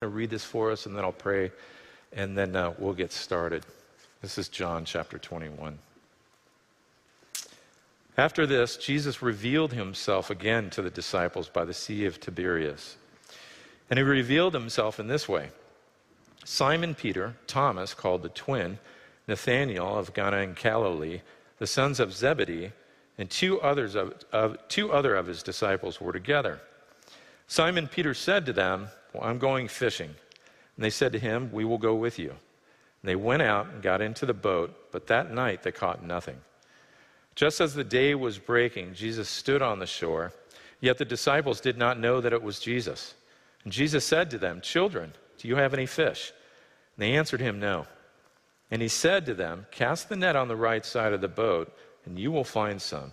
to 0.00 0.06
read 0.06 0.30
this 0.30 0.44
for 0.44 0.70
us, 0.70 0.86
and 0.86 0.96
then 0.96 1.04
I'll 1.04 1.10
pray, 1.10 1.50
and 2.12 2.38
then 2.38 2.54
uh, 2.54 2.72
we'll 2.78 2.94
get 2.94 3.10
started. 3.10 3.66
This 4.22 4.38
is 4.38 4.48
John 4.48 4.84
chapter 4.84 5.18
21. 5.18 5.76
After 8.16 8.46
this, 8.46 8.76
Jesus 8.76 9.22
revealed 9.22 9.72
himself 9.72 10.30
again 10.30 10.70
to 10.70 10.82
the 10.82 10.90
disciples 10.90 11.48
by 11.48 11.64
the 11.64 11.74
Sea 11.74 12.06
of 12.06 12.20
Tiberias. 12.20 12.96
And 13.90 13.98
he 13.98 14.04
revealed 14.04 14.54
himself 14.54 15.00
in 15.00 15.08
this 15.08 15.28
way 15.28 15.48
Simon 16.44 16.94
Peter, 16.94 17.34
Thomas, 17.48 17.92
called 17.92 18.22
the 18.22 18.28
twin, 18.28 18.78
Nathanael 19.26 19.98
of 19.98 20.14
Cana 20.14 20.36
in 20.36 20.54
Galilee, 20.54 21.22
the 21.58 21.66
sons 21.66 21.98
of 21.98 22.12
Zebedee, 22.12 22.70
and 23.18 23.28
two, 23.28 23.60
others 23.62 23.96
of, 23.96 24.14
of, 24.30 24.58
two 24.68 24.92
other 24.92 25.16
of 25.16 25.26
his 25.26 25.42
disciples 25.42 26.00
were 26.00 26.12
together. 26.12 26.60
Simon 27.48 27.88
Peter 27.88 28.14
said 28.14 28.46
to 28.46 28.52
them, 28.52 28.90
I'm 29.22 29.38
going 29.38 29.68
fishing. 29.68 30.14
And 30.76 30.84
they 30.84 30.90
said 30.90 31.12
to 31.12 31.18
him, 31.18 31.50
We 31.52 31.64
will 31.64 31.78
go 31.78 31.94
with 31.94 32.18
you. 32.18 32.30
And 32.30 33.08
they 33.08 33.16
went 33.16 33.42
out 33.42 33.66
and 33.66 33.82
got 33.82 34.00
into 34.00 34.26
the 34.26 34.34
boat, 34.34 34.92
but 34.92 35.06
that 35.08 35.32
night 35.32 35.62
they 35.62 35.72
caught 35.72 36.04
nothing. 36.04 36.36
Just 37.34 37.60
as 37.60 37.74
the 37.74 37.84
day 37.84 38.14
was 38.14 38.38
breaking, 38.38 38.94
Jesus 38.94 39.28
stood 39.28 39.62
on 39.62 39.78
the 39.78 39.86
shore, 39.86 40.32
yet 40.80 40.98
the 40.98 41.04
disciples 41.04 41.60
did 41.60 41.78
not 41.78 42.00
know 42.00 42.20
that 42.20 42.32
it 42.32 42.42
was 42.42 42.58
Jesus. 42.58 43.14
And 43.62 43.72
Jesus 43.72 44.04
said 44.04 44.30
to 44.30 44.38
them, 44.38 44.60
Children, 44.60 45.12
do 45.38 45.46
you 45.46 45.56
have 45.56 45.74
any 45.74 45.86
fish? 45.86 46.32
And 46.96 47.02
they 47.02 47.16
answered 47.16 47.40
him, 47.40 47.60
No. 47.60 47.86
And 48.70 48.82
he 48.82 48.88
said 48.88 49.24
to 49.26 49.34
them, 49.34 49.66
Cast 49.70 50.08
the 50.08 50.16
net 50.16 50.36
on 50.36 50.48
the 50.48 50.56
right 50.56 50.84
side 50.84 51.12
of 51.12 51.20
the 51.20 51.28
boat, 51.28 51.72
and 52.04 52.18
you 52.18 52.32
will 52.32 52.44
find 52.44 52.82
some. 52.82 53.12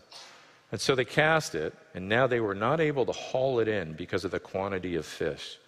And 0.72 0.82
so 0.82 0.96
they 0.96 1.06
cast 1.06 1.56
it, 1.56 1.74
and 1.94 2.10
now 2.10 2.28
they 2.28 2.40
were 2.40 2.56
not 2.56 2.82
able 2.82 3.06
to 3.06 3.12
haul 3.12 3.60
it 3.60 3.68
in 3.68 3.94
because 3.94 4.26
of 4.26 4.32
the 4.32 4.40
quantity 4.40 4.96
of 4.96 5.06
fish. 5.06 5.60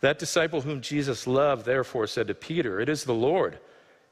That 0.00 0.18
disciple 0.18 0.62
whom 0.62 0.80
Jesus 0.80 1.26
loved, 1.26 1.66
therefore, 1.66 2.06
said 2.06 2.28
to 2.28 2.34
Peter, 2.34 2.80
It 2.80 2.88
is 2.88 3.04
the 3.04 3.14
Lord. 3.14 3.58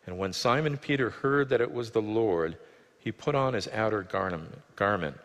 And 0.06 0.18
when 0.18 0.32
Simon 0.32 0.76
Peter 0.76 1.10
heard 1.10 1.48
that 1.48 1.60
it 1.60 1.72
was 1.72 1.90
the 1.90 2.02
Lord, 2.02 2.56
he 2.98 3.12
put 3.12 3.34
on 3.34 3.54
his 3.54 3.68
outer 3.68 4.02
garment, 4.76 5.16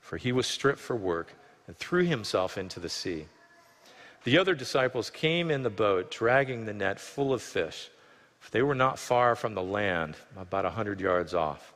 for 0.00 0.16
he 0.16 0.32
was 0.32 0.46
stripped 0.46 0.78
for 0.78 0.96
work, 0.96 1.34
and 1.66 1.76
threw 1.76 2.04
himself 2.04 2.58
into 2.58 2.80
the 2.80 2.88
sea. 2.88 3.26
The 4.24 4.38
other 4.38 4.54
disciples 4.54 5.08
came 5.08 5.50
in 5.50 5.62
the 5.62 5.70
boat, 5.70 6.10
dragging 6.10 6.66
the 6.66 6.74
net 6.74 7.00
full 7.00 7.32
of 7.32 7.42
fish, 7.42 7.88
for 8.38 8.50
they 8.50 8.62
were 8.62 8.74
not 8.74 8.98
far 8.98 9.36
from 9.36 9.54
the 9.54 9.62
land, 9.62 10.16
about 10.36 10.66
a 10.66 10.70
hundred 10.70 11.00
yards 11.00 11.32
off. 11.32 11.72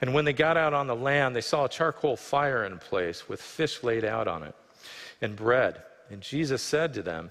And 0.00 0.12
when 0.12 0.26
they 0.26 0.34
got 0.34 0.58
out 0.58 0.74
on 0.74 0.86
the 0.86 0.96
land, 0.96 1.34
they 1.34 1.40
saw 1.40 1.64
a 1.64 1.70
charcoal 1.70 2.16
fire 2.16 2.64
in 2.64 2.78
place 2.78 3.28
with 3.28 3.40
fish 3.40 3.82
laid 3.82 4.04
out 4.04 4.28
on 4.28 4.42
it 4.42 4.54
and 5.22 5.34
bread. 5.34 5.82
And 6.10 6.20
Jesus 6.20 6.60
said 6.60 6.92
to 6.94 7.02
them, 7.02 7.30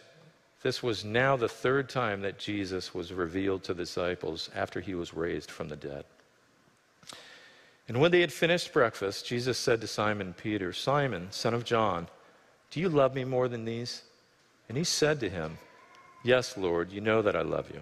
this 0.63 0.83
was 0.83 1.03
now 1.03 1.35
the 1.35 1.49
third 1.49 1.89
time 1.89 2.21
that 2.21 2.37
Jesus 2.37 2.93
was 2.93 3.13
revealed 3.13 3.63
to 3.63 3.73
the 3.73 3.83
disciples 3.83 4.49
after 4.55 4.79
he 4.79 4.93
was 4.93 5.13
raised 5.13 5.49
from 5.49 5.69
the 5.69 5.75
dead. 5.75 6.05
And 7.87 7.99
when 7.99 8.11
they 8.11 8.21
had 8.21 8.31
finished 8.31 8.71
breakfast, 8.71 9.25
Jesus 9.25 9.57
said 9.57 9.81
to 9.81 9.87
Simon 9.87 10.33
Peter, 10.33 10.71
Simon, 10.71 11.27
son 11.31 11.53
of 11.53 11.65
John, 11.65 12.07
do 12.71 12.79
you 12.79 12.87
love 12.87 13.13
me 13.13 13.25
more 13.25 13.49
than 13.49 13.65
these? 13.65 14.01
And 14.69 14.77
he 14.77 14.85
said 14.85 15.19
to 15.19 15.29
him, 15.29 15.57
Yes, 16.23 16.57
Lord, 16.57 16.91
you 16.91 17.01
know 17.01 17.21
that 17.21 17.35
I 17.35 17.41
love 17.41 17.69
you. 17.69 17.81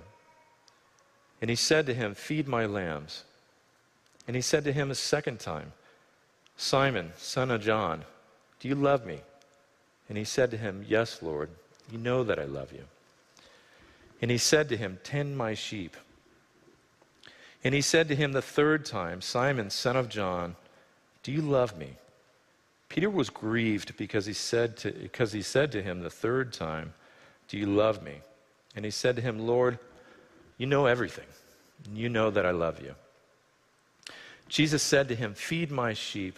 And 1.42 1.50
he 1.50 1.56
said 1.56 1.86
to 1.86 1.94
him, 1.94 2.16
Feed 2.16 2.48
my 2.48 2.66
lambs. 2.66 3.24
And 4.28 4.36
he 4.36 4.42
said 4.42 4.64
to 4.64 4.74
him 4.74 4.90
a 4.90 4.96
second 4.96 5.40
time, 5.40 5.74
Simon, 6.58 7.14
son 7.18 7.52
of 7.52 7.62
John, 7.62 8.04
do 8.60 8.68
you 8.68 8.76
love 8.76 9.06
me? 9.06 9.20
And 10.10 10.18
he 10.18 10.24
said 10.24 10.52
to 10.52 10.58
him, 10.58 10.84
Yes, 10.88 11.22
Lord, 11.22 11.50
you 11.92 11.98
know 11.98 12.24
that 12.24 12.40
I 12.40 12.46
love 12.46 12.72
you. 12.72 12.84
And 14.22 14.30
he 14.30 14.38
said 14.38 14.70
to 14.70 14.78
him, 14.78 15.00
Tend 15.04 15.38
my 15.38 15.54
sheep. 15.54 15.96
And 17.64 17.74
he 17.74 17.82
said 17.82 18.08
to 18.08 18.16
him 18.16 18.32
the 18.32 18.42
third 18.42 18.86
time, 18.86 19.22
Simon, 19.22 19.70
son 19.70 19.96
of 19.96 20.10
John, 20.10 20.56
do 21.24 21.32
you 21.32 21.42
love 21.42 21.78
me? 21.78 21.96
Peter 22.88 23.10
was 23.10 23.30
grieved 23.30 23.96
because 23.98 24.26
he 24.26 24.34
said 24.34 24.78
to, 24.78 24.92
because 24.92 25.32
he 25.32 25.42
said 25.42 25.72
to 25.74 25.84
him 25.84 26.02
the 26.02 26.10
third 26.10 26.54
time, 26.54 26.94
Do 27.48 27.58
you 27.58 27.68
love 27.68 28.02
me? 28.02 28.22
And 28.76 28.86
he 28.86 28.92
said 28.92 29.16
to 29.18 29.22
him, 29.22 29.40
Lord, 29.40 29.78
you 30.58 30.66
know 30.66 30.86
everything. 30.86 31.28
You 31.94 32.10
know 32.10 32.30
that 32.32 32.46
I 32.46 32.52
love 32.52 32.82
you. 32.82 32.96
Jesus 34.48 34.82
said 34.82 35.08
to 35.10 35.16
him, 35.16 35.34
Feed 35.34 35.72
my 35.72 35.94
sheep. 35.94 36.38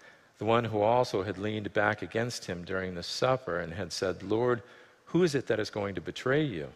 the 0.41 0.45
one 0.45 0.65
who 0.65 0.81
also 0.81 1.21
had 1.21 1.37
leaned 1.37 1.71
back 1.71 2.01
against 2.01 2.45
him 2.45 2.63
during 2.63 2.95
the 2.95 3.03
supper 3.03 3.59
and 3.59 3.71
had 3.71 3.93
said, 3.93 4.23
Lord, 4.23 4.63
who 5.05 5.21
is 5.21 5.35
it 5.35 5.45
that 5.45 5.59
is 5.59 5.69
going 5.69 5.93
to 5.93 6.01
betray 6.01 6.43
you? 6.43 6.69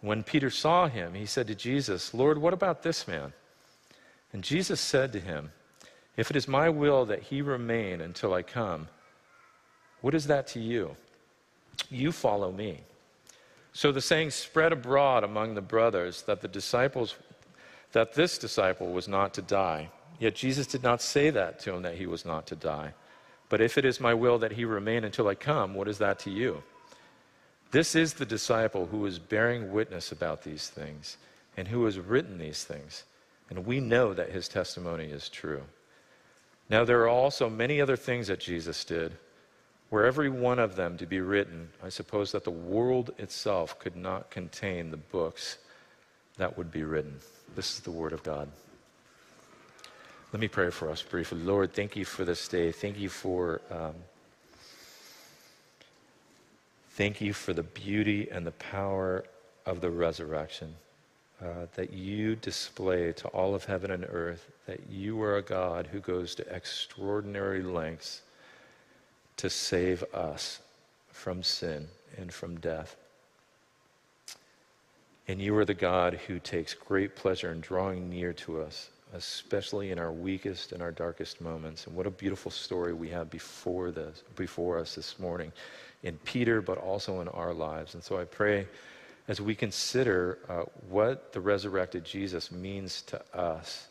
When 0.00 0.24
Peter 0.24 0.50
saw 0.50 0.88
him, 0.88 1.14
he 1.14 1.24
said 1.24 1.46
to 1.46 1.54
Jesus, 1.54 2.12
Lord, 2.12 2.38
what 2.38 2.52
about 2.52 2.82
this 2.82 3.06
man? 3.06 3.34
And 4.32 4.42
Jesus 4.42 4.80
said 4.80 5.12
to 5.12 5.20
him, 5.20 5.52
If 6.16 6.28
it 6.28 6.34
is 6.34 6.48
my 6.48 6.68
will 6.70 7.04
that 7.04 7.22
he 7.22 7.40
remain 7.40 8.00
until 8.00 8.34
I 8.34 8.42
come, 8.42 8.88
what 10.00 10.12
is 10.12 10.26
that 10.26 10.48
to 10.48 10.58
you? 10.58 10.96
You 11.88 12.10
follow 12.10 12.50
me. 12.50 12.80
So 13.72 13.92
the 13.92 14.00
saying 14.00 14.32
spread 14.32 14.72
abroad 14.72 15.22
among 15.22 15.54
the 15.54 15.62
brothers 15.62 16.22
that 16.22 16.40
the 16.40 16.48
disciples 16.48 17.14
that 17.92 18.14
this 18.14 18.38
disciple 18.38 18.92
was 18.92 19.06
not 19.06 19.34
to 19.34 19.42
die. 19.42 19.88
Yet 20.22 20.36
Jesus 20.36 20.68
did 20.68 20.84
not 20.84 21.02
say 21.02 21.30
that 21.30 21.58
to 21.60 21.74
him 21.74 21.82
that 21.82 21.96
he 21.96 22.06
was 22.06 22.24
not 22.24 22.46
to 22.46 22.54
die. 22.54 22.94
But 23.48 23.60
if 23.60 23.76
it 23.76 23.84
is 23.84 23.98
my 23.98 24.14
will 24.14 24.38
that 24.38 24.52
he 24.52 24.64
remain 24.64 25.02
until 25.02 25.26
I 25.26 25.34
come, 25.34 25.74
what 25.74 25.88
is 25.88 25.98
that 25.98 26.20
to 26.20 26.30
you? 26.30 26.62
This 27.72 27.96
is 27.96 28.14
the 28.14 28.24
disciple 28.24 28.86
who 28.86 29.04
is 29.04 29.18
bearing 29.18 29.72
witness 29.72 30.12
about 30.12 30.44
these 30.44 30.68
things 30.68 31.16
and 31.56 31.66
who 31.66 31.84
has 31.86 31.98
written 31.98 32.38
these 32.38 32.62
things. 32.62 33.02
And 33.50 33.66
we 33.66 33.80
know 33.80 34.14
that 34.14 34.30
his 34.30 34.46
testimony 34.46 35.06
is 35.06 35.28
true. 35.28 35.64
Now, 36.70 36.84
there 36.84 37.00
are 37.00 37.08
also 37.08 37.50
many 37.50 37.80
other 37.80 37.96
things 37.96 38.28
that 38.28 38.38
Jesus 38.38 38.84
did. 38.84 39.14
Were 39.90 40.04
every 40.04 40.30
one 40.30 40.60
of 40.60 40.76
them 40.76 40.98
to 40.98 41.06
be 41.06 41.20
written, 41.20 41.70
I 41.82 41.88
suppose 41.88 42.30
that 42.30 42.44
the 42.44 42.52
world 42.52 43.10
itself 43.18 43.76
could 43.80 43.96
not 43.96 44.30
contain 44.30 44.92
the 44.92 44.96
books 44.98 45.58
that 46.36 46.56
would 46.56 46.70
be 46.70 46.84
written. 46.84 47.18
This 47.56 47.74
is 47.74 47.80
the 47.80 47.90
Word 47.90 48.12
of 48.12 48.22
God. 48.22 48.48
Let 50.32 50.40
me 50.40 50.48
pray 50.48 50.70
for 50.70 50.90
us 50.90 51.02
briefly. 51.02 51.40
Lord, 51.40 51.74
thank 51.74 51.94
you 51.94 52.06
for 52.06 52.24
this 52.24 52.48
day. 52.48 52.72
Thank 52.72 52.98
you 52.98 53.10
for. 53.10 53.60
Um, 53.70 53.94
thank 56.92 57.20
you 57.20 57.34
for 57.34 57.52
the 57.52 57.62
beauty 57.62 58.30
and 58.30 58.46
the 58.46 58.52
power 58.52 59.24
of 59.66 59.82
the 59.82 59.90
resurrection 59.90 60.74
uh, 61.42 61.66
that 61.74 61.92
you 61.92 62.34
display 62.36 63.12
to 63.12 63.28
all 63.28 63.54
of 63.54 63.66
heaven 63.66 63.90
and 63.90 64.06
earth, 64.08 64.50
that 64.66 64.80
you 64.88 65.20
are 65.22 65.36
a 65.36 65.42
God 65.42 65.88
who 65.88 66.00
goes 66.00 66.34
to 66.36 66.54
extraordinary 66.54 67.62
lengths 67.62 68.22
to 69.36 69.50
save 69.50 70.02
us 70.14 70.60
from 71.10 71.42
sin 71.42 71.88
and 72.16 72.32
from 72.32 72.58
death. 72.58 72.96
And 75.28 75.42
you 75.42 75.54
are 75.58 75.66
the 75.66 75.74
God 75.74 76.20
who 76.26 76.38
takes 76.38 76.72
great 76.72 77.16
pleasure 77.16 77.52
in 77.52 77.60
drawing 77.60 78.08
near 78.08 78.32
to 78.32 78.62
us 78.62 78.88
especially 79.12 79.90
in 79.90 79.98
our 79.98 80.12
weakest 80.12 80.72
and 80.72 80.82
our 80.82 80.90
darkest 80.90 81.40
moments. 81.40 81.86
And 81.86 81.94
what 81.94 82.06
a 82.06 82.10
beautiful 82.10 82.50
story 82.50 82.92
we 82.92 83.08
have 83.10 83.30
before 83.30 83.90
this, 83.90 84.22
before 84.36 84.78
us 84.78 84.94
this 84.94 85.18
morning 85.18 85.52
in 86.02 86.16
Peter, 86.24 86.60
but 86.60 86.78
also 86.78 87.20
in 87.20 87.28
our 87.28 87.52
lives. 87.52 87.94
And 87.94 88.02
so 88.02 88.18
I 88.18 88.24
pray 88.24 88.66
as 89.28 89.40
we 89.40 89.54
consider 89.54 90.38
uh, 90.48 90.62
what 90.88 91.32
the 91.32 91.40
resurrected 91.40 92.04
Jesus 92.04 92.50
means 92.50 93.02
to 93.02 93.20
us 93.36 93.86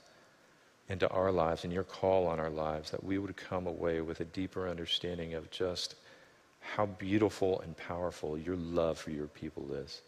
and 0.89 0.99
to 0.99 1.07
our 1.09 1.31
lives 1.31 1.63
and 1.63 1.71
your 1.71 1.83
call 1.83 2.27
on 2.27 2.39
our 2.39 2.49
lives, 2.49 2.91
that 2.91 3.03
we 3.03 3.17
would 3.17 3.37
come 3.37 3.65
away 3.65 4.01
with 4.01 4.19
a 4.19 4.25
deeper 4.25 4.67
understanding 4.67 5.35
of 5.35 5.49
just 5.49 5.95
how 6.59 6.85
beautiful 6.85 7.61
and 7.61 7.77
powerful 7.77 8.37
your 8.37 8.57
love 8.57 8.97
for 8.97 9.11
your 9.11 9.27
people 9.27 9.73
is. 9.73 10.01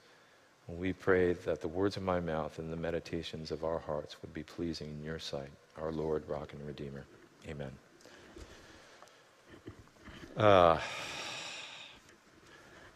We 0.68 0.94
pray 0.94 1.34
that 1.34 1.60
the 1.60 1.68
words 1.68 1.98
of 1.98 2.04
my 2.04 2.22
mouth 2.22 2.58
and 2.58 2.72
the 2.72 2.78
meditations 2.78 3.52
of 3.52 3.66
our 3.66 3.80
hearts 3.80 4.22
would 4.22 4.34
be 4.34 4.44
pleasing 4.44 4.90
in 4.92 5.04
your 5.04 5.20
sight, 5.20 5.50
our 5.78 5.92
Lord, 5.92 6.24
Rock 6.28 6.54
and 6.54 6.66
Redeemer. 6.66 7.04
Amen. 7.50 7.72
Uh, 10.38 10.80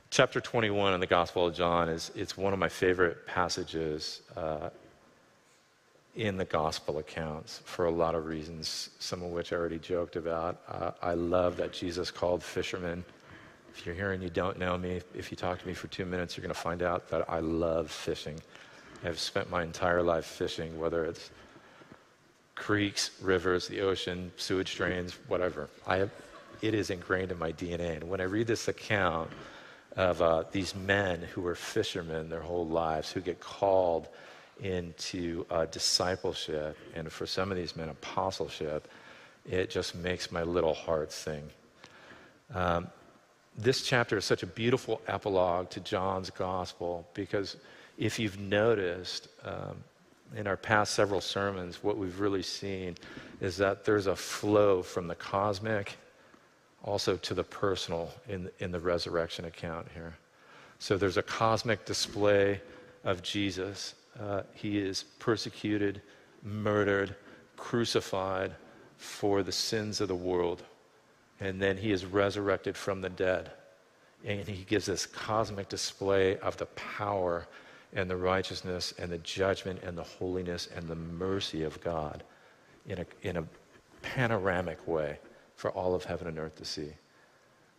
chapter 0.10 0.40
21 0.40 0.94
in 0.94 1.00
the 1.02 1.06
Gospel 1.06 1.48
of 1.48 1.54
John 1.54 1.90
is 1.90 2.10
it's 2.16 2.38
one 2.38 2.54
of 2.54 2.60
my 2.60 2.70
favorite 2.70 3.28
passages 3.28 4.22
uh, 4.38 4.70
in 6.16 6.38
the 6.38 6.46
Gospel 6.46 7.00
accounts 7.00 7.62
for 7.66 7.86
a 7.86 7.92
lot 7.92 8.16
of 8.16 8.26
reasons, 8.26 8.90
some 8.98 9.22
of 9.22 9.30
which 9.32 9.52
I 9.52 9.58
already 9.58 9.78
joked 9.78 10.16
about. 10.16 10.62
Uh, 10.70 10.92
I 11.02 11.16
love 11.16 11.58
that 11.58 11.74
Jesus 11.74 12.12
called 12.12 12.42
fishermen. 12.42 13.04
If 13.78 13.86
you're 13.86 13.94
here 13.94 14.12
and 14.12 14.24
you 14.24 14.32
don't 14.32 14.58
know 14.58 14.76
me, 14.76 15.02
if 15.14 15.30
you 15.30 15.38
talk 15.38 15.62
to 15.62 15.68
me 15.68 15.76
for 15.76 15.88
two 15.88 16.04
minutes, 16.04 16.36
you're 16.36 16.42
going 16.42 16.54
to 16.54 16.60
find 16.60 16.82
out 16.82 17.10
that 17.10 17.30
I 17.30 17.42
love 17.42 17.92
fishing. 17.92 18.40
I've 19.06 19.20
spent 19.20 19.52
my 19.52 19.62
entire 19.62 20.02
life 20.02 20.26
fishing, 20.26 20.80
whether 20.80 21.06
it's 21.06 21.30
creeks, 22.56 23.12
rivers, 23.22 23.68
the 23.68 23.82
ocean, 23.82 24.32
sewage 24.36 24.76
drains, 24.76 25.14
whatever. 25.28 25.70
Have, 25.86 26.10
it 26.64 26.74
is 26.74 26.90
ingrained 26.90 27.32
in 27.32 27.38
my 27.38 27.52
DNA. 27.52 27.98
And 27.98 28.10
when 28.10 28.20
I 28.20 28.24
read 28.24 28.48
this 28.48 28.68
account, 28.68 29.30
of 29.96 30.22
uh, 30.24 30.44
these 30.52 30.76
men 30.76 31.22
who 31.22 31.42
were 31.42 31.56
fishermen 31.56 32.30
their 32.30 32.42
whole 32.42 32.68
lives, 32.68 33.12
who 33.12 33.20
get 33.20 33.40
called 33.40 34.08
into 34.60 35.46
uh, 35.52 35.66
discipleship, 35.66 36.78
and 36.96 37.12
for 37.12 37.28
some 37.28 37.52
of 37.52 37.58
these 37.58 37.76
men, 37.76 37.90
apostleship, 37.90 38.88
it 39.46 39.70
just 39.70 39.96
makes 39.96 40.32
my 40.32 40.44
little 40.44 40.74
heart 40.74 41.12
sing. 41.12 41.50
Um, 42.54 42.88
this 43.58 43.82
chapter 43.84 44.18
is 44.18 44.26
such 44.26 44.44
a 44.44 44.48
beautiful 44.48 45.02
epilogue 45.08 45.70
to 45.72 45.80
John's 45.80 46.30
gospel 46.30 47.08
because 47.14 47.58
if 47.98 48.20
you've 48.20 48.40
noticed 48.40 49.28
um, 49.44 49.78
in 50.36 50.46
our 50.46 50.58
past 50.58 50.94
several 50.94 51.22
sermons, 51.22 51.84
what 51.84 51.98
we've 51.98 52.20
really 52.20 52.44
seen 52.44 52.96
is 53.42 53.58
that 53.58 53.84
there's 53.84 54.08
a 54.08 54.16
flow 54.16 54.84
from 54.84 55.08
the 55.08 55.16
cosmic 55.16 55.98
also 56.84 57.18
to 57.18 57.34
the 57.34 57.44
personal 57.44 58.12
in, 58.30 58.50
in 58.60 58.72
the 58.72 58.80
resurrection 58.80 59.46
account 59.46 59.88
here. 59.94 60.16
So 60.80 60.98
there's 60.98 61.18
a 61.18 61.24
cosmic 61.24 61.86
display 61.86 62.62
of 63.04 63.24
Jesus. 63.24 63.96
Uh, 64.20 64.44
he 64.54 64.78
is 64.78 65.04
persecuted, 65.18 66.02
murdered, 66.44 67.16
crucified 67.56 68.54
for 68.98 69.42
the 69.42 69.52
sins 69.52 70.02
of 70.02 70.08
the 70.08 70.16
world. 70.16 70.64
And 71.40 71.62
then 71.62 71.78
he 71.78 71.92
is 71.92 72.06
resurrected 72.06 72.76
from 72.76 73.02
the 73.02 73.10
dead. 73.10 73.52
And 74.26 74.48
he 74.48 74.64
gives 74.64 74.88
this 74.88 75.06
cosmic 75.06 75.70
display 75.70 76.38
of 76.38 76.58
the 76.58 76.66
power 76.68 77.48
and 77.94 78.10
the 78.10 78.18
righteousness 78.18 78.94
and 78.98 79.12
the 79.12 79.20
judgment 79.20 79.82
and 79.84 79.98
the 79.98 80.04
holiness 80.04 80.68
and 80.76 80.88
the 80.88 80.96
mercy 80.96 81.64
of 81.64 81.80
God 81.82 82.24
in 82.88 83.00
a, 83.00 83.06
in 83.22 83.38
a 83.38 83.44
panoramic 84.02 84.88
way 84.88 85.20
for 85.56 85.72
all 85.72 85.94
of 85.96 86.04
heaven 86.04 86.28
and 86.28 86.40
earth 86.40 86.56
to 86.58 86.66
see. 86.66 86.90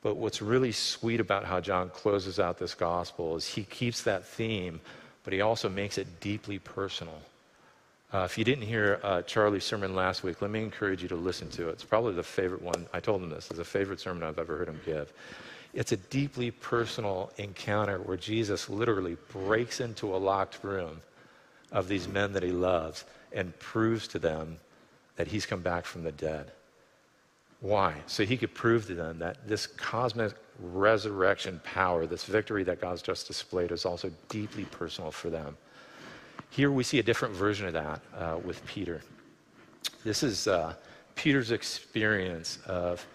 But 0.03 0.17
what's 0.17 0.41
really 0.41 0.73
sweet 0.73 1.21
about 1.21 1.45
how 1.45 1.61
John 1.61 1.91
closes 1.91 2.39
out 2.39 2.59
this 2.59 2.75
gospel 2.75 3.37
is 3.37 3.47
he 3.47 3.65
keeps 3.65 4.03
that 4.03 4.25
theme, 4.25 4.81
but 5.25 5.33
he 5.33 5.41
also 5.41 5.69
makes 5.69 5.99
it 5.99 6.21
deeply 6.21 6.59
personal. 6.59 7.21
Uh, 8.11 8.21
if 8.21 8.39
you 8.39 8.45
didn't 8.45 8.65
hear 8.65 9.01
uh, 9.03 9.21
Charlie's 9.23 9.65
sermon 9.65 9.95
last 9.95 10.23
week, 10.23 10.41
let 10.41 10.51
me 10.51 10.63
encourage 10.63 11.03
you 11.03 11.09
to 11.09 11.17
listen 11.17 11.49
to 11.51 11.69
it. 11.69 11.73
It's 11.73 11.85
probably 11.85 12.15
the 12.15 12.23
favorite 12.23 12.63
one. 12.63 12.87
I 12.95 13.01
told 13.01 13.23
him 13.23 13.29
this. 13.29 13.51
It's 13.51 13.59
a 13.59 13.65
favorite 13.65 14.01
sermon 14.01 14.23
I've 14.23 14.39
ever 14.39 14.57
heard 14.57 14.69
him 14.69 14.81
give. 14.87 15.13
It's 15.75 15.93
a 15.93 15.99
deeply 15.99 16.51
personal 16.51 17.31
encounter 17.37 17.99
where 17.99 18.17
Jesus 18.17 18.71
literally 18.71 19.19
breaks 19.31 19.81
into 19.81 20.15
a 20.15 20.17
locked 20.17 20.65
room 20.65 21.03
of 21.71 21.87
these 21.87 22.09
men 22.09 22.33
that 22.33 22.43
he 22.43 22.51
loves 22.51 23.05
and 23.33 23.57
proves 23.59 24.09
to 24.09 24.19
them 24.19 24.57
that 25.17 25.27
he's 25.27 25.45
come 25.45 25.61
back 25.61 25.85
from 25.85 26.03
the 26.03 26.13
dead. 26.13 26.51
Why? 27.61 27.95
So 28.07 28.25
he 28.25 28.39
could 28.39 28.55
prove 28.55 28.87
to 28.87 28.95
them 28.95 29.19
that 29.19 29.47
this 29.47 29.67
cosmic 29.67 30.33
resurrection 30.61 31.61
power, 31.63 32.07
this 32.07 32.25
victory 32.25 32.65
that 32.65 32.81
God's 32.81 33.03
just 33.03 33.27
displayed, 33.27 33.71
is 33.71 33.85
also 33.85 34.11
deeply 34.31 34.65
personal 34.65 35.11
for 35.11 35.29
them. 35.29 35.59
Here 36.51 36.71
we 36.71 36.85
see 36.85 36.99
a 36.99 37.03
different 37.03 37.35
version 37.35 37.67
of 37.67 37.73
that 37.75 38.01
uh, 38.17 38.39
with 38.45 38.65
Peter. 38.67 39.01
This 40.05 40.23
is 40.23 40.49
uh, 40.49 40.75
Peter's 41.15 41.51
experience 41.51 42.59
of 42.67 43.07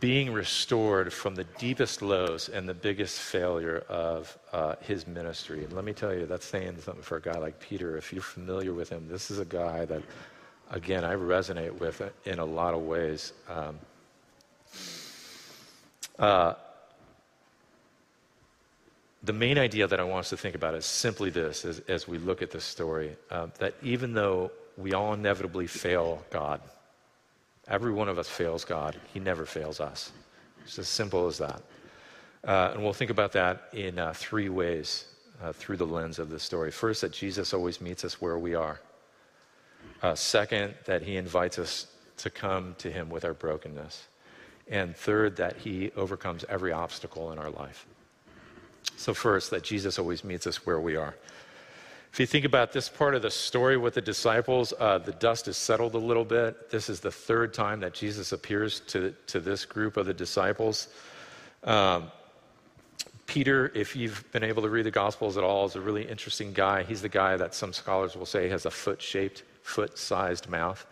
being 0.00 0.32
restored 0.32 1.12
from 1.12 1.34
the 1.34 1.44
deepest 1.58 2.02
lows 2.02 2.48
and 2.48 2.68
the 2.68 2.74
biggest 2.74 3.18
failure 3.18 3.84
of 3.88 4.36
uh, 4.52 4.74
his 4.80 5.06
ministry. 5.06 5.64
And 5.64 5.72
let 5.72 5.84
me 5.84 5.92
tell 5.92 6.14
you, 6.14 6.26
that's 6.26 6.44
saying 6.44 6.78
something 6.80 7.02
for 7.02 7.16
a 7.16 7.22
guy 7.22 7.38
like 7.38 7.58
Peter. 7.58 7.96
If 7.96 8.12
you're 8.12 8.22
familiar 8.22 8.74
with 8.74 8.90
him, 8.90 9.08
this 9.08 9.30
is 9.30 9.38
a 9.38 9.44
guy 9.44 9.86
that 9.86 10.02
again, 10.70 11.04
I 11.04 11.14
resonate 11.14 11.78
with 11.78 12.02
in 12.24 12.38
a 12.38 12.44
lot 12.44 12.74
of 12.74 12.82
ways. 12.82 13.32
Um, 13.48 13.78
uh, 16.18 16.54
the 19.22 19.32
main 19.32 19.58
idea 19.58 19.86
that 19.86 19.98
I 19.98 20.04
want 20.04 20.20
us 20.20 20.30
to 20.30 20.36
think 20.36 20.54
about 20.54 20.74
is 20.74 20.84
simply 20.84 21.30
this 21.30 21.64
as, 21.64 21.80
as 21.88 22.06
we 22.06 22.18
look 22.18 22.42
at 22.42 22.50
this 22.50 22.64
story 22.64 23.16
uh, 23.30 23.48
that 23.58 23.74
even 23.82 24.14
though 24.14 24.52
we 24.76 24.94
all 24.94 25.12
inevitably 25.12 25.66
fail 25.66 26.24
God, 26.30 26.60
every 27.66 27.92
one 27.92 28.08
of 28.08 28.18
us 28.18 28.28
fails 28.28 28.64
God, 28.64 28.96
He 29.12 29.18
never 29.18 29.44
fails 29.44 29.80
us. 29.80 30.12
It's 30.62 30.78
as 30.78 30.88
simple 30.88 31.26
as 31.26 31.38
that. 31.38 31.62
Uh, 32.46 32.70
and 32.74 32.82
we'll 32.82 32.92
think 32.92 33.10
about 33.10 33.32
that 33.32 33.68
in 33.72 33.98
uh, 33.98 34.12
three 34.14 34.48
ways 34.48 35.06
uh, 35.42 35.52
through 35.52 35.76
the 35.76 35.86
lens 35.86 36.18
of 36.18 36.30
this 36.30 36.42
story. 36.42 36.70
First, 36.70 37.00
that 37.00 37.12
Jesus 37.12 37.52
always 37.52 37.80
meets 37.80 38.04
us 38.04 38.20
where 38.20 38.38
we 38.38 38.54
are. 38.54 38.80
Uh, 40.02 40.14
second, 40.14 40.74
that 40.84 41.02
he 41.02 41.16
invites 41.16 41.58
us 41.58 41.88
to 42.18 42.30
come 42.30 42.76
to 42.78 42.90
him 42.90 43.10
with 43.10 43.24
our 43.24 43.34
brokenness. 43.34 44.06
And 44.68 44.94
third, 44.96 45.36
that 45.36 45.56
he 45.56 45.90
overcomes 45.96 46.44
every 46.48 46.72
obstacle 46.72 47.32
in 47.32 47.38
our 47.38 47.50
life. 47.50 47.86
So, 48.96 49.14
first, 49.14 49.50
that 49.50 49.62
Jesus 49.62 49.98
always 49.98 50.24
meets 50.24 50.46
us 50.46 50.66
where 50.66 50.80
we 50.80 50.96
are. 50.96 51.14
If 52.12 52.20
you 52.20 52.26
think 52.26 52.44
about 52.44 52.72
this 52.72 52.88
part 52.88 53.14
of 53.14 53.22
the 53.22 53.30
story 53.30 53.76
with 53.76 53.94
the 53.94 54.00
disciples, 54.00 54.72
uh, 54.78 54.98
the 54.98 55.12
dust 55.12 55.46
has 55.46 55.56
settled 55.56 55.94
a 55.94 55.98
little 55.98 56.24
bit. 56.24 56.70
This 56.70 56.88
is 56.88 57.00
the 57.00 57.12
third 57.12 57.54
time 57.54 57.80
that 57.80 57.94
Jesus 57.94 58.32
appears 58.32 58.80
to, 58.88 59.14
to 59.28 59.40
this 59.40 59.64
group 59.64 59.96
of 59.96 60.06
the 60.06 60.14
disciples. 60.14 60.88
Um, 61.64 62.10
Peter, 63.26 63.70
if 63.74 63.94
you've 63.94 64.24
been 64.32 64.42
able 64.42 64.62
to 64.62 64.70
read 64.70 64.86
the 64.86 64.90
Gospels 64.90 65.36
at 65.36 65.44
all, 65.44 65.66
is 65.66 65.76
a 65.76 65.80
really 65.80 66.08
interesting 66.08 66.52
guy. 66.52 66.82
He's 66.82 67.02
the 67.02 67.10
guy 67.10 67.36
that 67.36 67.54
some 67.54 67.74
scholars 67.74 68.16
will 68.16 68.26
say 68.26 68.48
has 68.48 68.64
a 68.64 68.70
foot 68.70 69.02
shaped 69.02 69.42
foot 69.62 69.98
sized 69.98 70.48
mouth. 70.48 70.86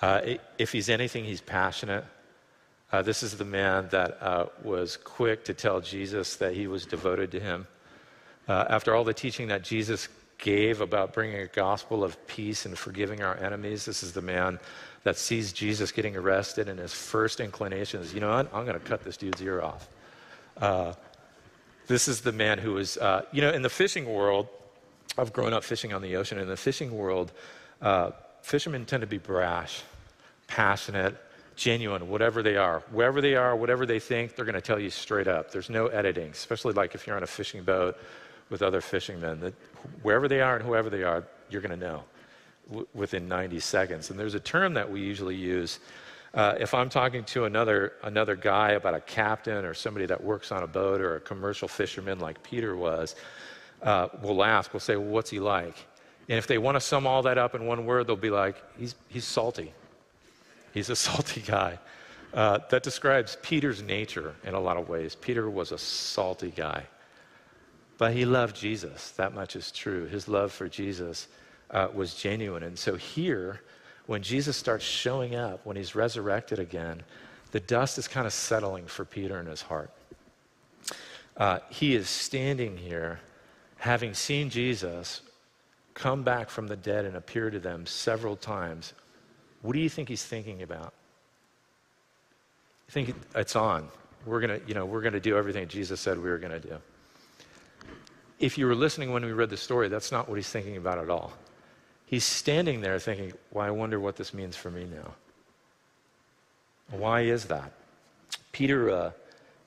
Uh, 0.00 0.20
if 0.56 0.70
he's 0.70 0.88
anything, 0.88 1.24
he's 1.24 1.40
passionate. 1.40 2.04
Uh, 2.90 3.02
this 3.02 3.22
is 3.22 3.36
the 3.36 3.44
man 3.44 3.86
that 3.90 4.22
uh, 4.22 4.46
was 4.62 4.96
quick 4.96 5.44
to 5.44 5.52
tell 5.52 5.80
Jesus 5.80 6.36
that 6.36 6.54
he 6.54 6.66
was 6.66 6.86
devoted 6.86 7.30
to 7.32 7.40
him. 7.40 7.66
Uh, 8.48 8.64
after 8.70 8.94
all 8.94 9.04
the 9.04 9.12
teaching 9.12 9.48
that 9.48 9.62
Jesus 9.62 10.08
gave 10.38 10.80
about 10.80 11.12
bringing 11.12 11.40
a 11.40 11.46
gospel 11.46 12.02
of 12.02 12.26
peace 12.26 12.64
and 12.64 12.78
forgiving 12.78 13.22
our 13.22 13.36
enemies, 13.36 13.84
this 13.84 14.02
is 14.02 14.12
the 14.12 14.22
man 14.22 14.58
that 15.02 15.18
sees 15.18 15.52
Jesus 15.52 15.92
getting 15.92 16.16
arrested, 16.16 16.68
and 16.68 16.78
his 16.78 16.94
first 16.94 17.40
inclination 17.40 18.00
is, 18.00 18.14
you 18.14 18.20
know 18.20 18.30
what, 18.30 18.52
I'm 18.54 18.64
going 18.64 18.78
to 18.78 18.86
cut 18.86 19.04
this 19.04 19.18
dude's 19.18 19.42
ear 19.42 19.60
off. 19.60 19.88
Uh, 20.56 20.94
this 21.88 22.08
is 22.08 22.22
the 22.22 22.32
man 22.32 22.58
who 22.58 22.74
was, 22.74 22.96
uh, 22.96 23.22
you 23.32 23.42
know, 23.42 23.50
in 23.50 23.62
the 23.62 23.68
fishing 23.68 24.06
world, 24.06 24.48
I've 25.18 25.32
grown 25.32 25.52
up 25.52 25.64
fishing 25.64 25.92
on 25.92 26.00
the 26.00 26.16
ocean. 26.16 26.38
In 26.38 26.48
the 26.48 26.56
fishing 26.56 26.96
world, 26.96 27.32
uh, 27.82 28.12
fishermen 28.42 28.86
tend 28.86 29.02
to 29.02 29.06
be 29.06 29.18
brash, 29.18 29.82
passionate, 30.46 31.16
genuine, 31.58 32.08
whatever 32.08 32.42
they 32.42 32.56
are. 32.56 32.80
Wherever 32.92 33.20
they 33.20 33.34
are, 33.34 33.54
whatever 33.56 33.84
they 33.84 33.98
think, 33.98 34.36
they're 34.36 34.44
going 34.44 34.54
to 34.54 34.60
tell 34.60 34.78
you 34.78 34.90
straight 34.90 35.26
up. 35.26 35.50
There's 35.50 35.68
no 35.68 35.88
editing, 35.88 36.30
especially 36.30 36.72
like 36.72 36.94
if 36.94 37.06
you're 37.06 37.16
on 37.16 37.24
a 37.24 37.26
fishing 37.26 37.64
boat 37.64 37.98
with 38.48 38.62
other 38.62 38.80
fishermen. 38.80 39.40
That 39.40 39.54
wherever 40.02 40.28
they 40.28 40.40
are 40.40 40.56
and 40.56 40.64
whoever 40.64 40.88
they 40.88 41.02
are, 41.02 41.24
you're 41.50 41.60
going 41.60 41.78
to 41.78 41.84
know 41.84 42.04
within 42.94 43.28
90 43.28 43.58
seconds. 43.60 44.10
And 44.10 44.18
there's 44.18 44.34
a 44.34 44.40
term 44.40 44.74
that 44.74 44.90
we 44.90 45.00
usually 45.00 45.34
use. 45.34 45.80
Uh, 46.32 46.54
if 46.60 46.74
I'm 46.74 46.88
talking 46.88 47.24
to 47.24 47.46
another, 47.46 47.94
another 48.04 48.36
guy 48.36 48.72
about 48.72 48.94
a 48.94 49.00
captain 49.00 49.64
or 49.64 49.74
somebody 49.74 50.06
that 50.06 50.22
works 50.22 50.52
on 50.52 50.62
a 50.62 50.66
boat 50.66 51.00
or 51.00 51.16
a 51.16 51.20
commercial 51.20 51.66
fisherman 51.66 52.20
like 52.20 52.40
Peter 52.42 52.76
was, 52.76 53.16
uh, 53.82 54.08
we'll 54.22 54.44
ask, 54.44 54.72
we'll 54.72 54.80
say, 54.80 54.96
well, 54.96 55.08
what's 55.08 55.30
he 55.30 55.40
like? 55.40 55.74
And 56.28 56.38
if 56.38 56.46
they 56.46 56.58
want 56.58 56.76
to 56.76 56.80
sum 56.80 57.06
all 57.06 57.22
that 57.22 57.38
up 57.38 57.54
in 57.54 57.66
one 57.66 57.84
word, 57.84 58.06
they'll 58.06 58.16
be 58.16 58.30
like, 58.30 58.62
he's, 58.78 58.94
he's 59.08 59.24
salty. 59.24 59.72
He's 60.72 60.90
a 60.90 60.96
salty 61.08 61.40
guy. 61.40 61.78
Uh, 62.34 62.58
that 62.68 62.82
describes 62.82 63.38
Peter's 63.40 63.82
nature 63.82 64.34
in 64.44 64.54
a 64.54 64.60
lot 64.60 64.76
of 64.76 64.88
ways. 64.88 65.14
Peter 65.14 65.48
was 65.48 65.72
a 65.72 65.78
salty 65.78 66.52
guy. 66.54 66.84
But 67.96 68.12
he 68.12 68.24
loved 68.24 68.54
Jesus. 68.54 69.10
That 69.12 69.34
much 69.34 69.56
is 69.56 69.72
true. 69.72 70.06
His 70.06 70.28
love 70.28 70.52
for 70.52 70.68
Jesus 70.68 71.28
uh, 71.70 71.88
was 71.92 72.14
genuine. 72.14 72.62
And 72.62 72.78
so 72.78 72.96
here, 72.96 73.62
when 74.06 74.22
Jesus 74.22 74.56
starts 74.56 74.84
showing 74.84 75.34
up, 75.34 75.64
when 75.64 75.76
he's 75.76 75.94
resurrected 75.94 76.58
again, 76.58 77.02
the 77.50 77.60
dust 77.60 77.98
is 77.98 78.06
kind 78.06 78.26
of 78.26 78.32
settling 78.32 78.86
for 78.86 79.04
Peter 79.04 79.40
in 79.40 79.46
his 79.46 79.62
heart. 79.62 79.90
Uh, 81.36 81.60
he 81.70 81.94
is 81.94 82.08
standing 82.08 82.76
here, 82.76 83.20
having 83.78 84.12
seen 84.12 84.50
Jesus 84.50 85.22
come 85.94 86.22
back 86.22 86.50
from 86.50 86.68
the 86.68 86.76
dead 86.76 87.04
and 87.04 87.16
appear 87.16 87.50
to 87.50 87.58
them 87.58 87.86
several 87.86 88.36
times. 88.36 88.92
What 89.62 89.72
do 89.72 89.80
you 89.80 89.88
think 89.88 90.08
he's 90.08 90.22
thinking 90.22 90.62
about? 90.62 90.92
I 92.88 92.92
think 92.92 93.14
it's 93.34 93.56
on. 93.56 93.88
We're 94.24 94.40
gonna, 94.40 94.60
you 94.66 94.74
know, 94.74 94.86
we're 94.86 95.02
gonna 95.02 95.20
do 95.20 95.36
everything 95.36 95.68
Jesus 95.68 96.00
said 96.00 96.16
we 96.16 96.30
were 96.30 96.38
gonna 96.38 96.60
do. 96.60 96.78
If 98.38 98.56
you 98.56 98.66
were 98.66 98.74
listening 98.74 99.12
when 99.12 99.24
we 99.24 99.32
read 99.32 99.50
the 99.50 99.56
story, 99.56 99.88
that's 99.88 100.12
not 100.12 100.28
what 100.28 100.36
he's 100.36 100.48
thinking 100.48 100.76
about 100.76 100.98
at 100.98 101.10
all. 101.10 101.32
He's 102.06 102.24
standing 102.24 102.80
there 102.80 102.98
thinking, 102.98 103.32
well, 103.50 103.66
I 103.66 103.70
wonder 103.70 104.00
what 104.00 104.16
this 104.16 104.32
means 104.32 104.56
for 104.56 104.70
me 104.70 104.84
now. 104.84 105.14
Why 106.90 107.22
is 107.22 107.44
that? 107.46 107.72
Peter, 108.52 108.90
uh, 108.90 109.10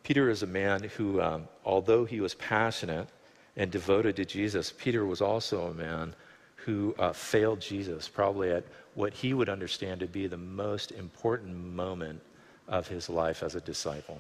Peter 0.04 0.30
is 0.30 0.42
a 0.42 0.48
man 0.48 0.84
who, 0.98 1.22
um, 1.22 1.48
although 1.66 2.06
he 2.06 2.20
was 2.20 2.34
passionate 2.34 3.08
and 3.58 3.70
devoted 3.70 4.16
to 4.16 4.26
Jesus, 4.26 4.74
Peter 4.76 5.06
was 5.06 5.22
also 5.22 5.68
a 5.68 5.74
man 5.74 6.16
who 6.56 6.96
uh, 6.98 7.14
failed 7.14 7.60
Jesus, 7.60 8.08
probably 8.08 8.52
at 8.52 8.64
what 8.96 9.14
he 9.14 9.34
would 9.34 9.50
understand 9.50 10.00
to 10.02 10.08
be 10.08 10.28
the 10.28 10.38
most 10.38 10.92
important 10.92 11.56
moment 11.56 12.22
of 12.68 12.88
his 12.88 13.10
life 13.10 13.44
as 13.44 13.56
a 13.56 13.62
disciple. 13.62 14.20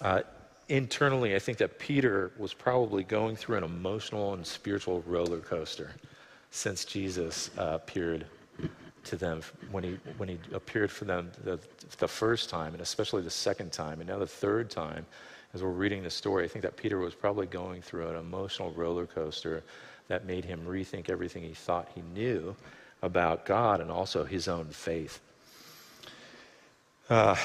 Uh, 0.00 0.22
internally, 0.68 1.34
I 1.34 1.38
think 1.38 1.58
that 1.58 1.78
Peter 1.78 2.30
was 2.38 2.54
probably 2.54 3.02
going 3.02 3.36
through 3.36 3.58
an 3.58 3.64
emotional 3.64 4.34
and 4.34 4.46
spiritual 4.46 5.02
roller 5.06 5.40
coaster 5.40 5.90
since 6.50 6.84
Jesus 6.84 7.50
uh, 7.58 7.72
appeared 7.74 8.26
to 9.04 9.16
them 9.16 9.42
when 9.70 9.84
he, 9.84 9.98
when 10.18 10.28
he 10.28 10.38
appeared 10.52 10.90
for 10.90 11.04
them 11.04 11.30
the, 11.44 11.58
the 11.98 12.08
first 12.08 12.50
time, 12.50 12.72
and 12.72 12.82
especially 12.82 13.22
the 13.22 13.30
second 13.30 13.72
time, 13.72 14.00
and 14.00 14.08
now 14.08 14.18
the 14.18 14.26
third 14.26 14.70
time, 14.70 15.06
as 15.54 15.62
we're 15.62 15.70
reading 15.70 16.02
the 16.02 16.10
story, 16.10 16.44
I 16.44 16.48
think 16.48 16.62
that 16.62 16.76
Peter 16.76 16.98
was 16.98 17.14
probably 17.14 17.46
going 17.46 17.82
through 17.82 18.08
an 18.08 18.16
emotional 18.16 18.70
roller 18.72 19.06
coaster 19.06 19.62
that 20.10 20.26
made 20.26 20.44
him 20.44 20.66
rethink 20.66 21.08
everything 21.08 21.44
he 21.44 21.54
thought 21.54 21.88
he 21.94 22.02
knew 22.02 22.56
about 23.00 23.46
God 23.46 23.80
and 23.80 23.92
also 23.92 24.24
his 24.24 24.48
own 24.48 24.66
faith. 24.66 25.20
Uh, 27.08 27.36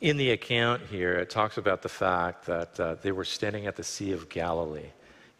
in 0.00 0.16
the 0.16 0.30
account 0.30 0.80
here, 0.90 1.12
it 1.12 1.28
talks 1.28 1.58
about 1.58 1.82
the 1.82 1.90
fact 1.90 2.46
that 2.46 2.80
uh, 2.80 2.94
they 3.02 3.12
were 3.12 3.26
standing 3.26 3.66
at 3.66 3.76
the 3.76 3.84
Sea 3.84 4.12
of 4.12 4.30
Galilee. 4.30 4.90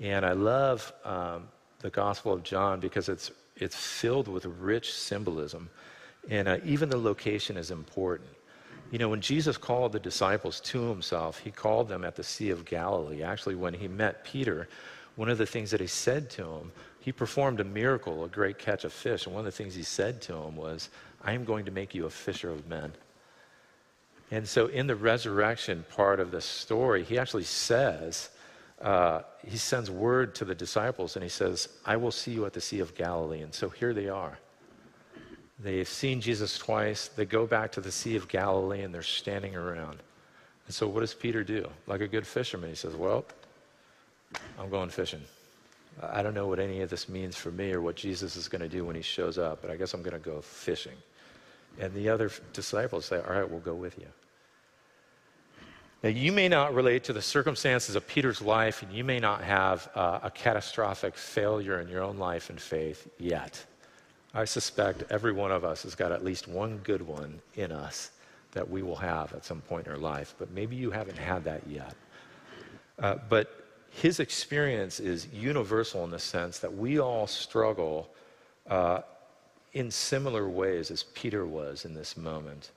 And 0.01 0.27
I 0.27 0.33
love 0.33 0.93
um, 1.07 1.49
the 1.79 1.89
Gospel 1.89 2.35
of 2.35 2.43
John 2.43 2.79
because 2.79 3.09
it's, 3.09 3.31
it's 3.57 3.75
filled 3.75 4.29
with 4.29 4.45
rich 4.45 4.93
symbolism. 4.93 5.71
And 6.29 6.47
uh, 6.47 6.59
even 6.63 6.91
the 6.91 6.99
location 6.99 7.57
is 7.57 7.71
important. 7.71 8.29
You 8.91 8.99
know, 8.99 9.09
when 9.09 9.21
Jesus 9.21 9.57
called 9.57 9.93
the 9.93 10.01
disciples 10.01 10.61
to 10.61 10.89
himself, 10.89 11.39
he 11.39 11.51
called 11.51 11.89
them 11.89 12.05
at 12.05 12.17
the 12.17 12.25
Sea 12.25 12.51
of 12.51 12.65
Galilee. 12.65 13.23
Actually, 13.23 13.55
when 13.55 13.75
he 13.75 13.87
met 13.87 14.25
Peter, 14.25 14.69
one 15.17 15.29
of 15.29 15.39
the 15.39 15.47
things 15.47 15.71
that 15.71 15.81
he 15.81 15.87
said 15.87 16.29
to 16.31 16.45
him, 16.45 16.73
he 16.99 17.13
performed 17.13 17.61
a 17.61 17.65
miracle, 17.65 18.25
a 18.25 18.29
great 18.29 18.59
catch 18.59 18.85
of 18.85 18.93
fish. 18.93 19.27
And 19.27 19.35
one 19.35 19.41
of 19.41 19.53
the 19.53 19.57
things 19.57 19.75
he 19.75 19.83
said 19.83 20.21
to 20.23 20.35
him 20.35 20.57
was, 20.57 20.91
I 21.23 21.33
am 21.33 21.45
going 21.45 21.65
to 21.67 21.71
make 21.71 21.95
you 21.95 22.07
a 22.07 22.11
fisher 22.11 22.51
of 22.51 22.67
men. 22.69 22.93
And 24.33 24.47
so, 24.47 24.67
in 24.67 24.87
the 24.87 24.97
resurrection 24.97 25.85
part 25.95 26.21
of 26.21 26.31
the 26.31 26.41
story, 26.41 27.05
he 27.05 27.19
actually 27.19 27.45
says, 27.45 28.31
uh, 28.81 29.23
he 29.47 29.57
sends 29.57 29.91
word 29.91 30.35
to 30.37 30.45
the 30.45 30.55
disciples 30.55 31.17
and 31.17 31.23
he 31.23 31.29
says, 31.29 31.69
I 31.85 31.97
will 31.97 32.11
see 32.11 32.33
you 32.33 32.47
at 32.47 32.55
the 32.55 32.61
Sea 32.61 32.81
of 32.81 32.95
Galilee. 32.95 33.43
And 33.43 33.53
so 33.53 33.69
here 33.69 33.93
they 33.93 34.09
are. 34.09 34.39
They've 35.63 35.89
seen 35.89 36.21
Jesus 36.21 36.57
twice. 36.57 37.09
They 37.09 37.27
go 37.27 37.47
back 37.47 37.73
to 37.73 37.81
the 37.81 37.93
Sea 37.93 38.17
of 38.17 38.29
Galilee 38.29 38.83
and 38.83 38.95
they're 38.95 39.03
standing 39.03 39.55
around. 39.55 39.99
And 40.67 40.75
so 40.75 40.87
what 40.87 41.01
does 41.01 41.13
Peter 41.13 41.45
do? 41.45 41.69
Like 41.87 42.01
a 42.01 42.09
good 42.09 42.27
fisherman, 42.27 42.71
he 42.71 42.77
says, 42.77 42.95
Well, 42.95 43.25
I'm 44.59 44.71
going 44.71 44.89
fishing. 44.89 45.23
I 46.03 46.23
don't 46.23 46.35
know 46.35 46.47
what 46.47 46.61
any 46.61 46.81
of 46.81 46.89
this 46.89 47.09
means 47.09 47.37
for 47.37 47.51
me 47.51 47.73
or 47.73 47.83
what 47.83 47.97
Jesus 47.97 48.37
is 48.37 48.49
going 48.49 48.63
to 48.63 48.69
do 48.69 48.85
when 48.85 48.97
he 48.97 49.03
shows 49.03 49.37
up, 49.37 49.61
but 49.61 49.71
I 49.71 49.77
guess 49.77 49.93
I'm 49.93 50.03
going 50.03 50.15
to 50.15 50.19
go 50.19 50.41
fishing. 50.41 50.97
And 51.79 51.93
the 51.93 52.09
other 52.09 52.31
disciples 52.53 53.05
say, 53.05 53.17
All 53.17 53.35
right, 53.35 53.49
we'll 53.49 53.61
go 53.61 53.75
with 53.75 53.99
you. 53.99 54.07
Now, 56.03 56.09
you 56.09 56.33
may 56.33 56.49
not 56.49 56.75
relate 56.75 57.05
to 57.05 57.13
the 57.13 57.21
circumstances 57.21 57.95
of 57.95 58.07
Peter's 58.09 58.41
life, 58.41 58.83
and 58.83 58.91
you 58.91 59.05
may 59.05 59.19
not 59.19 59.45
have 59.45 59.91
uh, 59.95 60.21
a 60.23 60.31
catastrophic 60.31 61.15
failure 61.15 61.79
in 61.81 61.89
your 61.89 62.03
own 62.03 62.17
life 62.17 62.49
and 62.49 62.59
faith 62.59 63.07
yet. 63.19 63.63
I 64.33 64.45
suspect 64.45 65.05
every 65.11 65.33
one 65.33 65.51
of 65.51 65.65
us 65.65 65.83
has 65.83 65.95
got 65.95 66.13
at 66.13 66.25
least 66.25 66.47
one 66.47 66.79
good 66.79 67.03
one 67.03 67.41
in 67.55 67.73
us 67.73 68.13
that 68.53 68.69
we 68.69 68.83
will 68.83 68.97
have 68.97 69.33
at 69.33 69.45
some 69.45 69.61
point 69.61 69.87
in 69.87 69.93
our 69.93 69.99
life, 69.99 70.35
but 70.39 70.51
maybe 70.53 70.77
you 70.77 70.91
haven't 70.91 71.19
had 71.19 71.45
that 71.45 71.63
yet. 71.69 71.95
Uh, 72.99 73.17
but 73.29 73.65
his 73.91 74.21
experience 74.21 75.01
is 75.01 75.27
universal 75.33 76.05
in 76.05 76.11
the 76.11 76.19
sense 76.19 76.59
that 76.61 76.73
we 76.73 77.01
all 77.01 77.27
struggle 77.27 78.09
uh, 78.69 79.01
in 79.73 79.91
similar 79.91 80.49
ways 80.49 80.91
as 80.91 81.03
Peter 81.15 81.47
was 81.47 81.85
in 81.85 81.95
this 81.95 82.17
moment. 82.17 82.71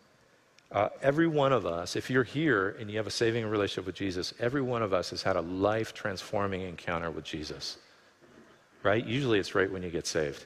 Uh, 0.71 0.89
every 1.03 1.27
one 1.27 1.53
of 1.53 1.67
us, 1.67 1.95
if 1.95 2.09
you're 2.09 2.23
here 2.23 2.75
and 2.79 2.89
you 2.89 2.97
have 2.97 3.05
a 3.05 3.11
saving 3.11 3.45
relationship 3.45 3.85
with 3.85 3.95
Jesus, 3.95 4.33
every 4.39 4.61
one 4.61 4.81
of 4.81 4.91
us 4.91 5.11
has 5.11 5.21
had 5.21 5.35
a 5.35 5.41
life 5.41 5.93
transforming 5.93 6.61
encounter 6.61 7.11
with 7.11 7.23
Jesus. 7.23 7.77
Right? 8.81 9.05
Usually 9.05 9.39
it's 9.39 9.53
right 9.53 9.71
when 9.71 9.83
you 9.83 9.91
get 9.91 10.07
saved. 10.07 10.45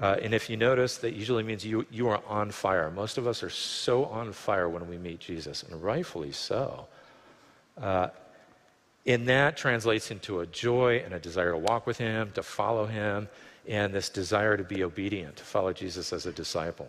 Uh, 0.00 0.16
and 0.22 0.32
if 0.32 0.48
you 0.48 0.56
notice, 0.56 0.98
that 0.98 1.14
usually 1.14 1.42
means 1.42 1.64
you, 1.64 1.84
you 1.90 2.08
are 2.08 2.22
on 2.28 2.50
fire. 2.50 2.90
Most 2.90 3.18
of 3.18 3.26
us 3.26 3.42
are 3.42 3.50
so 3.50 4.04
on 4.06 4.32
fire 4.32 4.68
when 4.68 4.88
we 4.88 4.96
meet 4.96 5.18
Jesus, 5.18 5.64
and 5.64 5.82
rightfully 5.82 6.32
so. 6.32 6.86
Uh, 7.80 8.08
and 9.06 9.26
that 9.28 9.56
translates 9.56 10.10
into 10.10 10.40
a 10.40 10.46
joy 10.46 11.02
and 11.04 11.14
a 11.14 11.18
desire 11.18 11.52
to 11.52 11.58
walk 11.58 11.86
with 11.86 11.98
Him, 11.98 12.30
to 12.34 12.42
follow 12.42 12.86
Him, 12.86 13.28
and 13.66 13.92
this 13.92 14.08
desire 14.08 14.56
to 14.56 14.64
be 14.64 14.84
obedient, 14.84 15.36
to 15.36 15.44
follow 15.44 15.72
Jesus 15.72 16.12
as 16.12 16.26
a 16.26 16.32
disciple. 16.32 16.88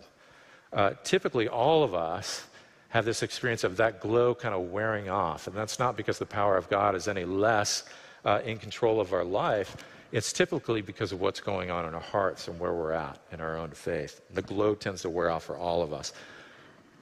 Uh, 0.72 0.92
typically, 1.02 1.48
all 1.48 1.82
of 1.82 1.94
us 1.94 2.46
have 2.90 3.04
this 3.04 3.22
experience 3.22 3.64
of 3.64 3.76
that 3.76 4.00
glow 4.00 4.34
kind 4.34 4.54
of 4.54 4.70
wearing 4.70 5.08
off. 5.08 5.46
And 5.46 5.56
that's 5.56 5.78
not 5.78 5.96
because 5.96 6.18
the 6.18 6.26
power 6.26 6.56
of 6.56 6.68
God 6.68 6.94
is 6.94 7.08
any 7.08 7.24
less 7.24 7.84
uh, 8.24 8.40
in 8.44 8.58
control 8.58 9.00
of 9.00 9.12
our 9.12 9.24
life. 9.24 9.76
It's 10.12 10.32
typically 10.32 10.82
because 10.82 11.12
of 11.12 11.20
what's 11.20 11.40
going 11.40 11.70
on 11.70 11.86
in 11.86 11.94
our 11.94 12.00
hearts 12.00 12.48
and 12.48 12.58
where 12.58 12.72
we're 12.72 12.92
at 12.92 13.18
in 13.32 13.40
our 13.40 13.56
own 13.56 13.70
faith. 13.70 14.20
The 14.34 14.42
glow 14.42 14.74
tends 14.74 15.02
to 15.02 15.10
wear 15.10 15.30
off 15.30 15.44
for 15.44 15.56
all 15.56 15.82
of 15.82 15.92
us. 15.92 16.12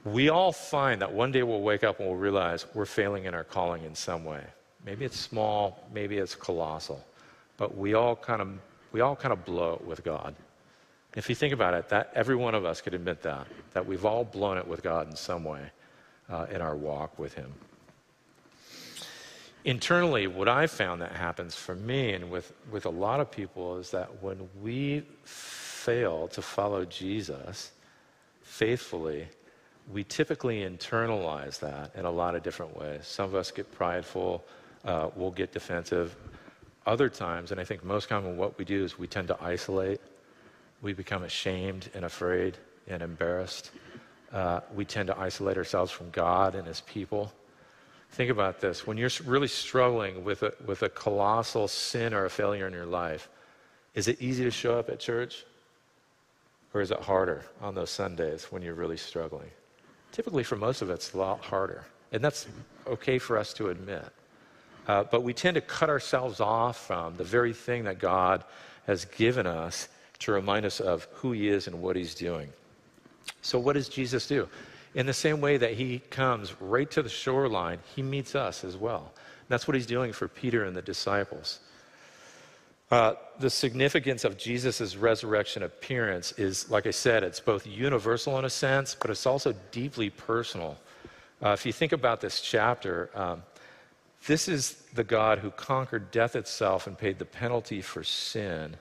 We 0.05 0.29
all 0.29 0.51
find 0.51 1.01
that 1.01 1.11
one 1.11 1.31
day 1.31 1.43
we'll 1.43 1.61
wake 1.61 1.83
up 1.83 1.99
and 1.99 2.07
we'll 2.07 2.17
realize 2.17 2.65
we're 2.73 2.85
failing 2.85 3.25
in 3.25 3.33
our 3.33 3.43
calling 3.43 3.83
in 3.83 3.95
some 3.95 4.23
way. 4.23 4.43
Maybe 4.85 5.05
it's 5.05 5.19
small, 5.19 5.87
maybe 5.91 6.17
it's 6.17 6.35
colossal, 6.35 7.03
but 7.57 7.75
we 7.75 7.95
all 7.95 8.15
kind 8.15 8.41
of 8.41 8.49
we 8.91 9.01
all 9.01 9.15
kind 9.15 9.33
of 9.33 9.43
blow 9.43 9.73
it 9.73 9.85
with 9.85 10.03
God. 10.03 10.35
If 11.15 11.29
you 11.29 11.35
think 11.35 11.53
about 11.53 11.73
it, 11.73 11.89
that 11.89 12.11
every 12.15 12.35
one 12.35 12.55
of 12.55 12.63
us 12.63 12.79
could 12.79 12.93
admit 12.93 13.21
that 13.23 13.47
that 13.73 13.85
we've 13.85 14.05
all 14.05 14.23
blown 14.23 14.57
it 14.57 14.67
with 14.67 14.81
God 14.83 15.09
in 15.09 15.15
some 15.15 15.43
way 15.43 15.63
uh, 16.29 16.45
in 16.51 16.61
our 16.61 16.75
walk 16.75 17.19
with 17.19 17.33
Him. 17.33 17.53
Internally, 19.65 20.27
what 20.27 20.47
I've 20.47 20.71
found 20.71 21.01
that 21.01 21.11
happens 21.11 21.55
for 21.55 21.75
me 21.75 22.13
and 22.13 22.31
with, 22.31 22.53
with 22.71 22.85
a 22.85 22.89
lot 22.89 23.19
of 23.19 23.29
people 23.29 23.77
is 23.77 23.91
that 23.91 24.21
when 24.23 24.49
we 24.61 25.03
fail 25.23 26.27
to 26.29 26.41
follow 26.41 26.85
Jesus 26.85 27.71
faithfully, 28.41 29.27
we 29.91 30.03
typically 30.03 30.61
internalize 30.61 31.59
that 31.59 31.93
in 31.95 32.05
a 32.05 32.11
lot 32.11 32.35
of 32.35 32.43
different 32.43 32.77
ways. 32.77 33.05
Some 33.05 33.25
of 33.25 33.35
us 33.35 33.51
get 33.51 33.69
prideful, 33.73 34.43
uh, 34.85 35.09
we'll 35.15 35.31
get 35.31 35.51
defensive. 35.51 36.15
Other 36.85 37.09
times, 37.09 37.51
and 37.51 37.59
I 37.59 37.63
think 37.65 37.83
most 37.83 38.07
common 38.07 38.37
what 38.37 38.57
we 38.57 38.65
do 38.65 38.83
is 38.83 38.97
we 38.97 39.07
tend 39.07 39.27
to 39.27 39.37
isolate. 39.43 39.99
We 40.81 40.93
become 40.93 41.23
ashamed 41.23 41.89
and 41.93 42.05
afraid 42.05 42.57
and 42.87 43.01
embarrassed 43.01 43.71
uh, 44.31 44.61
we 44.75 44.85
tend 44.85 45.07
to 45.07 45.17
isolate 45.17 45.57
ourselves 45.57 45.91
from 45.91 46.09
God 46.11 46.55
and 46.55 46.67
His 46.67 46.81
people. 46.81 47.33
Think 48.11 48.31
about 48.31 48.59
this. 48.59 48.87
When 48.87 48.97
you're 48.97 49.11
really 49.25 49.47
struggling 49.47 50.23
with 50.23 50.43
a, 50.43 50.53
with 50.65 50.83
a 50.83 50.89
colossal 50.89 51.67
sin 51.67 52.13
or 52.13 52.25
a 52.25 52.29
failure 52.29 52.67
in 52.67 52.73
your 52.73 52.85
life, 52.85 53.29
is 53.95 54.07
it 54.07 54.21
easy 54.21 54.43
to 54.43 54.51
show 54.51 54.77
up 54.77 54.89
at 54.89 54.99
church? 54.99 55.45
Or 56.73 56.81
is 56.81 56.91
it 56.91 56.99
harder 56.99 57.45
on 57.61 57.75
those 57.75 57.89
Sundays 57.89 58.45
when 58.45 58.61
you're 58.61 58.75
really 58.75 58.97
struggling? 58.97 59.49
Typically, 60.11 60.43
for 60.43 60.55
most 60.55 60.81
of 60.81 60.89
us, 60.89 60.95
it's 60.95 61.13
a 61.13 61.17
lot 61.17 61.41
harder. 61.41 61.85
And 62.11 62.23
that's 62.23 62.47
okay 62.87 63.19
for 63.19 63.37
us 63.37 63.53
to 63.53 63.69
admit. 63.69 64.05
Uh, 64.87 65.03
but 65.03 65.23
we 65.23 65.33
tend 65.33 65.55
to 65.55 65.61
cut 65.61 65.89
ourselves 65.89 66.39
off 66.39 66.87
from 66.87 67.15
the 67.15 67.23
very 67.23 67.53
thing 67.53 67.83
that 67.83 67.99
God 67.99 68.43
has 68.87 69.05
given 69.05 69.45
us 69.45 69.87
to 70.19 70.31
remind 70.31 70.65
us 70.65 70.79
of 70.79 71.07
who 71.13 71.31
He 71.31 71.47
is 71.47 71.67
and 71.67 71.81
what 71.81 71.95
He's 71.95 72.15
doing. 72.15 72.49
So, 73.41 73.59
what 73.59 73.73
does 73.73 73.87
Jesus 73.87 74.27
do? 74.27 74.47
In 74.95 75.05
the 75.05 75.13
same 75.13 75.39
way 75.39 75.57
that 75.57 75.73
he 75.73 75.99
comes 76.09 76.59
right 76.59 76.89
to 76.91 77.01
the 77.01 77.09
shoreline, 77.09 77.79
he 77.95 78.01
meets 78.01 78.35
us 78.35 78.63
as 78.63 78.75
well. 78.75 79.13
That's 79.47 79.67
what 79.67 79.75
he's 79.75 79.85
doing 79.85 80.13
for 80.13 80.27
Peter 80.27 80.63
and 80.63 80.75
the 80.75 80.81
disciples. 80.81 81.59
Uh, 82.91 83.13
the 83.39 83.49
significance 83.49 84.23
of 84.23 84.35
Jesus' 84.37 84.95
resurrection 84.95 85.61
appearance 85.61 86.31
is, 86.33 86.71
like 86.71 86.87
I 86.87 86.91
said, 86.91 87.23
it's 87.23 87.39
both 87.39 87.67
universal 87.67 88.39
in 88.39 88.45
a 88.45 88.49
sense, 88.49 88.95
but 88.99 89.11
it's 89.11 89.27
also 89.27 89.53
deeply 89.71 90.09
personal. 90.09 90.75
Uh, 91.43 91.49
if 91.49 91.65
you 91.65 91.71
think 91.71 91.91
about 91.91 92.19
this 92.19 92.41
chapter, 92.41 93.11
um, 93.13 93.43
this 94.25 94.47
is 94.47 94.83
the 94.95 95.03
God 95.03 95.39
who 95.39 95.51
conquered 95.51 96.09
death 96.09 96.35
itself 96.35 96.87
and 96.87 96.97
paid 96.97 97.19
the 97.19 97.25
penalty 97.25 97.81
for 97.81 98.03
sin 98.03 98.75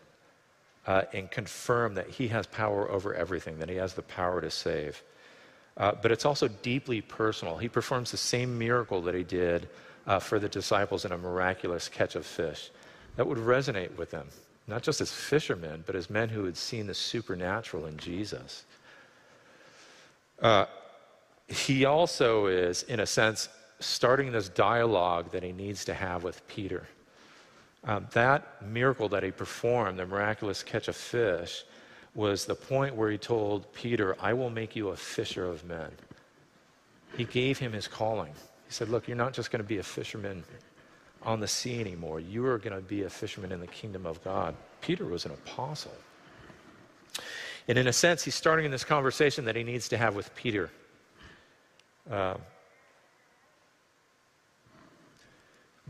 uh, 0.87 1.03
and 1.13 1.31
confirmed 1.31 1.97
that 1.99 2.09
he 2.09 2.29
has 2.29 2.47
power 2.47 2.91
over 2.91 3.15
everything, 3.15 3.59
that 3.59 3.69
he 3.69 3.77
has 3.77 3.93
the 3.93 4.03
power 4.03 4.41
to 4.41 4.51
save. 4.51 5.03
Uh, 5.79 5.93
but 6.03 6.11
it's 6.11 6.25
also 6.25 6.49
deeply 6.49 7.01
personal. 7.01 7.57
He 7.57 7.69
performs 7.69 8.11
the 8.11 8.17
same 8.17 8.59
miracle 8.59 9.01
that 9.03 9.15
he 9.15 9.23
did 9.23 9.69
uh, 10.07 10.19
for 10.19 10.41
the 10.41 10.49
disciples 10.49 11.05
in 11.05 11.13
a 11.13 11.19
miraculous 11.19 11.89
catch 11.89 12.17
of 12.17 12.27
fish. 12.27 12.71
That 13.17 13.27
would 13.27 13.39
resonate 13.39 13.97
with 13.97 14.11
them, 14.11 14.27
not 14.67 14.83
just 14.83 15.01
as 15.01 15.13
fishermen, 15.13 15.85
but 15.87 15.95
as 15.95 16.11
men 16.11 16.29
who 16.29 16.45
had 16.45 16.57
seen 16.57 16.89
the 16.89 16.95
supernatural 16.95 17.87
in 17.87 17.97
Jesus. 17.97 18.65
Uh, 20.41 20.67
he 21.47 21.85
also 21.85 22.47
is, 22.47 22.83
in 22.85 23.01
a 23.01 23.07
sense, 23.07 23.49
starting 23.81 24.33
this 24.33 24.49
dialogue 24.49 25.31
that 25.31 25.43
he 25.43 25.53
needs 25.53 25.85
to 25.85 25.95
have 25.95 26.25
with 26.25 26.47
Peter. 26.49 26.89
Um, 27.85 28.09
that 28.13 28.67
miracle 28.67 29.09
that 29.11 29.23
he 29.23 29.31
performed, 29.31 29.99
the 29.99 30.07
miraculous 30.07 30.63
catch 30.65 30.89
of 30.89 30.97
fish, 30.97 31.65
was 32.15 32.47
the 32.47 32.55
point 32.55 32.95
where 32.95 33.11
he 33.11 33.19
told 33.19 33.73
Peter, 33.73 34.17
I 34.21 34.33
will 34.33 34.51
make 34.51 34.75
you 34.75 34.89
a 34.89 34.97
fisher 34.97 35.45
of 35.45 35.65
men. 35.65 35.91
He 37.17 37.25
gave 37.25 37.59
him 37.59 37.73
his 37.73 37.89
calling. 37.89 38.33
He 38.67 38.73
said, 38.73 38.89
Look, 38.89 39.09
you're 39.09 39.17
not 39.17 39.33
just 39.33 39.51
going 39.51 39.63
to 39.63 39.69
be 39.69 39.79
a 39.79 39.83
fisherman 39.83 40.45
on 41.23 41.41
the 41.41 41.49
sea 41.49 41.81
anymore. 41.81 42.21
You 42.21 42.47
are 42.47 42.59
going 42.59 42.77
to 42.77 42.83
be 42.83 43.03
a 43.03 43.11
fisherman 43.11 43.53
in 43.53 43.61
the 43.61 43.67
kingdom 43.67 44.07
of 44.07 44.23
God. 44.23 44.55
Peter 44.81 45.05
was 45.05 45.25
an 45.25 45.33
apostle. 45.33 45.95
And 47.67 47.77
in 47.77 47.87
a 47.87 47.93
sense, 47.93 48.25
he's 48.25 48.35
starting 48.35 48.65
in 48.65 48.71
this 48.71 48.85
conversation 48.85 49.45
that 49.45 49.57
he 49.57 49.63
needs 49.63 49.89
to 49.91 49.99
have 49.99 50.15
with 50.15 50.35
Peter. 50.35 50.71
Uh, 52.11 52.35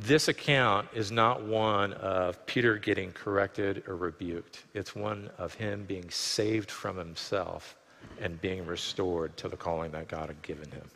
This 0.01 0.29
account 0.29 0.89
is 0.95 1.11
not 1.11 1.43
one 1.43 1.93
of 1.95 2.47
Peter 2.47 2.79
getting 2.79 3.11
corrected 3.11 3.83
or 3.89 3.97
rebuked. 3.97 4.63
It's 4.73 4.95
one 4.95 5.29
of 5.39 5.55
him 5.55 5.85
being 5.87 6.09
saved 6.09 6.71
from 6.71 6.97
himself 6.97 7.77
and 8.21 8.41
being 8.41 8.65
restored 8.65 9.37
to 9.39 9.49
the 9.49 9.57
calling 9.57 9.91
that 9.93 10.07
God 10.07 10.29
had 10.29 10.41
given 10.43 10.71
him. 10.71 10.89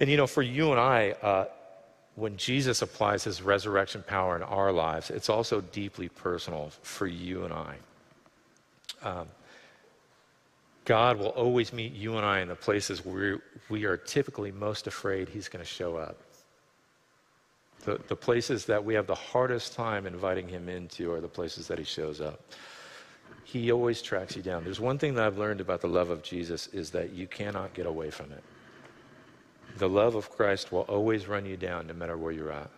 And 0.00 0.10
you 0.10 0.16
know, 0.16 0.26
for 0.26 0.42
you 0.42 0.72
and 0.72 0.80
I, 0.80 1.12
uh, 1.22 1.46
when 2.16 2.36
Jesus 2.36 2.82
applies 2.82 3.22
his 3.22 3.40
resurrection 3.40 4.02
power 4.04 4.34
in 4.34 4.42
our 4.42 4.72
lives, 4.72 5.10
it's 5.10 5.28
also 5.28 5.60
deeply 5.60 6.08
personal 6.08 6.70
for 6.82 7.06
you 7.06 7.44
and 7.44 7.54
I. 7.54 7.76
Um, 9.02 9.28
God 10.84 11.18
will 11.18 11.28
always 11.28 11.72
meet 11.72 11.92
you 11.92 12.16
and 12.16 12.26
I 12.26 12.40
in 12.40 12.48
the 12.48 12.56
places 12.56 13.04
where 13.04 13.40
we 13.68 13.84
are 13.84 13.96
typically 13.96 14.50
most 14.50 14.86
afraid 14.86 15.28
he's 15.28 15.48
going 15.48 15.64
to 15.64 15.70
show 15.70 15.96
up. 15.96 16.16
The, 17.86 18.00
the 18.08 18.16
places 18.16 18.66
that 18.66 18.84
we 18.84 18.94
have 18.94 19.06
the 19.06 19.14
hardest 19.14 19.74
time 19.74 20.06
inviting 20.06 20.48
him 20.48 20.68
into 20.68 21.12
are 21.12 21.20
the 21.20 21.28
places 21.28 21.68
that 21.68 21.78
he 21.78 21.84
shows 21.84 22.20
up. 22.20 22.40
He 23.44 23.70
always 23.70 24.02
tracks 24.02 24.34
you 24.34 24.42
down. 24.42 24.64
There's 24.64 24.80
one 24.80 24.98
thing 24.98 25.14
that 25.14 25.24
I've 25.24 25.38
learned 25.38 25.60
about 25.60 25.80
the 25.80 25.86
love 25.86 26.10
of 26.10 26.24
Jesus 26.24 26.66
is 26.72 26.90
that 26.90 27.12
you 27.12 27.28
cannot 27.28 27.74
get 27.74 27.86
away 27.86 28.10
from 28.10 28.32
it. 28.32 28.42
The 29.78 29.88
love 29.88 30.16
of 30.16 30.28
Christ 30.30 30.72
will 30.72 30.80
always 30.80 31.28
run 31.28 31.46
you 31.46 31.56
down 31.56 31.86
no 31.86 31.94
matter 31.94 32.16
where 32.18 32.32
you're 32.32 32.50
at. 32.50 32.70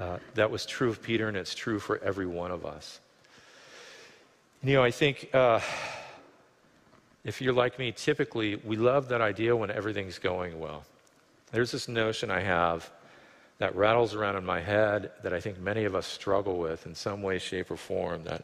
Uh, 0.00 0.18
that 0.34 0.50
was 0.50 0.66
true 0.66 0.88
of 0.88 1.00
Peter, 1.00 1.28
and 1.28 1.36
it's 1.36 1.54
true 1.54 1.78
for 1.78 1.98
every 2.02 2.26
one 2.26 2.50
of 2.50 2.66
us. 2.66 2.98
You 4.64 4.74
know, 4.74 4.82
I 4.82 4.90
think 4.90 5.30
uh, 5.32 5.60
if 7.22 7.40
you're 7.40 7.52
like 7.52 7.78
me, 7.78 7.92
typically 7.92 8.56
we 8.56 8.74
love 8.74 9.08
that 9.10 9.20
idea 9.20 9.54
when 9.54 9.70
everything's 9.70 10.18
going 10.18 10.58
well. 10.58 10.82
There's 11.52 11.70
this 11.70 11.86
notion 11.86 12.28
I 12.28 12.40
have 12.40 12.90
that 13.60 13.76
rattles 13.76 14.14
around 14.14 14.36
in 14.36 14.44
my 14.44 14.58
head 14.58 15.12
that 15.22 15.34
I 15.34 15.40
think 15.40 15.60
many 15.60 15.84
of 15.84 15.94
us 15.94 16.06
struggle 16.06 16.58
with 16.58 16.86
in 16.86 16.94
some 16.94 17.20
way, 17.22 17.38
shape, 17.38 17.70
or 17.70 17.76
form. 17.76 18.24
That 18.24 18.42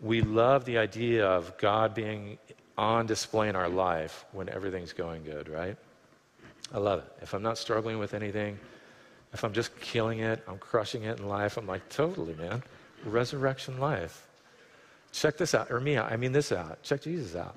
we 0.00 0.20
love 0.20 0.66
the 0.66 0.76
idea 0.76 1.26
of 1.26 1.56
God 1.56 1.94
being 1.94 2.36
on 2.76 3.06
display 3.06 3.48
in 3.48 3.56
our 3.56 3.70
life 3.70 4.26
when 4.32 4.50
everything's 4.50 4.92
going 4.92 5.24
good, 5.24 5.48
right? 5.48 5.78
I 6.72 6.78
love 6.78 7.00
it. 7.00 7.12
If 7.22 7.32
I'm 7.32 7.42
not 7.42 7.56
struggling 7.56 7.98
with 7.98 8.12
anything, 8.12 8.58
if 9.32 9.44
I'm 9.44 9.54
just 9.54 9.78
killing 9.80 10.18
it, 10.20 10.44
I'm 10.46 10.58
crushing 10.58 11.04
it 11.04 11.18
in 11.18 11.26
life, 11.26 11.56
I'm 11.56 11.66
like, 11.66 11.88
totally, 11.88 12.34
man. 12.34 12.62
Resurrection 13.06 13.80
life. 13.80 14.28
Check 15.10 15.38
this 15.38 15.54
out, 15.54 15.70
or 15.70 15.80
me, 15.80 15.96
I 15.96 16.16
mean 16.16 16.32
this 16.32 16.52
out. 16.52 16.82
Check 16.82 17.00
Jesus 17.02 17.34
out. 17.34 17.56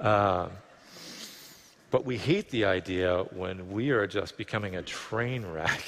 Um, 0.00 0.50
but 1.90 2.04
we 2.04 2.16
hate 2.16 2.50
the 2.50 2.66
idea 2.66 3.24
when 3.32 3.72
we 3.72 3.90
are 3.90 4.06
just 4.06 4.36
becoming 4.36 4.76
a 4.76 4.82
train 4.82 5.44
wreck 5.44 5.82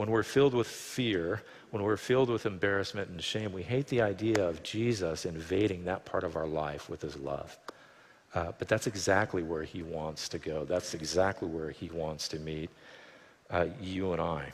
when 0.00 0.10
we're 0.10 0.22
filled 0.22 0.54
with 0.54 0.66
fear, 0.66 1.42
when 1.72 1.82
we're 1.82 1.94
filled 1.94 2.30
with 2.30 2.46
embarrassment 2.46 3.10
and 3.10 3.22
shame, 3.22 3.52
we 3.52 3.62
hate 3.62 3.86
the 3.88 4.00
idea 4.00 4.48
of 4.48 4.62
Jesus 4.62 5.26
invading 5.26 5.84
that 5.84 6.06
part 6.06 6.24
of 6.24 6.36
our 6.36 6.46
life 6.46 6.88
with 6.88 7.02
his 7.02 7.16
love. 7.18 7.58
Uh, 8.34 8.50
but 8.58 8.66
that's 8.66 8.86
exactly 8.86 9.42
where 9.42 9.62
he 9.62 9.82
wants 9.82 10.26
to 10.30 10.38
go. 10.38 10.64
That's 10.64 10.94
exactly 10.94 11.48
where 11.48 11.70
he 11.70 11.90
wants 11.90 12.28
to 12.28 12.38
meet 12.38 12.70
uh, 13.50 13.66
you 13.78 14.12
and 14.12 14.22
I. 14.22 14.50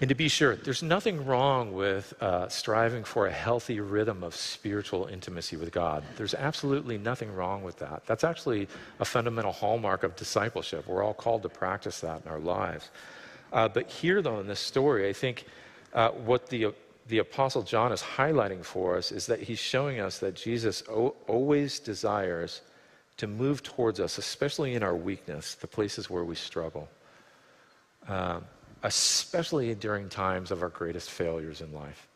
And 0.00 0.08
to 0.08 0.14
be 0.14 0.26
sure, 0.26 0.56
there's 0.56 0.82
nothing 0.82 1.24
wrong 1.24 1.72
with 1.72 2.14
uh, 2.20 2.48
striving 2.48 3.04
for 3.04 3.28
a 3.28 3.32
healthy 3.32 3.78
rhythm 3.78 4.24
of 4.24 4.34
spiritual 4.34 5.06
intimacy 5.06 5.56
with 5.56 5.70
God. 5.70 6.02
There's 6.16 6.34
absolutely 6.34 6.98
nothing 6.98 7.32
wrong 7.32 7.62
with 7.62 7.78
that. 7.78 8.02
That's 8.04 8.24
actually 8.24 8.66
a 8.98 9.04
fundamental 9.04 9.52
hallmark 9.52 10.02
of 10.02 10.16
discipleship. 10.16 10.88
We're 10.88 11.04
all 11.04 11.14
called 11.14 11.42
to 11.42 11.48
practice 11.48 12.00
that 12.00 12.22
in 12.24 12.30
our 12.30 12.40
lives. 12.40 12.90
Uh, 13.52 13.68
but 13.68 13.88
here, 13.88 14.20
though, 14.20 14.40
in 14.40 14.48
this 14.48 14.58
story, 14.58 15.08
I 15.08 15.12
think 15.12 15.44
uh, 15.92 16.10
what 16.10 16.48
the, 16.48 16.74
the 17.06 17.18
Apostle 17.18 17.62
John 17.62 17.92
is 17.92 18.02
highlighting 18.02 18.64
for 18.64 18.96
us 18.96 19.12
is 19.12 19.26
that 19.26 19.40
he's 19.40 19.60
showing 19.60 20.00
us 20.00 20.18
that 20.18 20.34
Jesus 20.34 20.82
o- 20.90 21.14
always 21.28 21.78
desires 21.78 22.62
to 23.18 23.28
move 23.28 23.62
towards 23.62 24.00
us, 24.00 24.18
especially 24.18 24.74
in 24.74 24.82
our 24.82 24.96
weakness, 24.96 25.54
the 25.54 25.68
places 25.68 26.10
where 26.10 26.24
we 26.24 26.34
struggle, 26.34 26.88
um, 28.08 28.44
especially 28.84 29.74
during 29.74 30.10
times 30.10 30.50
of 30.50 30.62
our 30.62 30.68
greatest 30.68 31.10
failures 31.10 31.62
in 31.62 31.72
life. 31.72 32.06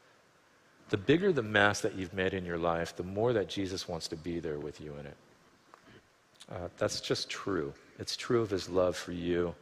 The 0.91 0.99
bigger 0.99 1.33
the 1.33 1.43
mess 1.43 1.81
that 1.81 1.95
you've 1.95 2.13
made 2.13 2.35
in 2.35 2.45
your 2.45 2.59
life, 2.59 2.95
the 2.95 3.03
more 3.03 3.33
that 3.33 3.49
Jesus 3.49 3.89
wants 3.89 4.07
to 4.09 4.17
be 4.17 4.39
there 4.39 4.59
with 4.59 4.81
you 4.81 4.95
in 5.01 5.07
it. 5.07 5.17
Uh, 6.51 6.69
that's 6.77 7.01
just 7.01 7.29
true. 7.29 7.73
It's 7.99 8.17
true 8.17 8.43
of 8.43 8.51
his 8.51 8.69
love 8.69 8.97
for 8.97 9.13
you. 9.13 9.55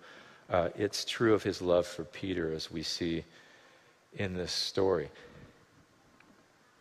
Uh, 0.51 0.69
it's 0.77 1.05
true 1.05 1.33
of 1.33 1.43
his 1.43 1.63
love 1.63 1.87
for 1.87 2.05
Peter, 2.05 2.53
as 2.53 2.71
we 2.71 2.83
see 2.83 3.25
in 4.17 4.35
this 4.35 4.53
story. 4.53 5.09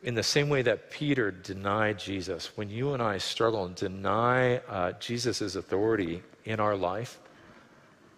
In 0.04 0.16
the 0.16 0.24
same 0.24 0.50
way 0.50 0.62
that 0.64 0.92
Peter 0.92 1.32
denied 1.32 1.98
Jesus, 1.98 2.56
when 2.58 2.70
you 2.70 2.94
and 2.94 3.02
I 3.02 3.20
struggle 3.20 3.66
and 3.66 3.76
deny 3.76 4.58
uh, 4.58 4.92
Jesus' 4.94 5.56
authority 5.56 6.22
in 6.46 6.60
our 6.60 6.76
life, 6.76 7.20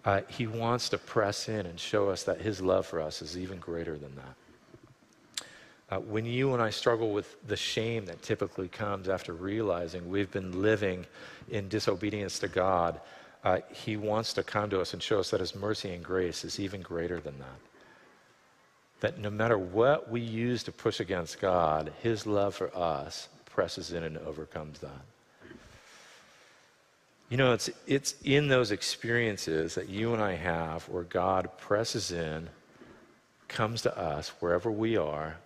uh, 0.08 0.22
he 0.26 0.46
wants 0.46 0.88
to 0.88 0.96
press 0.96 1.50
in 1.50 1.66
and 1.66 1.78
show 1.78 2.08
us 2.08 2.22
that 2.22 2.40
his 2.40 2.62
love 2.62 2.86
for 2.86 2.98
us 2.98 3.20
is 3.20 3.36
even 3.36 3.58
greater 3.58 3.98
than 3.98 4.10
that. 4.16 5.44
Uh, 5.90 6.00
when 6.00 6.24
you 6.24 6.54
and 6.54 6.62
I 6.62 6.70
struggle 6.70 7.12
with 7.12 7.36
the 7.46 7.56
shame 7.56 8.06
that 8.06 8.22
typically 8.22 8.68
comes 8.68 9.10
after 9.10 9.34
realizing 9.34 10.08
we've 10.08 10.30
been 10.30 10.62
living 10.62 11.04
in 11.50 11.68
disobedience 11.68 12.38
to 12.38 12.48
God, 12.48 13.02
uh, 13.44 13.58
he 13.70 13.98
wants 13.98 14.32
to 14.32 14.42
come 14.42 14.70
to 14.70 14.80
us 14.80 14.94
and 14.94 15.02
show 15.02 15.20
us 15.20 15.28
that 15.28 15.40
his 15.40 15.54
mercy 15.54 15.90
and 15.90 16.02
grace 16.02 16.42
is 16.42 16.58
even 16.58 16.80
greater 16.80 17.20
than 17.20 17.38
that. 17.38 17.60
That 19.00 19.18
no 19.18 19.28
matter 19.28 19.58
what 19.58 20.10
we 20.10 20.22
use 20.22 20.62
to 20.62 20.72
push 20.72 21.00
against 21.00 21.38
God, 21.38 21.92
his 22.02 22.26
love 22.26 22.54
for 22.54 22.74
us 22.74 23.28
presses 23.44 23.92
in 23.92 24.04
and 24.04 24.16
overcomes 24.16 24.78
that. 24.78 25.04
You 27.28 27.36
know, 27.36 27.52
it's, 27.52 27.68
it's 27.86 28.14
in 28.24 28.48
those 28.48 28.70
experiences 28.70 29.74
that 29.74 29.88
you 29.90 30.14
and 30.14 30.22
I 30.22 30.34
have 30.34 30.88
where 30.88 31.02
God 31.02 31.50
presses 31.58 32.10
in, 32.10 32.48
comes 33.48 33.82
to 33.82 33.98
us 33.98 34.30
wherever 34.40 34.70
we 34.70 34.96
are, 34.96 35.36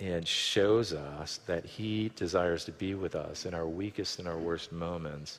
and 0.00 0.26
shows 0.26 0.92
us 0.92 1.38
that 1.46 1.64
He 1.64 2.10
desires 2.16 2.64
to 2.64 2.72
be 2.72 2.94
with 2.94 3.14
us 3.14 3.46
in 3.46 3.54
our 3.54 3.68
weakest 3.68 4.18
and 4.18 4.26
our 4.26 4.38
worst 4.38 4.72
moments 4.72 5.38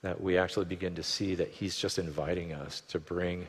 that 0.00 0.18
we 0.20 0.38
actually 0.38 0.64
begin 0.64 0.94
to 0.94 1.02
see 1.02 1.34
that 1.34 1.48
He's 1.48 1.76
just 1.76 1.98
inviting 1.98 2.54
us 2.54 2.80
to 2.88 2.98
bring 2.98 3.46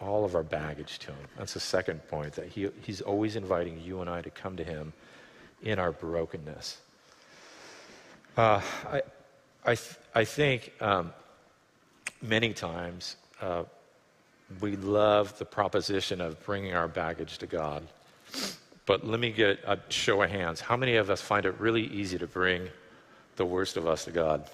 all 0.00 0.24
of 0.24 0.34
our 0.34 0.42
baggage 0.42 0.98
to 1.00 1.08
Him. 1.08 1.26
That's 1.36 1.52
the 1.52 1.60
second 1.60 2.06
point, 2.08 2.32
that 2.34 2.46
he, 2.46 2.68
He's 2.80 3.02
always 3.02 3.36
inviting 3.36 3.78
you 3.82 4.00
and 4.00 4.08
I 4.08 4.22
to 4.22 4.30
come 4.30 4.56
to 4.56 4.64
Him 4.64 4.94
in 5.62 5.78
our 5.78 5.92
brokenness. 5.92 6.78
Uh, 8.36 8.62
I, 8.86 9.02
I, 9.64 9.74
th- 9.74 9.96
I 10.14 10.24
think 10.24 10.72
um, 10.80 11.12
many 12.22 12.52
times 12.54 13.16
uh, 13.40 13.64
we 14.60 14.76
love 14.76 15.38
the 15.38 15.44
proposition 15.44 16.20
of 16.20 16.42
bringing 16.44 16.74
our 16.74 16.88
baggage 16.88 17.38
to 17.38 17.46
God. 17.46 17.86
But 18.86 19.06
let 19.06 19.20
me 19.20 19.30
get 19.30 19.60
a 19.66 19.78
show 19.88 20.22
of 20.22 20.30
hands. 20.30 20.60
How 20.60 20.76
many 20.76 20.96
of 20.96 21.10
us 21.10 21.20
find 21.20 21.44
it 21.46 21.54
really 21.60 21.84
easy 21.84 22.18
to 22.18 22.26
bring 22.26 22.68
the 23.36 23.44
worst 23.44 23.76
of 23.76 23.86
us 23.86 24.04
to 24.06 24.10
God? 24.10 24.48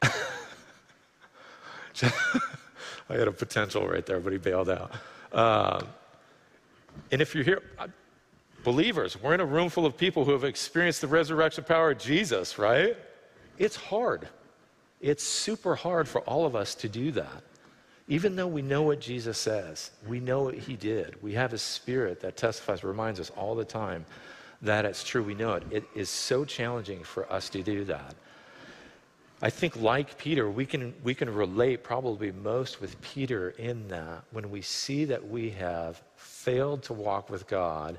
I 2.02 2.10
had 3.10 3.28
a 3.28 3.32
potential 3.32 3.86
right 3.86 4.06
there, 4.06 4.20
but 4.20 4.32
he 4.32 4.38
bailed 4.38 4.70
out. 4.70 4.92
Um, 5.32 5.86
and 7.10 7.20
if 7.20 7.34
you're 7.34 7.44
here, 7.44 7.62
uh, 7.78 7.88
believers, 8.62 9.20
we're 9.20 9.34
in 9.34 9.40
a 9.40 9.46
room 9.46 9.68
full 9.68 9.84
of 9.84 9.96
people 9.96 10.24
who 10.24 10.32
have 10.32 10.44
experienced 10.44 11.00
the 11.00 11.08
resurrection 11.08 11.64
power 11.64 11.90
of 11.90 11.98
Jesus, 11.98 12.58
right? 12.58 12.96
It's 13.58 13.76
hard. 13.76 14.28
It's 15.00 15.22
super 15.22 15.74
hard 15.74 16.08
for 16.08 16.20
all 16.22 16.46
of 16.46 16.56
us 16.56 16.74
to 16.76 16.88
do 16.88 17.10
that. 17.12 17.42
Even 18.08 18.36
though 18.36 18.46
we 18.46 18.62
know 18.62 18.82
what 18.82 19.00
Jesus 19.00 19.38
says, 19.38 19.90
we 20.06 20.20
know 20.20 20.42
what 20.42 20.54
he 20.54 20.76
did. 20.76 21.22
We 21.22 21.32
have 21.34 21.52
a 21.52 21.58
spirit 21.58 22.20
that 22.20 22.36
testifies, 22.36 22.84
reminds 22.84 23.18
us 23.18 23.30
all 23.30 23.54
the 23.54 23.64
time 23.64 24.04
that 24.60 24.84
it's 24.84 25.04
true. 25.04 25.22
We 25.22 25.34
know 25.34 25.54
it. 25.54 25.62
It 25.70 25.84
is 25.94 26.10
so 26.10 26.44
challenging 26.44 27.02
for 27.02 27.30
us 27.32 27.48
to 27.50 27.62
do 27.62 27.84
that. 27.84 28.14
I 29.42 29.50
think, 29.50 29.76
like 29.76 30.16
Peter, 30.16 30.50
we 30.50 30.64
can, 30.64 30.94
we 31.02 31.14
can 31.14 31.32
relate 31.32 31.82
probably 31.82 32.32
most 32.32 32.80
with 32.80 33.00
Peter 33.02 33.50
in 33.50 33.88
that 33.88 34.24
when 34.30 34.50
we 34.50 34.62
see 34.62 35.04
that 35.06 35.28
we 35.28 35.50
have 35.50 36.02
failed 36.16 36.82
to 36.84 36.92
walk 36.92 37.28
with 37.28 37.46
God 37.46 37.98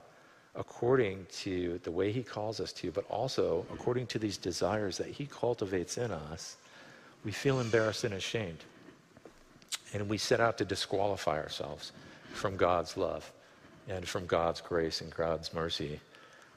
according 0.55 1.25
to 1.31 1.79
the 1.83 1.91
way 1.91 2.11
He 2.11 2.23
calls 2.23 2.59
us 2.59 2.71
to, 2.73 2.91
but 2.91 3.05
also 3.09 3.65
according 3.73 4.07
to 4.07 4.19
these 4.19 4.37
desires 4.37 4.97
that 4.97 5.07
He 5.07 5.25
cultivates 5.25 5.97
in 5.97 6.11
us, 6.11 6.57
we 7.23 7.31
feel 7.31 7.59
embarrassed 7.59 8.03
and 8.03 8.13
ashamed. 8.13 8.63
And 9.93 10.09
we 10.09 10.17
set 10.17 10.39
out 10.39 10.57
to 10.59 10.65
disqualify 10.65 11.37
ourselves 11.37 11.91
from 12.33 12.57
God's 12.57 12.97
love 12.97 13.31
and 13.87 14.07
from 14.07 14.25
God's 14.25 14.61
grace 14.61 15.01
and 15.01 15.13
God's 15.15 15.53
mercy 15.53 15.99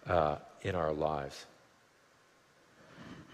uh, 0.07 0.37
in 0.63 0.75
our 0.75 0.93
lives. 0.93 1.47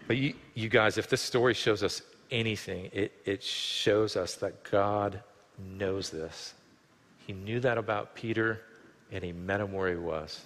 But 0.07 0.17
you, 0.17 0.35
you, 0.55 0.69
guys, 0.69 0.99
if 0.99 1.09
this 1.09 1.23
story 1.23 1.55
shows 1.55 1.83
us 1.83 2.03
anything, 2.31 2.91
it, 2.93 3.13
it 3.25 3.43
shows 3.43 4.17
us 4.17 4.35
that 4.37 4.63
God 4.71 5.23
knows 5.59 6.11
this. 6.11 6.55
He 7.27 7.33
knew 7.33 7.61
that 7.61 7.79
about 7.79 8.15
Peter, 8.15 8.61
and 9.11 9.25
he 9.25 9.33
met 9.33 9.61
him 9.61 9.73
where 9.73 9.89
he 9.89 9.97
was. 9.97 10.45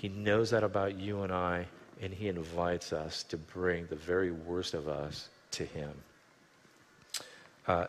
He 0.00 0.08
knows 0.08 0.50
that 0.50 0.62
about 0.62 0.96
you 0.96 1.22
and 1.22 1.32
I, 1.32 1.66
and 2.00 2.14
he 2.14 2.28
invites 2.28 2.92
us 2.92 3.24
to 3.24 3.36
bring 3.36 3.86
the 3.86 3.96
very 3.96 4.30
worst 4.30 4.74
of 4.74 4.88
us 4.88 5.28
to 5.52 5.64
him. 5.64 5.90
Uh, 7.66 7.86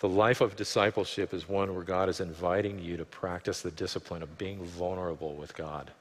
the 0.00 0.08
life 0.08 0.40
of 0.40 0.56
discipleship 0.56 1.32
is 1.32 1.48
one 1.48 1.72
where 1.72 1.84
God 1.84 2.08
is 2.08 2.18
inviting 2.18 2.80
you 2.80 2.96
to 2.96 3.04
practice 3.04 3.62
the 3.62 3.70
discipline 3.70 4.24
of 4.24 4.38
being 4.38 4.64
vulnerable 4.64 5.34
with 5.34 5.54
God 5.54 5.92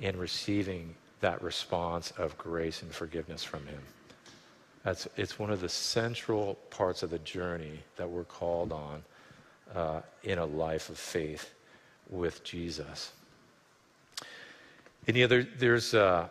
and 0.00 0.16
receiving 0.16 0.94
that 1.20 1.42
response 1.42 2.12
of 2.12 2.38
grace 2.38 2.82
and 2.82 2.92
forgiveness 2.92 3.42
from 3.42 3.66
Him. 3.66 3.80
That's, 4.84 5.08
it's 5.16 5.40
one 5.40 5.50
of 5.50 5.60
the 5.60 5.68
central 5.68 6.54
parts 6.70 7.02
of 7.02 7.10
the 7.10 7.18
journey 7.20 7.80
that 7.96 8.08
we're 8.08 8.22
called 8.22 8.70
on 8.70 9.02
uh, 9.74 10.02
in 10.22 10.38
a 10.38 10.46
life 10.46 10.88
of 10.88 10.98
faith 10.98 11.52
with 12.08 12.44
Jesus. 12.44 13.10
And 15.06 15.16
you 15.16 15.24
know, 15.24 15.28
there, 15.28 15.46
there's, 15.58 15.94
uh, 15.94 16.28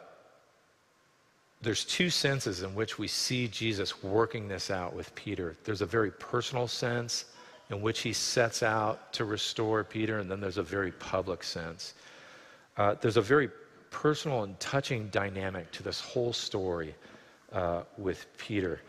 there's 1.62 1.86
two 1.86 2.10
senses 2.10 2.62
in 2.62 2.76
which 2.76 3.00
we 3.00 3.08
see 3.08 3.48
Jesus 3.48 4.04
working 4.04 4.48
this 4.48 4.70
out 4.70 4.94
with 4.94 5.14
Peter. 5.16 5.56
There's 5.64 5.82
a 5.82 5.86
very 5.86 6.12
personal 6.12 6.68
sense 6.68 7.26
in 7.70 7.82
which 7.82 8.02
he 8.02 8.14
sets 8.14 8.62
out 8.62 9.12
to 9.14 9.26
restore 9.26 9.84
Peter, 9.84 10.20
and 10.20 10.30
then 10.30 10.40
there's 10.40 10.58
a 10.58 10.64
very 10.64 10.92
public 10.92 11.44
sense. 11.44 11.96
Uh, 12.78 12.96
there's 13.02 13.18
a 13.18 13.22
very 13.22 13.50
personal 13.90 14.44
and 14.44 14.60
touching 14.60 15.08
dynamic 15.08 15.72
to 15.72 15.82
this 15.82 16.02
whole 16.02 16.34
story 16.34 16.94
uh, 17.54 17.82
with 17.98 18.28
Peter. 18.38 18.82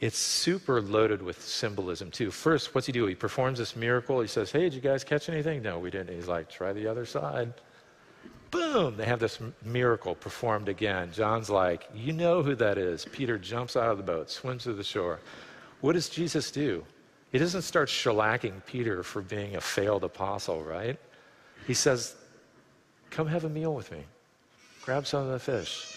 It's 0.00 0.18
super 0.18 0.80
loaded 0.80 1.20
with 1.20 1.42
symbolism, 1.42 2.10
too. 2.10 2.30
First, 2.30 2.74
what's 2.74 2.86
he 2.86 2.92
do? 2.92 3.06
He 3.06 3.14
performs 3.14 3.58
this 3.58 3.74
miracle. 3.74 4.20
He 4.20 4.28
says, 4.28 4.52
Hey, 4.52 4.60
did 4.60 4.74
you 4.74 4.80
guys 4.80 5.02
catch 5.04 5.28
anything? 5.28 5.62
No, 5.62 5.78
we 5.78 5.90
didn't. 5.90 6.14
He's 6.14 6.28
like, 6.28 6.48
Try 6.48 6.72
the 6.72 6.86
other 6.86 7.06
side 7.06 7.52
boom, 8.56 8.96
they 8.96 9.04
have 9.04 9.20
this 9.20 9.38
miracle 9.64 10.14
performed 10.14 10.68
again. 10.68 11.12
John's 11.12 11.50
like, 11.50 11.88
You 11.94 12.12
know 12.12 12.42
who 12.42 12.54
that 12.56 12.78
is. 12.78 13.04
Peter 13.12 13.38
jumps 13.38 13.76
out 13.76 13.90
of 13.90 13.98
the 13.98 14.02
boat, 14.02 14.30
swims 14.30 14.64
to 14.64 14.72
the 14.72 14.84
shore. 14.84 15.20
What 15.80 15.92
does 15.92 16.08
Jesus 16.08 16.50
do? 16.50 16.84
He 17.32 17.38
doesn't 17.38 17.62
start 17.62 17.88
shellacking 17.88 18.64
Peter 18.66 19.02
for 19.02 19.20
being 19.20 19.56
a 19.56 19.60
failed 19.60 20.04
apostle, 20.04 20.62
right? 20.62 20.98
He 21.66 21.74
says, 21.74 22.14
Come 23.10 23.26
have 23.26 23.44
a 23.44 23.48
meal 23.48 23.74
with 23.74 23.92
me. 23.92 24.04
Grab 24.82 25.06
some 25.06 25.26
of 25.26 25.32
the 25.32 25.38
fish. 25.38 25.94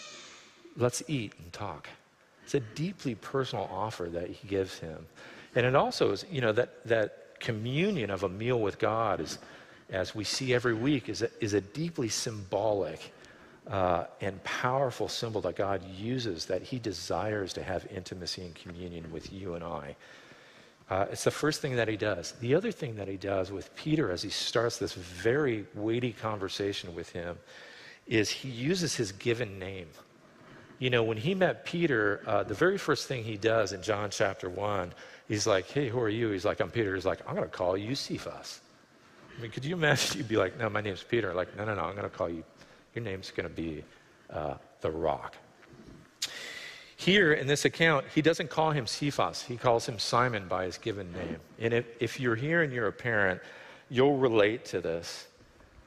Let's 0.75 1.01
eat 1.07 1.33
and 1.41 1.51
talk. 1.53 1.87
It's 2.43 2.55
a 2.55 2.59
deeply 2.59 3.15
personal 3.15 3.69
offer 3.71 4.09
that 4.09 4.29
he 4.29 4.47
gives 4.47 4.79
him. 4.79 5.05
And 5.55 5.65
it 5.65 5.75
also 5.75 6.11
is, 6.11 6.25
you 6.31 6.41
know, 6.41 6.51
that, 6.53 6.85
that 6.87 7.39
communion 7.39 8.09
of 8.09 8.23
a 8.23 8.29
meal 8.29 8.59
with 8.59 8.79
God 8.79 9.19
is 9.19 9.39
as 9.91 10.13
we 10.13 10.23
see 10.23 10.53
every 10.53 10.73
week, 10.73 11.09
is 11.09 11.21
a, 11.21 11.29
is 11.39 11.53
a 11.53 11.61
deeply 11.61 12.09
symbolic 12.09 13.11
uh, 13.69 14.05
and 14.21 14.43
powerful 14.43 15.07
symbol 15.07 15.41
that 15.41 15.55
God 15.55 15.83
uses 15.97 16.45
that 16.45 16.61
He 16.61 16.79
desires 16.79 17.53
to 17.53 17.63
have 17.63 17.85
intimacy 17.93 18.41
and 18.41 18.55
communion 18.55 19.11
with 19.11 19.31
you 19.31 19.53
and 19.53 19.63
I. 19.63 19.95
Uh, 20.89 21.05
it's 21.11 21.23
the 21.23 21.31
first 21.31 21.61
thing 21.61 21.75
that 21.75 21.87
He 21.87 21.97
does. 21.97 22.31
The 22.41 22.55
other 22.55 22.71
thing 22.71 22.95
that 22.95 23.07
He 23.07 23.17
does 23.17 23.51
with 23.51 23.73
Peter 23.75 24.11
as 24.11 24.23
He 24.23 24.29
starts 24.29 24.77
this 24.77 24.93
very 24.93 25.65
weighty 25.75 26.13
conversation 26.13 26.95
with 26.95 27.09
him 27.11 27.37
is 28.07 28.29
He 28.29 28.49
uses 28.49 28.95
His 28.95 29.11
given 29.11 29.59
name. 29.59 29.87
You 30.79 30.89
know, 30.89 31.03
when 31.03 31.17
He 31.17 31.35
met 31.35 31.63
Peter, 31.63 32.23
uh, 32.25 32.43
the 32.43 32.55
very 32.55 32.79
first 32.79 33.07
thing 33.07 33.23
He 33.23 33.37
does 33.37 33.71
in 33.71 33.83
John 33.83 34.09
chapter 34.09 34.49
1, 34.49 34.93
He's 35.27 35.45
like, 35.45 35.69
Hey, 35.69 35.89
who 35.89 35.99
are 35.99 36.09
you? 36.09 36.29
He's 36.29 36.45
like, 36.45 36.59
I'm 36.59 36.71
Peter. 36.71 36.95
He's 36.95 37.05
like, 37.05 37.19
I'm 37.27 37.35
going 37.35 37.47
to 37.47 37.55
call 37.55 37.77
you 37.77 37.93
Cephas. 37.93 38.61
I 39.39 39.41
mean, 39.41 39.51
could 39.51 39.63
you 39.63 39.73
imagine 39.73 40.17
you'd 40.17 40.27
be 40.27 40.35
like, 40.35 40.59
no, 40.59 40.69
my 40.69 40.81
name's 40.81 41.03
Peter. 41.03 41.33
Like, 41.33 41.55
no, 41.55 41.63
no, 41.63 41.73
no, 41.73 41.83
I'm 41.83 41.95
going 41.95 42.09
to 42.09 42.15
call 42.15 42.29
you, 42.29 42.43
your 42.93 43.03
name's 43.03 43.31
going 43.31 43.47
to 43.47 43.55
be 43.55 43.83
uh, 44.29 44.55
the 44.81 44.91
rock. 44.91 45.35
Here 46.97 47.31
in 47.31 47.47
this 47.47 47.63
account, 47.63 48.05
he 48.13 48.21
doesn't 48.21 48.49
call 48.49 48.71
him 48.71 48.85
Cephas. 48.85 49.43
He 49.43 49.55
calls 49.55 49.87
him 49.87 49.97
Simon 49.97 50.49
by 50.49 50.65
his 50.65 50.77
given 50.77 51.13
name. 51.13 51.37
And 51.57 51.73
if, 51.73 51.85
if 52.01 52.19
you're 52.19 52.35
here 52.35 52.61
and 52.63 52.73
you're 52.73 52.87
a 52.87 52.93
parent, 52.93 53.39
you'll 53.89 54.17
relate 54.17 54.65
to 54.65 54.81
this. 54.81 55.27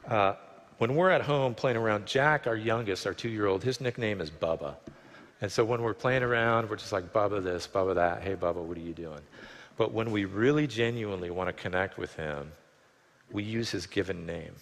Uh, 0.09 0.35
when 0.79 0.95
we're 0.95 1.11
at 1.11 1.21
home 1.21 1.55
playing 1.55 1.77
around, 1.77 2.07
Jack, 2.07 2.47
our 2.47 2.57
youngest, 2.57 3.07
our 3.07 3.13
two 3.13 3.29
year 3.29 3.47
old, 3.47 3.63
his 3.63 3.83
nickname 3.83 4.23
is 4.23 4.31
Bubba. 4.31 4.77
And 5.43 5.53
so 5.53 5.63
when 5.63 5.83
we're 5.83 5.93
playing 5.93 6.23
around, 6.23 6.71
we're 6.71 6.77
just 6.77 6.93
like, 6.93 7.13
Bubba 7.13 7.45
this, 7.45 7.69
Bubba 7.69 7.95
that. 7.97 8.23
Hey, 8.23 8.35
Bubba, 8.35 8.65
what 8.65 8.79
are 8.79 8.81
you 8.81 8.95
doing? 8.95 9.21
But 9.77 9.93
when 9.93 10.11
we 10.11 10.25
really 10.25 10.67
genuinely 10.67 11.31
want 11.31 11.49
to 11.49 11.53
connect 11.53 11.99
with 11.99 12.15
him, 12.15 12.53
we 13.33 13.43
use 13.43 13.71
his 13.71 13.87
given 13.87 14.27
name. 14.27 14.53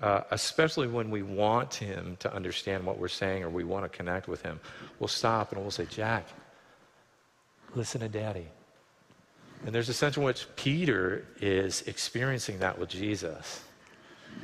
Uh, 0.00 0.20
especially 0.30 0.86
when 0.86 1.10
we 1.10 1.22
want 1.22 1.72
him 1.74 2.16
to 2.20 2.32
understand 2.34 2.84
what 2.84 2.98
we're 2.98 3.08
saying 3.08 3.42
or 3.42 3.48
we 3.48 3.64
want 3.64 3.82
to 3.82 3.88
connect 3.88 4.28
with 4.28 4.42
him, 4.42 4.60
we'll 4.98 5.08
stop 5.08 5.52
and 5.52 5.60
we'll 5.60 5.70
say, 5.70 5.86
Jack, 5.86 6.26
listen 7.74 8.02
to 8.02 8.08
daddy. 8.08 8.46
And 9.64 9.74
there's 9.74 9.88
a 9.88 9.94
sense 9.94 10.18
in 10.18 10.22
which 10.22 10.46
Peter 10.54 11.24
is 11.40 11.82
experiencing 11.82 12.58
that 12.58 12.78
with 12.78 12.90
Jesus. 12.90 13.62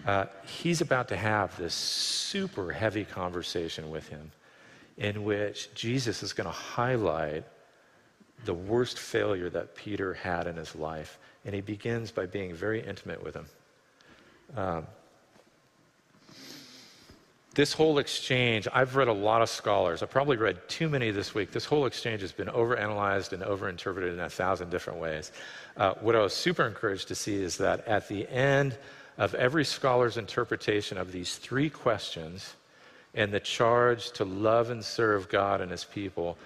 Uh, 0.07 0.25
he's 0.47 0.81
about 0.81 1.09
to 1.09 1.17
have 1.17 1.55
this 1.59 1.75
super 1.75 2.73
heavy 2.73 3.05
conversation 3.05 3.91
with 3.91 4.09
him 4.09 4.33
in 4.97 5.25
which 5.25 5.73
Jesus 5.75 6.23
is 6.23 6.33
going 6.33 6.47
to 6.47 6.51
highlight 6.51 7.45
the 8.45 8.55
worst 8.55 8.99
failure 8.99 9.51
that 9.51 9.75
Peter 9.75 10.15
had 10.15 10.47
in 10.47 10.57
his 10.57 10.75
life 10.75 11.19
and 11.45 11.55
he 11.55 11.61
begins 11.61 12.11
by 12.11 12.27
being 12.27 12.55
very 12.55 12.85
intimate 12.85 13.23
with 13.23 13.35
him. 13.35 13.47
Um, 14.57 14.87
this 17.55 17.75
whole 17.75 17.99
exchange, 17.99 18.67
I've 18.73 18.97
read 18.97 19.09
a 19.09 19.13
lot 19.13 19.43
of 19.43 19.51
scholars. 19.51 20.03
I 20.03 20.07
probably 20.07 20.39
read 20.39 20.67
too 20.69 20.89
many 20.89 21.11
this 21.11 21.35
week. 21.35 21.53
This 21.53 21.67
whole 21.67 21.85
exchange 21.85 22.23
has 22.23 22.33
been 22.33 22.49
overanalyzed 22.49 23.35
and 23.35 23.43
overinterpreted 23.43 24.15
in 24.15 24.21
a 24.21 24.31
thousand 24.31 24.71
different 24.71 25.01
ways. 25.01 25.33
Uh, 25.77 25.93
what 26.01 26.17
I 26.17 26.21
was 26.21 26.33
super 26.33 26.67
encouraged 26.67 27.09
to 27.09 27.15
see 27.15 27.43
is 27.43 27.59
that 27.59 27.87
at 27.87 28.09
the 28.09 28.27
end 28.29 28.79
of 29.19 29.35
every 29.35 29.67
scholar's 29.67 30.17
interpretation 30.17 30.97
of 30.97 31.13
these 31.13 31.37
three 31.37 31.69
questions 31.69 32.57
and 33.15 33.31
the 33.31 33.41
charge 33.41 34.13
to 34.13 34.25
love 34.25 34.71
and 34.71 34.83
serve 34.83 35.29
God 35.29 35.61
and 35.61 35.71
his 35.71 35.85
people, 35.85 36.39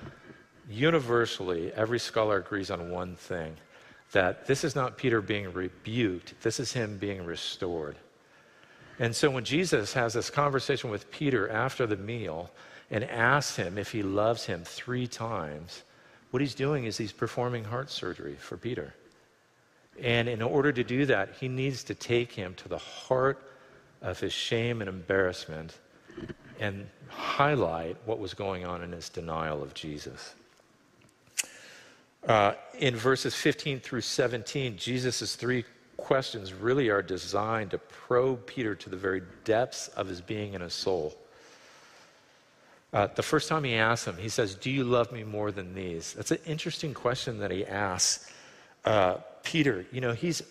universally, 0.69 1.73
every 1.75 2.01
scholar 2.01 2.39
agrees 2.39 2.73
on 2.73 2.91
one 2.91 3.15
thing 3.15 3.57
that 4.13 4.47
this 4.47 4.65
is 4.65 4.75
not 4.75 4.97
Peter 4.97 5.21
being 5.21 5.53
rebuked, 5.53 6.35
this 6.43 6.61
is 6.61 6.73
him 6.73 6.99
being 6.99 7.25
restored. 7.25 7.97
And 8.99 9.15
so 9.15 9.31
when 9.31 9.45
Jesus 9.45 9.93
has 9.93 10.15
this 10.15 10.31
conversation 10.31 10.91
with 10.91 11.11
Peter 11.11 11.51
after 11.51 11.87
the 11.87 11.97
meal, 11.97 12.51
and 12.91 13.05
asks 13.05 13.57
him 13.57 13.79
if 13.79 13.91
he 13.91 14.03
loves 14.03 14.47
him 14.47 14.63
three 14.65 15.07
times, 15.07 15.83
what 16.31 16.41
he's 16.41 16.55
doing 16.55 16.85
is 16.85 16.97
he's 16.97 17.13
performing 17.13 17.65
heart 17.65 17.91
surgery 17.91 18.37
for 18.37 18.57
Peter. 18.57 18.95
And 20.01 20.29
in 20.29 20.43
order 20.43 20.73
to 20.73 20.85
do 20.85 21.07
that, 21.07 21.35
he 21.41 21.49
needs 21.49 21.83
to 21.85 21.95
take 21.95 22.33
him 22.33 22.55
to 22.55 22.69
the 22.69 22.79
heart 22.79 23.51
of 24.03 24.21
his 24.21 24.33
shame 24.33 24.81
and 24.81 24.89
embarrassment 24.89 25.79
and 26.61 26.87
highlight 27.09 27.97
what 28.05 28.19
was 28.19 28.35
going 28.35 28.65
on 28.65 28.83
in 28.83 28.93
his 28.93 29.09
denial 29.09 29.63
of 29.63 29.75
Jesus. 29.75 30.35
Uh, 32.27 32.55
in 32.79 32.97
verses 32.97 33.35
15 33.35 33.81
through 33.81 34.01
17, 34.01 34.77
Jesus' 34.77 35.37
three 35.37 35.65
questions 35.97 36.53
really 36.53 36.89
are 36.89 37.03
designed 37.03 37.71
to 37.71 37.79
probe 37.79 38.47
Peter 38.47 38.75
to 38.75 38.91
the 38.91 38.97
very 38.97 39.23
depths 39.45 39.89
of 39.89 40.09
his 40.09 40.21
being 40.21 40.55
and 40.55 40.63
his 40.63 40.75
soul. 40.75 41.17
Uh, 42.93 43.07
the 43.15 43.23
first 43.23 43.49
time 43.49 43.63
he 43.63 43.75
asks 43.75 44.07
him, 44.07 44.17
he 44.17 44.29
says, 44.29 44.55
Do 44.55 44.71
you 44.71 44.83
love 44.83 45.13
me 45.13 45.23
more 45.23 45.53
than 45.53 45.75
these? 45.75 46.15
That's 46.15 46.31
an 46.31 46.39
interesting 46.47 46.95
question 46.95 47.39
that 47.39 47.51
he 47.51 47.65
asks 47.65 48.31
uh, 48.85 49.19
Peter. 49.43 49.87
You 49.93 50.01
know, 50.01 50.13
he's, 50.13 50.43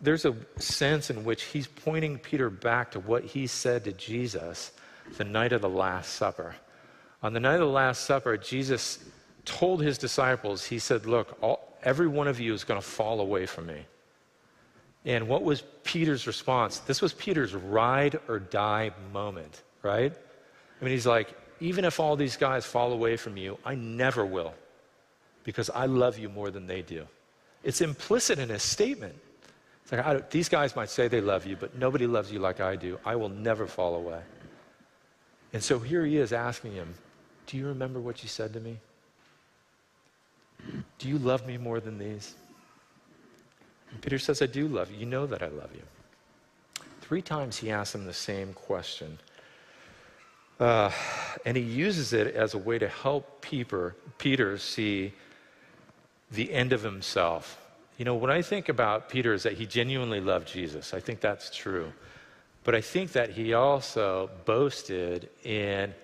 there's 0.00 0.24
a 0.24 0.34
sense 0.58 1.10
in 1.10 1.24
which 1.24 1.44
he's 1.44 1.66
pointing 1.66 2.18
Peter 2.18 2.50
back 2.50 2.90
to 2.92 3.00
what 3.00 3.24
he 3.24 3.46
said 3.46 3.84
to 3.84 3.92
Jesus 3.92 4.72
the 5.16 5.24
night 5.24 5.52
of 5.52 5.62
the 5.62 5.68
Last 5.68 6.14
Supper. 6.14 6.56
On 7.22 7.32
the 7.32 7.40
night 7.40 7.54
of 7.54 7.60
the 7.60 7.66
Last 7.66 8.04
Supper, 8.04 8.36
Jesus 8.36 8.98
told 9.46 9.82
his 9.82 9.96
disciples, 9.96 10.64
He 10.64 10.78
said, 10.78 11.06
Look, 11.06 11.38
all, 11.40 11.78
every 11.82 12.08
one 12.08 12.28
of 12.28 12.38
you 12.38 12.52
is 12.52 12.64
going 12.64 12.80
to 12.80 12.86
fall 12.86 13.20
away 13.20 13.46
from 13.46 13.66
me. 13.66 13.86
And 15.06 15.28
what 15.28 15.44
was 15.44 15.62
Peter's 15.84 16.26
response? 16.26 16.80
This 16.80 17.00
was 17.00 17.14
Peter's 17.14 17.54
ride 17.54 18.18
or 18.28 18.40
die 18.40 18.90
moment, 19.12 19.62
right? 19.82 20.12
I 20.12 20.84
mean, 20.84 20.92
he's 20.92 21.06
like, 21.06 21.34
even 21.60 21.84
if 21.84 22.00
all 22.00 22.16
these 22.16 22.36
guys 22.36 22.66
fall 22.66 22.92
away 22.92 23.16
from 23.16 23.36
you, 23.36 23.56
I 23.64 23.76
never 23.76 24.26
will 24.26 24.52
because 25.44 25.70
I 25.70 25.86
love 25.86 26.18
you 26.18 26.28
more 26.28 26.50
than 26.50 26.66
they 26.66 26.82
do. 26.82 27.06
It's 27.62 27.80
implicit 27.80 28.40
in 28.40 28.48
his 28.48 28.64
statement. 28.64 29.14
It's 29.84 29.92
like, 29.92 30.30
these 30.30 30.48
guys 30.48 30.74
might 30.74 30.90
say 30.90 31.06
they 31.06 31.20
love 31.20 31.46
you, 31.46 31.54
but 31.56 31.78
nobody 31.78 32.08
loves 32.08 32.32
you 32.32 32.40
like 32.40 32.60
I 32.60 32.74
do. 32.74 32.98
I 33.04 33.14
will 33.14 33.28
never 33.28 33.68
fall 33.68 33.94
away. 33.94 34.20
And 35.52 35.62
so 35.62 35.78
here 35.78 36.04
he 36.04 36.18
is 36.18 36.32
asking 36.32 36.72
him, 36.72 36.92
Do 37.46 37.56
you 37.56 37.68
remember 37.68 38.00
what 38.00 38.24
you 38.24 38.28
said 38.28 38.52
to 38.54 38.60
me? 38.60 38.78
Do 40.98 41.08
you 41.08 41.18
love 41.18 41.46
me 41.46 41.58
more 41.58 41.80
than 41.80 41.98
these? 41.98 42.34
And 43.90 44.00
Peter 44.00 44.18
says, 44.18 44.42
I 44.42 44.46
do 44.46 44.68
love 44.68 44.90
you. 44.90 44.98
You 44.98 45.06
know 45.06 45.26
that 45.26 45.42
I 45.42 45.48
love 45.48 45.70
you. 45.74 45.82
Three 47.00 47.22
times 47.22 47.56
he 47.56 47.70
asks 47.70 47.94
him 47.94 48.04
the 48.04 48.12
same 48.12 48.52
question. 48.52 49.18
Uh, 50.58 50.90
and 51.44 51.56
he 51.56 51.62
uses 51.62 52.12
it 52.12 52.34
as 52.34 52.54
a 52.54 52.58
way 52.58 52.78
to 52.78 52.88
help 52.88 53.42
Peter, 53.42 53.94
Peter 54.18 54.58
see 54.58 55.12
the 56.30 56.52
end 56.52 56.72
of 56.72 56.82
himself. 56.82 57.60
You 57.98 58.04
know, 58.04 58.14
when 58.14 58.30
I 58.30 58.42
think 58.42 58.68
about 58.68 59.08
Peter 59.08 59.32
is 59.32 59.42
that 59.44 59.54
he 59.54 59.66
genuinely 59.66 60.20
loved 60.20 60.48
Jesus. 60.48 60.92
I 60.92 61.00
think 61.00 61.20
that's 61.20 61.54
true. 61.54 61.92
But 62.64 62.74
I 62.74 62.80
think 62.80 63.12
that 63.12 63.30
he 63.30 63.54
also 63.54 64.28
boasted 64.44 65.28
in 65.44 65.94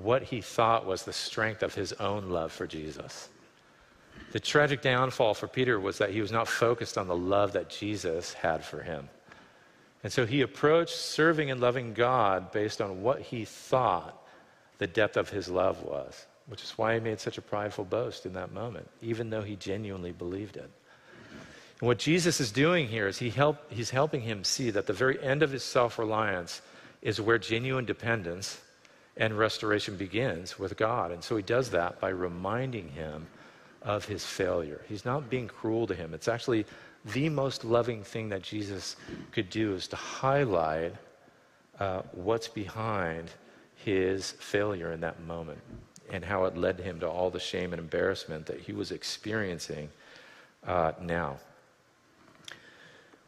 what 0.00 0.22
he 0.22 0.40
thought 0.40 0.86
was 0.86 1.02
the 1.02 1.12
strength 1.12 1.62
of 1.62 1.74
his 1.74 1.92
own 1.94 2.30
love 2.30 2.52
for 2.52 2.66
Jesus. 2.66 3.28
The 4.32 4.40
tragic 4.40 4.82
downfall 4.82 5.34
for 5.34 5.48
Peter 5.48 5.80
was 5.80 5.98
that 5.98 6.10
he 6.10 6.20
was 6.20 6.32
not 6.32 6.48
focused 6.48 6.98
on 6.98 7.08
the 7.08 7.16
love 7.16 7.52
that 7.52 7.70
Jesus 7.70 8.34
had 8.34 8.64
for 8.64 8.82
him. 8.82 9.08
And 10.04 10.12
so 10.12 10.26
he 10.26 10.42
approached 10.42 10.96
serving 10.96 11.50
and 11.50 11.60
loving 11.60 11.94
God 11.94 12.52
based 12.52 12.80
on 12.80 13.02
what 13.02 13.20
he 13.20 13.44
thought 13.44 14.26
the 14.78 14.86
depth 14.86 15.16
of 15.16 15.28
his 15.28 15.48
love 15.48 15.82
was, 15.82 16.26
which 16.46 16.62
is 16.62 16.70
why 16.72 16.94
he 16.94 17.00
made 17.00 17.20
such 17.20 17.38
a 17.38 17.42
prideful 17.42 17.84
boast 17.84 18.24
in 18.24 18.32
that 18.34 18.52
moment, 18.52 18.88
even 19.02 19.30
though 19.30 19.42
he 19.42 19.56
genuinely 19.56 20.12
believed 20.12 20.56
it. 20.56 20.70
And 21.80 21.86
what 21.86 21.98
Jesus 21.98 22.40
is 22.40 22.52
doing 22.52 22.88
here 22.88 23.08
is 23.08 23.18
he 23.18 23.30
help, 23.30 23.72
he's 23.72 23.90
helping 23.90 24.20
him 24.20 24.44
see 24.44 24.70
that 24.70 24.86
the 24.86 24.92
very 24.92 25.22
end 25.22 25.42
of 25.42 25.50
his 25.50 25.62
self 25.64 25.98
reliance 25.98 26.60
is 27.02 27.20
where 27.20 27.38
genuine 27.38 27.84
dependence 27.84 28.60
and 29.16 29.36
restoration 29.36 29.96
begins 29.96 30.58
with 30.58 30.76
God. 30.76 31.10
And 31.10 31.22
so 31.22 31.36
he 31.36 31.42
does 31.42 31.70
that 31.70 32.00
by 32.00 32.10
reminding 32.10 32.88
him 32.90 33.26
of 33.82 34.04
his 34.04 34.24
failure. 34.24 34.80
He's 34.88 35.04
not 35.04 35.30
being 35.30 35.48
cruel 35.48 35.86
to 35.86 35.94
him. 35.94 36.14
It's 36.14 36.28
actually 36.28 36.66
the 37.04 37.28
most 37.28 37.64
loving 37.64 38.02
thing 38.02 38.28
that 38.30 38.42
Jesus 38.42 38.96
could 39.30 39.50
do 39.50 39.74
is 39.74 39.88
to 39.88 39.96
highlight 39.96 40.94
uh, 41.78 42.02
what's 42.12 42.48
behind 42.48 43.30
his 43.76 44.32
failure 44.32 44.92
in 44.92 45.00
that 45.00 45.22
moment 45.22 45.60
and 46.10 46.24
how 46.24 46.44
it 46.44 46.56
led 46.56 46.80
him 46.80 46.98
to 47.00 47.08
all 47.08 47.30
the 47.30 47.40
shame 47.40 47.72
and 47.72 47.80
embarrassment 47.80 48.46
that 48.46 48.60
he 48.60 48.72
was 48.72 48.90
experiencing 48.90 49.88
uh, 50.66 50.92
now. 51.00 51.38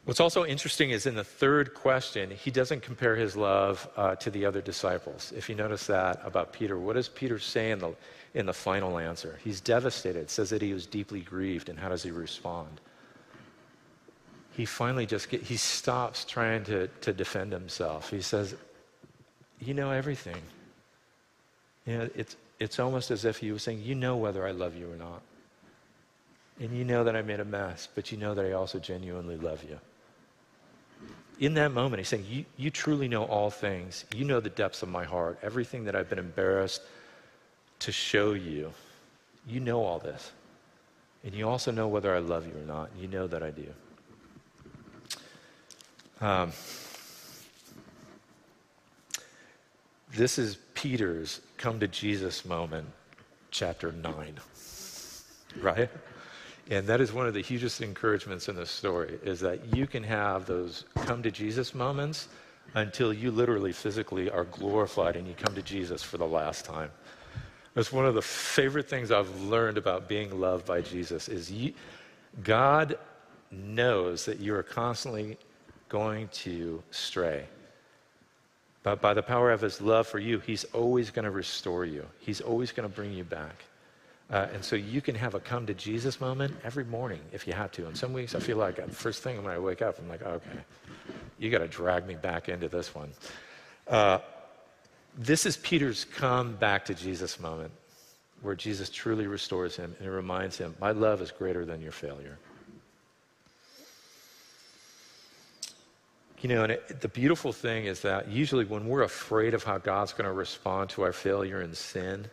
What's 0.03 0.19
also 0.19 0.45
interesting 0.45 0.89
is 0.89 1.05
in 1.05 1.13
the 1.13 1.23
third 1.23 1.75
question, 1.75 2.31
he 2.31 2.49
doesn't 2.49 2.81
compare 2.81 3.15
his 3.15 3.37
love 3.37 3.87
uh, 3.95 4.15
to 4.15 4.31
the 4.31 4.45
other 4.45 4.59
disciples. 4.59 5.31
If 5.35 5.47
you 5.47 5.55
notice 5.55 5.85
that 5.87 6.19
about 6.25 6.51
Peter, 6.51 6.79
what 6.79 6.93
does 6.93 7.07
Peter 7.07 7.37
say 7.37 7.69
in 7.69 7.77
the, 7.77 7.93
in 8.33 8.45
the 8.45 8.53
final 8.53 8.97
answer? 8.97 9.39
He's 9.43 9.61
devastated. 9.61 10.19
It 10.19 10.29
says 10.29 10.49
that 10.51 10.61
he 10.61 10.73
was 10.73 10.85
deeply 10.85 11.21
grieved. 11.21 11.69
And 11.69 11.77
how 11.77 11.89
does 11.89 12.03
he 12.03 12.11
respond? 12.11 12.81
He 14.51 14.65
finally 14.65 15.05
just 15.05 15.29
get, 15.29 15.41
he 15.41 15.57
stops 15.57 16.25
trying 16.25 16.63
to, 16.65 16.87
to 16.87 17.13
defend 17.13 17.51
himself. 17.51 18.09
He 18.09 18.21
says, 18.21 18.55
You 19.59 19.73
know 19.73 19.91
everything. 19.91 20.41
You 21.85 21.97
know, 21.97 22.09
it's, 22.15 22.35
it's 22.59 22.79
almost 22.79 23.11
as 23.11 23.25
if 23.25 23.37
he 23.37 23.51
was 23.51 23.63
saying, 23.63 23.81
You 23.83 23.95
know 23.95 24.17
whether 24.17 24.45
I 24.45 24.51
love 24.51 24.75
you 24.75 24.91
or 24.91 24.97
not. 24.97 25.21
And 26.59 26.77
you 26.77 26.83
know 26.83 27.03
that 27.03 27.15
I 27.15 27.21
made 27.21 27.39
a 27.39 27.45
mess, 27.45 27.87
but 27.95 28.11
you 28.11 28.17
know 28.17 28.35
that 28.35 28.45
I 28.45 28.51
also 28.51 28.77
genuinely 28.77 29.37
love 29.37 29.63
you 29.63 29.79
in 31.41 31.55
that 31.55 31.71
moment, 31.73 31.99
he's 31.99 32.07
saying, 32.07 32.25
you, 32.29 32.45
you 32.55 32.69
truly 32.69 33.07
know 33.07 33.23
all 33.23 33.49
things. 33.49 34.05
You 34.15 34.25
know 34.25 34.39
the 34.39 34.49
depths 34.49 34.83
of 34.83 34.89
my 34.89 35.03
heart, 35.03 35.39
everything 35.41 35.83
that 35.85 35.95
I've 35.95 36.07
been 36.07 36.19
embarrassed 36.19 36.83
to 37.81 37.91
show 37.91 38.33
you. 38.33 38.71
You 39.47 39.59
know 39.59 39.83
all 39.83 39.99
this. 39.99 40.31
And 41.23 41.33
you 41.33 41.47
also 41.47 41.71
know 41.71 41.87
whether 41.87 42.15
I 42.15 42.19
love 42.19 42.47
you 42.47 42.53
or 42.53 42.65
not. 42.65 42.89
You 42.99 43.07
know 43.07 43.27
that 43.27 43.43
I 43.43 43.51
do. 43.51 43.67
Um, 46.19 46.51
this 50.13 50.37
is 50.37 50.57
Peter's 50.73 51.41
come 51.57 51.79
to 51.79 51.87
Jesus 51.87 52.45
moment, 52.45 52.87
chapter 53.49 53.91
9. 53.91 54.35
Right? 55.59 55.89
And 56.69 56.87
that 56.87 57.01
is 57.01 57.11
one 57.11 57.27
of 57.27 57.33
the 57.33 57.41
hugest 57.41 57.81
encouragements 57.81 58.47
in 58.47 58.55
this 58.55 58.69
story 58.69 59.19
is 59.23 59.39
that 59.41 59.75
you 59.75 59.87
can 59.87 60.03
have 60.03 60.45
those 60.45 60.85
come 60.95 61.21
to 61.23 61.31
Jesus 61.31 61.75
moments 61.75 62.29
until 62.75 63.11
you 63.11 63.31
literally 63.31 63.73
physically 63.73 64.29
are 64.29 64.45
glorified 64.45 65.15
and 65.15 65.27
you 65.27 65.33
come 65.33 65.53
to 65.55 65.61
Jesus 65.61 66.01
for 66.03 66.17
the 66.17 66.25
last 66.25 66.65
time. 66.65 66.89
That's 67.73 67.91
one 67.91 68.05
of 68.05 68.15
the 68.15 68.21
favorite 68.21 68.89
things 68.89 69.11
I've 69.11 69.41
learned 69.41 69.77
about 69.77 70.07
being 70.07 70.39
loved 70.39 70.65
by 70.65 70.81
Jesus 70.81 71.29
is 71.29 71.51
you, 71.51 71.73
God 72.43 72.97
knows 73.49 74.25
that 74.25 74.39
you 74.39 74.55
are 74.55 74.63
constantly 74.63 75.37
going 75.89 76.27
to 76.29 76.83
stray. 76.91 77.45
But 78.83 79.01
by 79.01 79.13
the 79.13 79.21
power 79.21 79.51
of 79.51 79.61
his 79.61 79.79
love 79.79 80.07
for 80.07 80.19
you, 80.19 80.39
he's 80.39 80.63
always 80.65 81.11
going 81.11 81.25
to 81.25 81.31
restore 81.31 81.85
you. 81.85 82.05
He's 82.19 82.41
always 82.41 82.71
going 82.71 82.89
to 82.89 82.95
bring 82.95 83.13
you 83.13 83.23
back. 83.23 83.63
Uh, 84.31 84.47
and 84.53 84.63
so 84.63 84.77
you 84.77 85.01
can 85.01 85.13
have 85.13 85.35
a 85.35 85.39
come 85.39 85.65
to 85.65 85.73
Jesus 85.73 86.21
moment 86.21 86.55
every 86.63 86.85
morning 86.85 87.19
if 87.33 87.45
you 87.45 87.53
have 87.53 87.71
to. 87.73 87.85
And 87.87 87.95
some 87.95 88.13
weeks 88.13 88.33
I 88.33 88.39
feel 88.39 88.57
like 88.57 88.77
the 88.77 88.85
uh, 88.85 88.87
first 88.87 89.21
thing 89.21 89.43
when 89.43 89.51
I 89.51 89.59
wake 89.59 89.81
up, 89.81 89.99
I'm 89.99 90.07
like, 90.07 90.23
okay, 90.23 90.59
you 91.37 91.49
got 91.49 91.59
to 91.59 91.67
drag 91.67 92.07
me 92.07 92.15
back 92.15 92.47
into 92.47 92.69
this 92.69 92.95
one. 92.95 93.11
Uh, 93.87 94.19
this 95.17 95.45
is 95.45 95.57
Peter's 95.57 96.05
come 96.05 96.55
back 96.55 96.85
to 96.85 96.93
Jesus 96.93 97.39
moment 97.39 97.71
where 98.41 98.55
Jesus 98.55 98.89
truly 98.89 99.27
restores 99.27 99.75
him 99.75 99.95
and 99.99 100.09
reminds 100.09 100.57
him, 100.57 100.75
My 100.79 100.91
love 100.91 101.21
is 101.21 101.31
greater 101.31 101.65
than 101.65 101.81
your 101.81 101.91
failure. 101.91 102.37
You 106.41 106.49
know, 106.49 106.63
and 106.63 106.71
it, 106.71 107.01
the 107.01 107.07
beautiful 107.07 107.53
thing 107.53 107.85
is 107.85 108.01
that 108.01 108.29
usually 108.29 108.65
when 108.65 108.87
we're 108.87 109.03
afraid 109.03 109.53
of 109.53 109.63
how 109.63 109.77
God's 109.77 110.13
going 110.13 110.25
to 110.25 110.33
respond 110.33 110.89
to 110.91 111.03
our 111.03 111.13
failure 111.13 111.61
and 111.61 111.77
sin, 111.77 112.25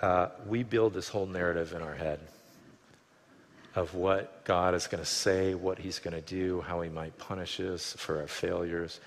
uh, 0.00 0.28
we 0.46 0.62
build 0.62 0.94
this 0.94 1.08
whole 1.08 1.26
narrative 1.26 1.74
in 1.74 1.82
our 1.82 1.94
head 1.94 2.20
of 3.74 3.94
what 3.94 4.44
God 4.44 4.74
is 4.74 4.86
going 4.86 5.02
to 5.02 5.08
say, 5.08 5.54
what 5.54 5.78
he's 5.78 5.98
going 5.98 6.14
to 6.14 6.20
do, 6.20 6.60
how 6.60 6.80
he 6.82 6.88
might 6.88 7.16
punish 7.18 7.58
us 7.58 7.94
for 7.98 8.20
our 8.20 8.28
failures. 8.28 9.00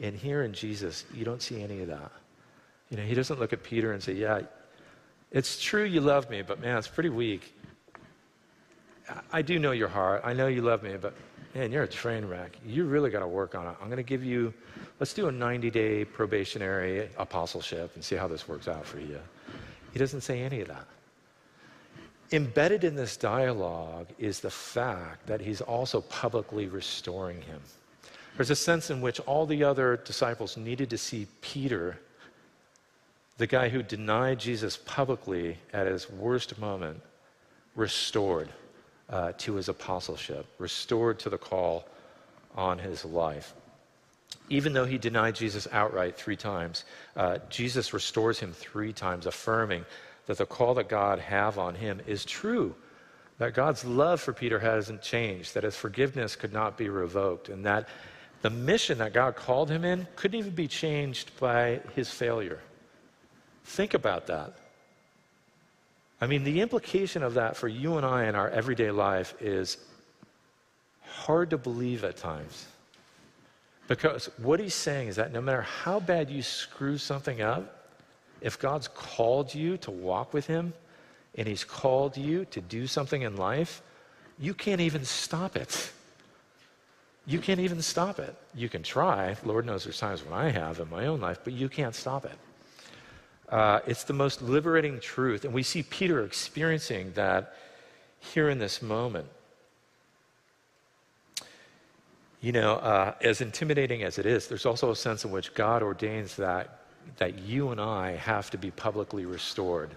And 0.00 0.16
here 0.16 0.42
in 0.42 0.52
Jesus, 0.52 1.04
you 1.14 1.24
don't 1.24 1.42
see 1.42 1.62
any 1.62 1.82
of 1.82 1.88
that. 1.88 2.10
You 2.90 2.96
know, 2.96 3.02
he 3.02 3.14
doesn't 3.14 3.38
look 3.38 3.52
at 3.52 3.62
Peter 3.62 3.92
and 3.92 4.02
say, 4.02 4.14
Yeah, 4.14 4.40
it's 5.30 5.60
true 5.60 5.84
you 5.84 6.00
love 6.00 6.28
me, 6.30 6.42
but 6.42 6.60
man, 6.60 6.76
it's 6.76 6.88
pretty 6.88 7.10
weak. 7.10 7.54
I 9.32 9.42
do 9.42 9.58
know 9.58 9.72
your 9.72 9.88
heart. 9.88 10.22
I 10.24 10.32
know 10.32 10.46
you 10.46 10.62
love 10.62 10.82
me, 10.82 10.96
but 11.00 11.14
man, 11.54 11.72
you're 11.72 11.82
a 11.82 11.88
train 11.88 12.24
wreck. 12.24 12.56
You 12.64 12.84
really 12.84 13.10
got 13.10 13.20
to 13.20 13.28
work 13.28 13.54
on 13.54 13.66
it. 13.66 13.74
I'm 13.80 13.86
going 13.86 13.96
to 13.96 14.02
give 14.02 14.24
you, 14.24 14.54
let's 14.98 15.14
do 15.14 15.28
a 15.28 15.32
90 15.32 15.70
day 15.70 16.04
probationary 16.04 17.08
apostleship 17.16 17.92
and 17.94 18.04
see 18.04 18.16
how 18.16 18.28
this 18.28 18.48
works 18.48 18.68
out 18.68 18.86
for 18.86 19.00
you. 19.00 19.18
He 19.92 19.98
doesn't 19.98 20.20
say 20.20 20.42
any 20.42 20.60
of 20.60 20.68
that. 20.68 20.86
Embedded 22.32 22.84
in 22.84 22.94
this 22.94 23.16
dialogue 23.16 24.06
is 24.18 24.38
the 24.38 24.50
fact 24.50 25.26
that 25.26 25.40
he's 25.40 25.60
also 25.60 26.00
publicly 26.02 26.68
restoring 26.68 27.40
him. 27.42 27.60
There's 28.36 28.50
a 28.50 28.56
sense 28.56 28.90
in 28.90 29.00
which 29.00 29.20
all 29.20 29.46
the 29.46 29.64
other 29.64 29.98
disciples 29.98 30.56
needed 30.56 30.90
to 30.90 30.98
see 30.98 31.26
Peter, 31.40 31.98
the 33.38 33.46
guy 33.46 33.68
who 33.68 33.82
denied 33.82 34.38
Jesus 34.38 34.76
publicly 34.76 35.58
at 35.72 35.86
his 35.86 36.08
worst 36.10 36.58
moment, 36.58 37.00
restored 37.74 38.48
uh, 39.08 39.32
to 39.38 39.54
his 39.54 39.68
apostleship, 39.68 40.46
restored 40.58 41.18
to 41.20 41.30
the 41.30 41.38
call 41.38 41.86
on 42.56 42.78
his 42.78 43.04
life. 43.04 43.54
Even 44.48 44.72
though 44.72 44.84
he 44.84 44.98
denied 44.98 45.34
Jesus 45.34 45.68
outright 45.72 46.16
three 46.16 46.36
times, 46.36 46.84
uh, 47.16 47.38
Jesus 47.48 47.92
restores 47.92 48.38
him 48.38 48.52
three 48.52 48.92
times, 48.92 49.26
affirming 49.26 49.84
that 50.26 50.38
the 50.38 50.46
call 50.46 50.74
that 50.74 50.88
God 50.88 51.18
have 51.18 51.58
on 51.58 51.74
him 51.74 52.00
is 52.06 52.24
true, 52.24 52.74
that 53.38 53.54
God's 53.54 53.84
love 53.84 54.20
for 54.20 54.32
Peter 54.32 54.58
hasn't 54.58 55.02
changed, 55.02 55.54
that 55.54 55.64
his 55.64 55.76
forgiveness 55.76 56.36
could 56.36 56.52
not 56.52 56.76
be 56.76 56.88
revoked, 56.88 57.48
and 57.48 57.64
that 57.64 57.88
the 58.42 58.50
mission 58.50 58.98
that 58.98 59.12
God 59.12 59.36
called 59.36 59.70
him 59.70 59.84
in 59.84 60.06
couldn't 60.16 60.38
even 60.38 60.52
be 60.52 60.68
changed 60.68 61.38
by 61.38 61.80
his 61.94 62.10
failure. 62.10 62.60
Think 63.64 63.94
about 63.94 64.26
that. 64.28 64.54
I 66.20 66.26
mean, 66.26 66.44
the 66.44 66.60
implication 66.60 67.22
of 67.22 67.34
that 67.34 67.56
for 67.56 67.68
you 67.68 67.96
and 67.96 68.04
I 68.04 68.26
in 68.26 68.34
our 68.34 68.48
everyday 68.48 68.90
life 68.90 69.34
is 69.40 69.78
hard 71.02 71.50
to 71.50 71.58
believe 71.58 72.04
at 72.04 72.16
times. 72.16 72.66
Because 73.88 74.30
what 74.36 74.60
he's 74.60 74.74
saying 74.74 75.08
is 75.08 75.16
that 75.16 75.32
no 75.32 75.40
matter 75.40 75.62
how 75.62 75.98
bad 75.98 76.30
you 76.30 76.42
screw 76.42 76.96
something 76.96 77.42
up, 77.42 77.88
if 78.40 78.58
God's 78.58 78.88
called 78.88 79.54
you 79.54 79.76
to 79.78 79.90
walk 79.90 80.32
with 80.32 80.46
him 80.46 80.72
and 81.34 81.46
he's 81.46 81.64
called 81.64 82.16
you 82.16 82.44
to 82.46 82.60
do 82.60 82.86
something 82.86 83.22
in 83.22 83.36
life, 83.36 83.82
you 84.38 84.54
can't 84.54 84.80
even 84.80 85.04
stop 85.04 85.56
it. 85.56 85.92
You 87.30 87.38
can't 87.38 87.60
even 87.60 87.80
stop 87.80 88.18
it. 88.18 88.34
You 88.56 88.68
can 88.68 88.82
try. 88.82 89.36
Lord 89.44 89.64
knows 89.64 89.84
there's 89.84 90.00
times 90.00 90.24
when 90.24 90.34
I 90.36 90.50
have 90.50 90.80
in 90.80 90.90
my 90.90 91.06
own 91.06 91.20
life, 91.20 91.38
but 91.44 91.52
you 91.52 91.68
can't 91.68 91.94
stop 91.94 92.24
it. 92.24 92.36
Uh, 93.48 93.78
it's 93.86 94.02
the 94.02 94.12
most 94.12 94.42
liberating 94.42 94.98
truth. 94.98 95.44
And 95.44 95.54
we 95.54 95.62
see 95.62 95.84
Peter 95.84 96.24
experiencing 96.24 97.12
that 97.14 97.54
here 98.18 98.50
in 98.50 98.58
this 98.58 98.82
moment. 98.82 99.28
You 102.40 102.50
know, 102.50 102.74
uh, 102.78 103.14
as 103.20 103.40
intimidating 103.40 104.02
as 104.02 104.18
it 104.18 104.26
is, 104.26 104.48
there's 104.48 104.66
also 104.66 104.90
a 104.90 104.96
sense 104.96 105.24
in 105.24 105.30
which 105.30 105.54
God 105.54 105.84
ordains 105.84 106.34
that, 106.34 106.80
that 107.18 107.38
you 107.38 107.70
and 107.70 107.80
I 107.80 108.16
have 108.16 108.50
to 108.50 108.58
be 108.58 108.72
publicly 108.72 109.24
restored. 109.24 109.90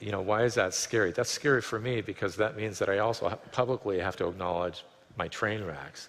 You 0.00 0.10
know, 0.10 0.20
why 0.20 0.42
is 0.42 0.54
that 0.54 0.74
scary? 0.74 1.12
That's 1.12 1.30
scary 1.30 1.62
for 1.62 1.78
me 1.78 2.00
because 2.00 2.34
that 2.36 2.56
means 2.56 2.80
that 2.80 2.88
I 2.88 2.98
also 2.98 3.38
publicly 3.52 4.00
have 4.00 4.16
to 4.16 4.26
acknowledge 4.26 4.82
my 5.16 5.28
train 5.28 5.62
wrecks 5.64 6.08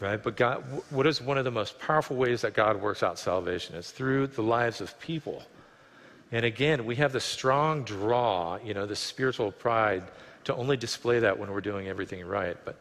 right? 0.00 0.22
But 0.22 0.36
God, 0.36 0.62
what 0.90 1.06
is 1.06 1.20
one 1.20 1.38
of 1.38 1.44
the 1.44 1.50
most 1.50 1.78
powerful 1.78 2.16
ways 2.16 2.42
that 2.42 2.54
God 2.54 2.80
works 2.80 3.02
out 3.02 3.18
salvation? 3.18 3.76
It's 3.76 3.90
through 3.90 4.28
the 4.28 4.42
lives 4.42 4.80
of 4.80 4.98
people. 5.00 5.42
And 6.30 6.44
again, 6.44 6.84
we 6.84 6.96
have 6.96 7.12
the 7.12 7.20
strong 7.20 7.84
draw, 7.84 8.58
you 8.62 8.74
know, 8.74 8.86
the 8.86 8.96
spiritual 8.96 9.50
pride 9.50 10.02
to 10.44 10.54
only 10.54 10.76
display 10.76 11.18
that 11.20 11.38
when 11.38 11.50
we're 11.50 11.60
doing 11.60 11.88
everything 11.88 12.24
right. 12.24 12.56
But 12.64 12.78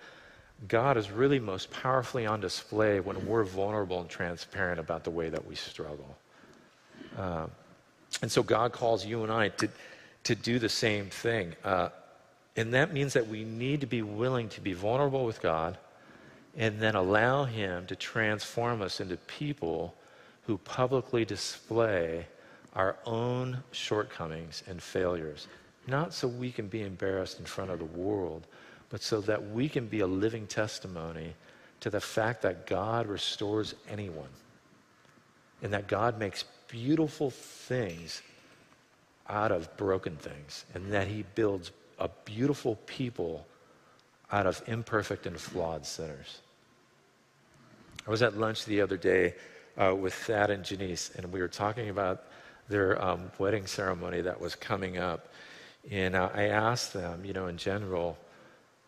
God 0.67 0.97
is 0.97 1.11
really 1.11 1.39
most 1.39 1.71
powerfully 1.71 2.25
on 2.25 2.39
display 2.39 2.99
when 2.99 3.25
we're 3.25 3.43
vulnerable 3.43 4.01
and 4.01 4.09
transparent 4.09 4.79
about 4.79 5.03
the 5.03 5.11
way 5.11 5.29
that 5.29 5.45
we 5.45 5.55
struggle. 5.55 6.15
Uh, 7.17 7.47
and 8.21 8.31
so 8.31 8.43
God 8.43 8.73
calls 8.73 9.05
you 9.05 9.23
and 9.23 9.31
I 9.31 9.49
to, 9.49 9.69
to 10.25 10.35
do 10.35 10.59
the 10.59 10.69
same 10.69 11.07
thing. 11.09 11.55
Uh, 11.63 11.89
and 12.57 12.73
that 12.73 12.91
means 12.91 13.13
that 13.13 13.27
we 13.27 13.43
need 13.43 13.81
to 13.81 13.87
be 13.87 14.01
willing 14.01 14.49
to 14.49 14.61
be 14.61 14.73
vulnerable 14.73 15.25
with 15.25 15.41
God 15.41 15.77
and 16.57 16.79
then 16.79 16.95
allow 16.95 17.45
Him 17.45 17.85
to 17.85 17.95
transform 17.95 18.81
us 18.81 18.99
into 18.99 19.15
people 19.15 19.93
who 20.47 20.57
publicly 20.57 21.23
display 21.23 22.25
our 22.73 22.97
own 23.05 23.63
shortcomings 23.71 24.63
and 24.67 24.81
failures. 24.81 25.47
Not 25.85 26.13
so 26.13 26.27
we 26.27 26.51
can 26.51 26.67
be 26.67 26.81
embarrassed 26.81 27.39
in 27.39 27.45
front 27.45 27.69
of 27.69 27.77
the 27.77 27.85
world, 27.85 28.47
but 28.89 29.03
so 29.03 29.21
that 29.21 29.51
we 29.51 29.69
can 29.69 29.85
be 29.85 29.99
a 29.99 30.07
living 30.07 30.47
testimony 30.47 31.35
to 31.81 31.91
the 31.91 32.01
fact 32.01 32.41
that 32.41 32.65
God 32.65 33.05
restores 33.05 33.75
anyone 33.87 34.29
and 35.61 35.71
that 35.73 35.87
God 35.87 36.17
makes 36.17 36.43
beautiful 36.67 37.29
things 37.29 38.23
out 39.29 39.51
of 39.51 39.75
broken 39.77 40.15
things 40.15 40.65
and 40.73 40.91
that 40.91 41.07
He 41.07 41.23
builds 41.35 41.71
a 41.99 42.09
beautiful 42.25 42.75
people 42.85 43.45
out 44.31 44.45
of 44.45 44.61
imperfect 44.67 45.25
and 45.25 45.39
flawed 45.39 45.85
sinners. 45.85 46.39
I 48.05 48.11
was 48.11 48.21
at 48.21 48.37
lunch 48.37 48.65
the 48.65 48.81
other 48.81 48.97
day 48.97 49.35
uh, 49.77 49.93
with 49.95 50.13
Thad 50.13 50.49
and 50.49 50.63
Janice, 50.63 51.11
and 51.15 51.31
we 51.31 51.39
were 51.39 51.47
talking 51.47 51.89
about 51.89 52.23
their 52.69 53.01
um, 53.03 53.31
wedding 53.37 53.65
ceremony 53.65 54.21
that 54.21 54.39
was 54.39 54.55
coming 54.55 54.97
up. 54.97 55.27
And 55.89 56.15
uh, 56.15 56.29
I 56.33 56.43
asked 56.43 56.93
them, 56.93 57.23
you 57.23 57.33
know, 57.33 57.47
in 57.47 57.57
general, 57.57 58.17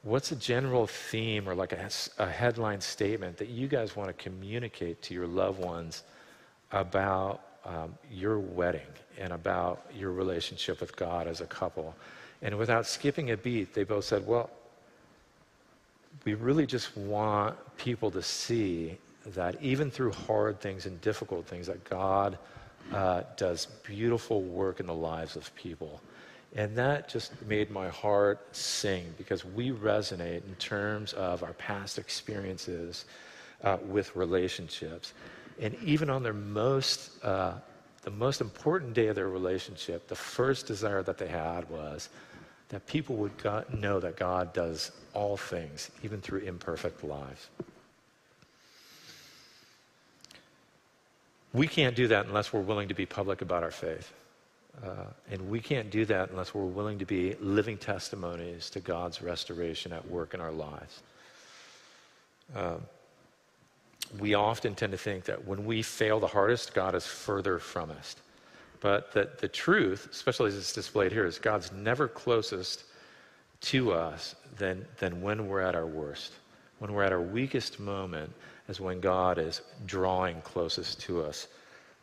what's 0.04 0.32
a 0.32 0.36
general 0.36 0.88
theme 0.88 1.48
or 1.48 1.56
like 1.56 1.72
a, 1.72 1.89
a 2.17 2.30
headline 2.30 2.82
statement 2.82 3.38
that 3.38 3.50
you 3.50 3.67
guys 3.67 3.95
want 3.95 4.10
to 4.10 4.13
communicate 4.24 5.02
to 5.04 5.13
your 5.13 5.28
loved 5.28 5.60
ones 5.60 6.04
about 6.72 7.41
um, 7.65 7.98
your 8.12 8.39
wedding 8.39 8.82
and 9.17 9.34
about 9.34 9.86
your 9.95 10.12
relationship 10.12 10.82
with 10.82 10.95
God 10.95 11.28
as 11.28 11.41
a 11.41 11.45
couple? 11.45 11.95
And 12.41 12.58
without 12.58 12.86
skipping 12.86 13.32
a 13.32 13.38
beat, 13.38 13.73
they 13.73 13.84
both 13.84 14.06
said, 14.06 14.25
well, 14.25 14.49
we 16.25 16.34
really 16.34 16.65
just 16.65 16.95
want 16.97 17.56
people 17.78 18.12
to 18.12 18.21
see 18.21 18.97
that 19.28 19.62
even 19.62 19.91
through 19.91 20.12
hard 20.12 20.60
things 20.60 20.86
and 20.86 20.99
difficult 21.02 21.45
things, 21.45 21.67
that 21.67 21.84
God 21.89 22.38
uh, 22.93 23.23
does 23.38 23.67
beautiful 23.84 24.41
work 24.41 24.80
in 24.80 24.88
the 24.88 24.93
lives 24.93 25.36
of 25.36 25.54
people. 25.56 26.02
And 26.56 26.75
that 26.78 27.10
just 27.10 27.39
made 27.45 27.69
my 27.69 27.89
heart 27.89 28.56
sing 28.56 29.13
because 29.17 29.45
we 29.45 29.71
resonate 29.71 30.47
in 30.47 30.56
terms 30.58 31.13
of 31.13 31.43
our 31.43 31.54
past 31.54 31.99
experiences 31.99 33.06
uh, 33.63 33.78
with 33.86 34.15
relationships. 34.15 35.13
And 35.62 35.75
even 35.84 36.10
on 36.10 36.23
their 36.23 36.34
most, 36.34 37.23
uh, 37.23 37.54
the 38.02 38.12
most 38.12 38.41
important 38.41 38.93
day 38.93 39.08
of 39.08 39.15
their 39.15 39.30
relationship, 39.30 40.08
the 40.08 40.15
first 40.15 40.65
desire 40.65 41.04
that 41.04 41.17
they 41.17 41.28
had 41.28 41.69
was 41.69 42.10
that 42.69 42.86
people 42.86 43.15
would 43.15 43.32
know 43.73 43.99
that 43.99 44.15
God 44.15 44.53
does 44.53 44.91
all 45.13 45.38
things, 45.38 45.89
even 46.03 46.21
through 46.21 46.39
imperfect 46.39 47.03
lives. 47.03 47.49
We 51.51 51.67
can't 51.67 51.95
do 51.95 52.08
that 52.08 52.27
unless 52.27 52.53
we're 52.53 52.62
willing 52.62 52.88
to 52.89 52.93
be 52.93 53.08
public 53.08 53.41
about 53.41 53.63
our 53.63 53.71
faith. 53.71 54.13
Uh, 54.84 55.05
and 55.32 55.49
we 55.49 55.60
can't 55.60 55.89
do 55.89 56.05
that 56.05 56.29
unless 56.29 56.53
we're 56.53 56.63
willing 56.63 56.99
to 56.99 57.05
be 57.05 57.36
living 57.41 57.77
testimonies 57.77 58.69
to 58.69 58.79
God's 58.79 59.21
restoration 59.21 59.91
at 59.91 60.08
work 60.08 60.36
in 60.36 60.41
our 60.41 60.51
lives. 60.51 61.01
Uh, 62.55 62.75
we 64.19 64.36
often 64.36 64.75
tend 64.75 64.91
to 64.91 64.97
think 64.97 65.25
that 65.25 65.45
when 65.45 65.65
we 65.65 65.82
fail 65.82 66.19
the 66.19 66.27
hardest, 66.27 66.73
God 66.73 66.95
is 66.95 67.05
further 67.05 67.60
from 67.60 67.91
us. 67.91 68.15
But 68.82 69.12
the, 69.12 69.30
the 69.39 69.48
truth, 69.48 70.08
especially 70.12 70.48
as 70.48 70.58
it's 70.58 70.74
displayed 70.74 71.12
here, 71.12 71.26
is 71.26 71.38
God's 71.38 71.72
never 71.72 72.08
closest 72.08 72.86
to 73.62 73.92
us 73.92 74.36
than, 74.58 74.86
than 75.00 75.22
when 75.22 75.48
we're 75.48 75.62
at 75.62 75.76
our 75.76 75.86
worst. 75.86 76.34
When 76.80 76.94
we're 76.94 77.04
at 77.04 77.12
our 77.12 77.22
weakest 77.22 77.80
moment, 77.80 78.32
is 78.70 78.80
when 78.80 79.02
God 79.02 79.38
is 79.39 79.62
drawing 79.86 80.39
closest 80.42 81.02
to 81.02 81.24
us 81.24 81.48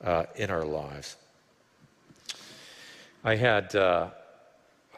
uh, 0.05 0.25
in 0.35 0.51
our 0.51 0.65
lives. 0.65 1.17
I 3.25 3.37
had, 3.37 3.75
uh, 3.75 4.11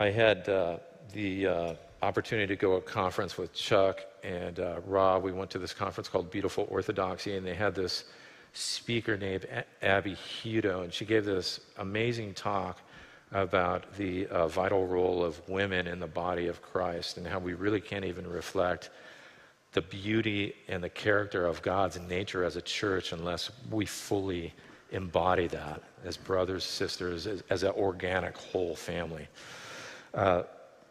I 0.01 0.11
had 0.11 0.49
uh, 0.49 0.79
the 1.13 1.47
uh, 1.47 1.75
opportunity 2.03 2.47
to 2.49 2.57
go 2.57 2.73
to 2.73 2.77
a 2.77 2.81
conference 2.81 3.37
with 3.39 3.53
Chuck 3.53 4.01
and 4.25 4.59
uh, 4.59 4.81
Rob. 4.87 5.23
We 5.23 5.33
went 5.33 5.51
to 5.51 5.59
this 5.59 5.75
conference 5.75 6.09
called 6.09 6.31
Beautiful 6.31 6.67
Orthodoxy, 6.71 7.37
and 7.37 7.47
they 7.47 7.55
had 7.55 7.75
this 7.75 8.05
speaker 8.53 9.17
named 9.17 9.47
Abby 9.83 10.17
Hudo, 10.43 10.85
and 10.85 10.93
she 10.93 11.05
gave 11.05 11.25
this 11.25 11.61
amazing 11.79 12.35
talk 12.35 12.81
about 13.33 13.95
the 13.97 14.27
uh, 14.29 14.49
vital 14.49 14.87
role 14.87 15.23
of 15.23 15.41
women 15.49 15.87
in 15.87 16.01
the 16.01 16.07
body 16.07 16.47
of 16.47 16.63
Christ 16.63 17.19
and 17.19 17.27
how 17.27 17.39
we 17.39 17.55
really 17.55 17.81
can't 17.81 18.05
even 18.05 18.27
reflect 18.27 18.91
the 19.73 19.83
beauty 19.83 20.55
and 20.67 20.83
the 20.83 20.89
character 20.89 21.47
of 21.47 21.61
God's 21.61 22.01
nature 22.01 22.43
as 22.43 22.57
a 22.57 22.63
church 22.63 23.13
unless 23.13 23.51
we 23.71 23.85
fully 23.85 24.55
embody 24.93 25.47
that 25.49 25.83
as 26.05 26.17
brothers, 26.17 26.65
sisters, 26.65 27.27
as, 27.27 27.43
as 27.51 27.63
an 27.63 27.73
organic 27.73 28.37
whole 28.37 28.75
family. 28.75 29.29
Uh, 30.15 30.45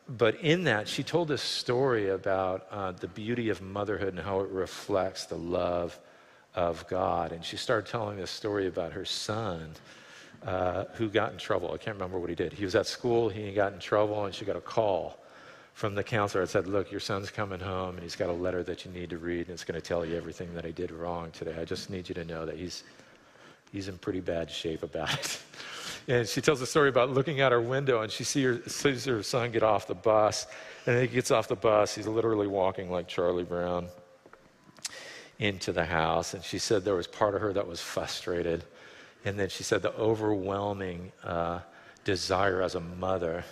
but 0.08 0.36
in 0.36 0.64
that, 0.66 0.88
she 0.88 1.04
told 1.04 1.28
this 1.28 1.42
story 1.42 2.10
about 2.10 2.68
uh, 2.72 2.92
the 2.92 3.08
beauty 3.08 3.50
of 3.50 3.62
motherhood 3.62 4.10
and 4.10 4.20
how 4.20 4.40
it 4.42 4.50
reflects 4.50 5.26
the 5.26 5.36
love 5.36 6.00
of 6.58 6.86
God. 6.88 7.32
And 7.32 7.46
she 7.46 7.56
started 7.56 7.90
telling 7.90 8.18
this 8.18 8.32
story 8.32 8.68
about 8.68 8.92
her 8.92 9.06
son 9.06 9.70
uh, 10.46 10.86
who 10.96 11.08
got 11.08 11.32
in 11.32 11.38
trouble. 11.38 11.72
I 11.72 11.78
can't 11.78 11.96
remember 11.96 12.20
what 12.20 12.30
he 12.30 12.36
did. 12.36 12.52
He 12.52 12.66
was 12.66 12.76
at 12.76 12.88
school, 12.88 13.30
he 13.30 13.54
got 13.54 13.74
in 13.74 13.80
trouble, 13.80 14.26
and 14.26 14.34
she 14.34 14.44
got 14.44 14.56
a 14.56 14.62
call 14.62 15.20
from 15.74 15.94
the 15.94 16.04
counselor 16.04 16.44
that 16.44 16.50
said, 16.50 16.68
Look, 16.68 16.92
your 16.92 17.00
son's 17.00 17.30
coming 17.30 17.60
home, 17.60 17.96
and 17.96 18.04
he's 18.04 18.16
got 18.16 18.30
a 18.30 18.34
letter 18.34 18.64
that 18.64 18.84
you 18.84 18.92
need 18.92 19.12
to 19.12 19.20
read, 19.20 19.48
and 19.48 19.52
it's 19.52 19.64
going 19.64 19.80
to 19.80 19.88
tell 19.88 20.04
you 20.04 20.18
everything 20.18 20.54
that 20.56 20.66
I 20.66 20.72
did 20.72 20.90
wrong 20.92 21.30
today. 21.30 21.56
I 21.60 21.64
just 21.64 21.92
need 21.92 22.10
you 22.10 22.16
to 22.16 22.26
know 22.26 22.48
that 22.48 22.58
he's, 22.58 22.84
he's 23.72 23.88
in 23.88 24.00
pretty 24.00 24.20
bad 24.20 24.50
shape 24.50 24.82
about 24.84 25.14
it. 25.14 25.40
And 26.10 26.26
she 26.26 26.40
tells 26.40 26.62
a 26.62 26.66
story 26.66 26.88
about 26.88 27.10
looking 27.10 27.42
out 27.42 27.52
her 27.52 27.60
window 27.60 28.02
and 28.02 28.10
she 28.10 28.24
sees 28.24 28.46
her, 28.46 28.70
sees 28.70 29.04
her 29.04 29.22
son 29.24 29.52
get 29.52 29.62
off 29.62 29.88
the 29.88 29.96
bus. 29.96 30.48
And 30.86 31.02
he 31.02 31.06
gets 31.06 31.32
off 31.32 31.50
the 31.50 31.56
bus. 31.58 31.96
He's 31.96 32.08
literally 32.08 32.48
walking 32.48 32.90
like 32.90 33.10
Charlie 33.10 33.44
Brown 33.44 33.90
into 35.40 35.72
the 35.72 35.86
house. 35.86 36.34
And 36.34 36.44
she 36.44 36.58
said 36.58 36.84
there 36.84 36.96
was 36.96 37.08
part 37.08 37.36
of 37.36 37.42
her 37.42 37.54
that 37.54 37.68
was 37.68 37.82
frustrated. 37.82 38.64
And 39.26 39.38
then 39.38 39.50
she 39.50 39.64
said 39.64 39.82
the 39.82 39.94
overwhelming 39.96 41.12
uh, 41.24 41.60
desire 42.04 42.62
as 42.62 42.76
a 42.76 42.80
mother, 42.80 43.44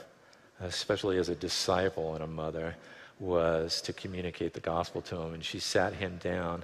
especially 0.61 1.17
as 1.17 1.29
a 1.29 1.35
disciple 1.35 2.15
and 2.15 2.23
a 2.23 2.27
mother, 2.27 2.75
was 3.19 3.81
to 3.81 3.93
communicate 3.93 4.53
the 4.53 4.59
gospel 4.59 5.01
to 5.01 5.17
him. 5.17 5.33
And 5.33 5.43
she 5.43 5.59
sat 5.59 5.93
him 5.93 6.17
down 6.21 6.63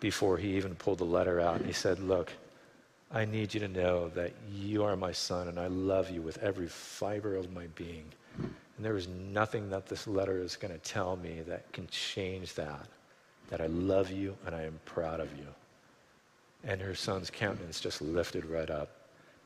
before 0.00 0.36
he 0.36 0.56
even 0.56 0.74
pulled 0.74 0.98
the 0.98 1.04
letter 1.04 1.40
out. 1.40 1.56
And 1.56 1.66
he 1.66 1.72
said, 1.72 1.98
Look, 2.00 2.32
I 3.12 3.24
need 3.24 3.52
you 3.52 3.60
to 3.60 3.68
know 3.68 4.08
that 4.10 4.32
you 4.50 4.84
are 4.84 4.96
my 4.96 5.12
son 5.12 5.48
and 5.48 5.58
I 5.58 5.66
love 5.66 6.10
you 6.10 6.22
with 6.22 6.38
every 6.38 6.66
fiber 6.66 7.36
of 7.36 7.52
my 7.52 7.66
being. 7.74 8.06
And 8.38 8.86
there 8.86 8.96
is 8.96 9.06
nothing 9.06 9.68
that 9.70 9.86
this 9.86 10.06
letter 10.06 10.42
is 10.42 10.56
going 10.56 10.72
to 10.72 10.80
tell 10.80 11.16
me 11.16 11.42
that 11.46 11.70
can 11.72 11.86
change 11.88 12.54
that. 12.54 12.86
That 13.52 13.60
I 13.60 13.66
love 13.66 14.10
you 14.10 14.34
and 14.46 14.54
I 14.54 14.62
am 14.62 14.80
proud 14.86 15.20
of 15.20 15.30
you. 15.36 15.46
And 16.64 16.80
her 16.80 16.94
son's 16.94 17.28
countenance 17.28 17.80
just 17.80 18.00
lifted 18.00 18.46
right 18.46 18.70
up. 18.70 18.88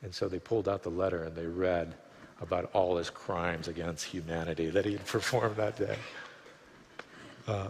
And 0.02 0.14
so 0.14 0.28
they 0.28 0.38
pulled 0.38 0.68
out 0.68 0.84
the 0.84 0.90
letter 0.90 1.24
and 1.24 1.34
they 1.34 1.46
read 1.46 1.92
about 2.40 2.70
all 2.72 2.96
his 2.98 3.10
crimes 3.10 3.66
against 3.66 4.04
humanity 4.04 4.70
that 4.70 4.84
he 4.84 4.92
had 4.92 5.04
performed 5.06 5.56
that 5.56 5.76
day. 5.76 5.96
Uh, 7.48 7.68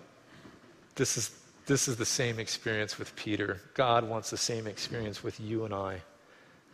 this 0.94 1.16
is 1.16 1.40
this 1.64 1.88
is 1.88 1.96
the 1.96 2.04
same 2.04 2.38
experience 2.38 2.98
with 2.98 3.16
Peter. 3.16 3.62
God 3.72 4.04
wants 4.04 4.28
the 4.28 4.36
same 4.36 4.66
experience 4.66 5.24
with 5.24 5.40
you 5.40 5.64
and 5.64 5.72
I. 5.72 6.02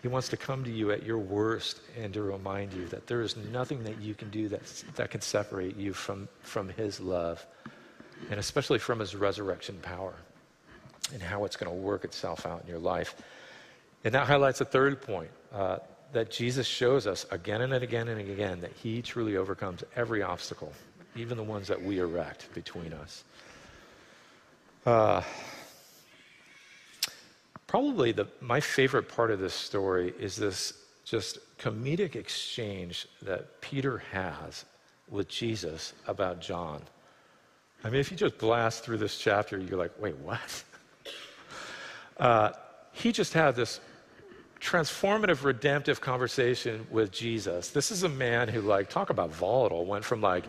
He 0.03 0.09
wants 0.09 0.29
to 0.31 0.37
come 0.37 0.65
to 0.65 0.71
you 0.71 0.91
at 0.91 1.05
your 1.05 1.19
worst 1.19 1.81
and 1.97 2.13
to 2.15 2.23
remind 2.23 2.73
you 2.73 2.87
that 2.89 3.07
there 3.07 3.23
is 3.23 3.37
nothing 3.37 3.85
that 3.85 4.01
you 4.01 4.15
can 4.15 4.31
do 4.31 4.49
that, 4.49 4.67
that 4.97 5.13
can 5.13 5.21
separate 5.21 5.77
you 5.77 5.93
from, 5.93 6.29
from 6.41 6.69
His 6.71 7.01
love, 7.01 7.47
and 8.31 8.39
especially 8.39 8.79
from 8.79 8.99
His 8.99 9.15
resurrection 9.15 9.79
power 9.83 10.15
and 11.13 11.23
how 11.23 11.45
it's 11.45 11.57
going 11.57 11.71
to 11.71 11.79
work 11.79 12.05
itself 12.05 12.47
out 12.47 12.63
in 12.63 12.69
your 12.69 12.79
life. 12.79 13.15
And 14.05 14.15
that 14.15 14.27
highlights 14.27 14.61
a 14.61 14.65
third 14.65 15.01
point 15.01 15.31
uh, 15.53 15.79
that 16.13 16.31
Jesus 16.31 16.67
shows 16.67 17.07
us 17.07 17.27
again 17.31 17.63
and 17.63 17.73
again 17.73 18.09
and 18.09 18.21
again 18.21 18.61
that 18.61 18.73
He 18.73 19.03
truly 19.03 19.37
overcomes 19.37 19.85
every 19.97 20.23
obstacle, 20.23 20.73
even 21.17 21.37
the 21.37 21.43
ones 21.45 21.69
that 21.69 21.83
we 21.83 21.99
erect 21.99 22.53
between 22.55 22.93
us. 22.93 23.25
Uh, 24.85 25.23
probably 27.67 28.13
the, 28.13 28.27
my 28.41 28.61
favorite 28.61 29.09
part 29.09 29.31
of 29.31 29.39
this 29.39 29.55
story 29.55 30.13
is 30.19 30.37
this 30.37 30.75
just 31.05 31.39
comedic 31.59 32.17
exchange 32.17 33.07
that 33.23 33.61
Peter 33.61 34.03
has 34.11 34.65
with 35.09 35.29
Jesus 35.29 35.93
about 36.07 36.41
John. 36.41 36.83
I 37.85 37.91
mean, 37.91 38.01
if 38.01 38.11
you 38.11 38.17
just 38.17 38.39
blast 38.39 38.85
through 38.85 38.99
this 38.99 39.17
chapter, 39.19 39.59
you're 39.59 39.79
like, 39.79 39.93
wait, 39.99 40.17
what? 40.19 40.41
Uh, 42.19 42.53
he 42.93 43.11
just 43.11 43.33
had 43.33 43.57
this 43.57 43.81
transformative, 44.61 45.43
redemptive 45.43 46.01
conversation 46.01 46.87
with 46.91 47.11
Jesus. 47.11 47.71
This 47.71 47.91
is 47.91 48.05
a 48.05 48.09
man 48.09 48.47
who, 48.47 48.61
like, 48.61 48.89
talk 48.89 49.11
about 49.11 49.31
volatile, 49.31 49.85
went 49.85 50.05
from 50.05 50.21
like 50.21 50.45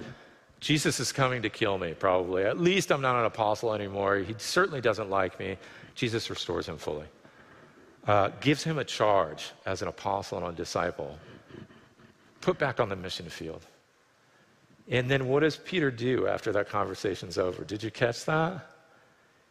Jesus 0.63 1.01
is 1.01 1.11
coming 1.11 1.41
to 1.41 1.49
kill 1.49 1.77
me, 1.77 1.93
probably. 1.93 2.43
At 2.43 2.57
least 2.57 2.89
I'm 2.89 3.01
not 3.01 3.19
an 3.19 3.25
apostle 3.25 3.73
anymore. 3.73 4.17
He 4.19 4.33
certainly 4.37 4.79
doesn't 4.79 5.09
like 5.09 5.37
me. 5.37 5.57
Jesus 5.93 6.29
restores 6.29 6.69
him 6.69 6.77
fully, 6.77 7.07
uh, 8.07 8.29
gives 8.39 8.63
him 8.63 8.77
a 8.77 8.85
charge 8.85 9.51
as 9.65 9.81
an 9.81 9.89
apostle 9.89 10.37
and 10.37 10.47
a 10.47 10.51
disciple, 10.51 11.17
put 12.39 12.57
back 12.57 12.79
on 12.79 12.87
the 12.87 12.95
mission 12.95 13.27
field. 13.27 13.65
And 14.89 15.09
then 15.09 15.27
what 15.27 15.41
does 15.41 15.55
Peter 15.55 15.91
do 15.91 16.27
after 16.27 16.51
that 16.53 16.69
conversation's 16.69 17.37
over? 17.37 17.63
Did 17.63 17.83
you 17.83 17.91
catch 17.91 18.25
that? 18.25 18.69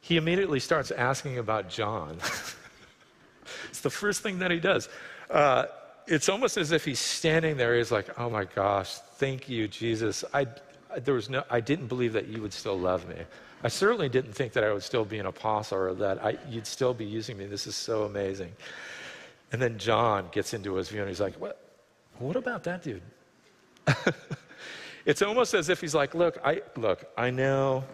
He 0.00 0.16
immediately 0.16 0.60
starts 0.60 0.90
asking 0.90 1.38
about 1.38 1.70
John. 1.70 2.18
it's 3.68 3.80
the 3.80 3.90
first 3.90 4.22
thing 4.22 4.40
that 4.40 4.50
he 4.50 4.58
does. 4.58 4.88
Uh, 5.30 5.66
it's 6.06 6.28
almost 6.28 6.56
as 6.56 6.72
if 6.72 6.84
he's 6.84 6.98
standing 6.98 7.56
there. 7.56 7.76
He's 7.76 7.92
like, 7.92 8.18
oh 8.18 8.28
my 8.28 8.44
gosh, 8.44 8.94
thank 9.16 9.48
you, 9.48 9.68
Jesus. 9.68 10.24
I, 10.34 10.46
there 11.02 11.14
was 11.14 11.30
no, 11.30 11.44
I 11.48 11.60
didn't 11.60 11.86
believe 11.86 12.12
that 12.12 12.26
you 12.26 12.42
would 12.42 12.52
still 12.52 12.78
love 12.78 13.08
me. 13.08 13.16
I 13.64 13.68
certainly 13.68 14.08
didn't 14.08 14.32
think 14.32 14.52
that 14.54 14.64
I 14.64 14.72
would 14.72 14.82
still 14.82 15.04
be 15.04 15.18
an 15.18 15.26
apostle 15.26 15.78
or 15.78 15.94
that 15.94 16.22
I, 16.24 16.36
you'd 16.48 16.66
still 16.66 16.92
be 16.92 17.04
using 17.04 17.38
me. 17.38 17.46
This 17.46 17.66
is 17.66 17.76
so 17.76 18.02
amazing. 18.02 18.52
And 19.52 19.62
then 19.62 19.78
John 19.78 20.28
gets 20.32 20.52
into 20.52 20.74
his 20.74 20.88
view 20.88 21.00
and 21.00 21.08
he's 21.08 21.20
like, 21.20 21.34
What, 21.34 21.60
what 22.18 22.36
about 22.36 22.64
that 22.64 22.82
dude? 22.82 23.02
it's 25.05 25.22
almost 25.22 25.55
as 25.55 25.68
if 25.68 25.80
he's 25.80 25.94
like, 25.94 26.14
Look, 26.14 26.38
I, 26.44 26.62
look, 26.76 27.05
I 27.16 27.30
know 27.30 27.84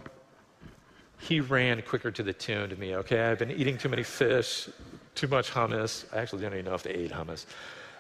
he 1.19 1.41
ran 1.41 1.83
quicker 1.83 2.11
to 2.11 2.23
the 2.23 2.33
tune 2.33 2.71
to 2.71 2.77
me, 2.77 2.95
okay? 2.97 3.21
I've 3.23 3.39
been 3.39 3.51
eating 3.51 3.77
too 3.77 3.89
many 3.89 4.03
fish, 4.03 4.69
too 5.15 5.27
much 5.27 5.51
hummus. 5.51 6.05
I 6.15 6.21
actually 6.21 6.43
don't 6.43 6.53
even 6.53 6.67
know 6.67 6.75
if 6.75 6.85
they 6.85 6.93
ate 6.93 7.11
hummus. 7.11 7.47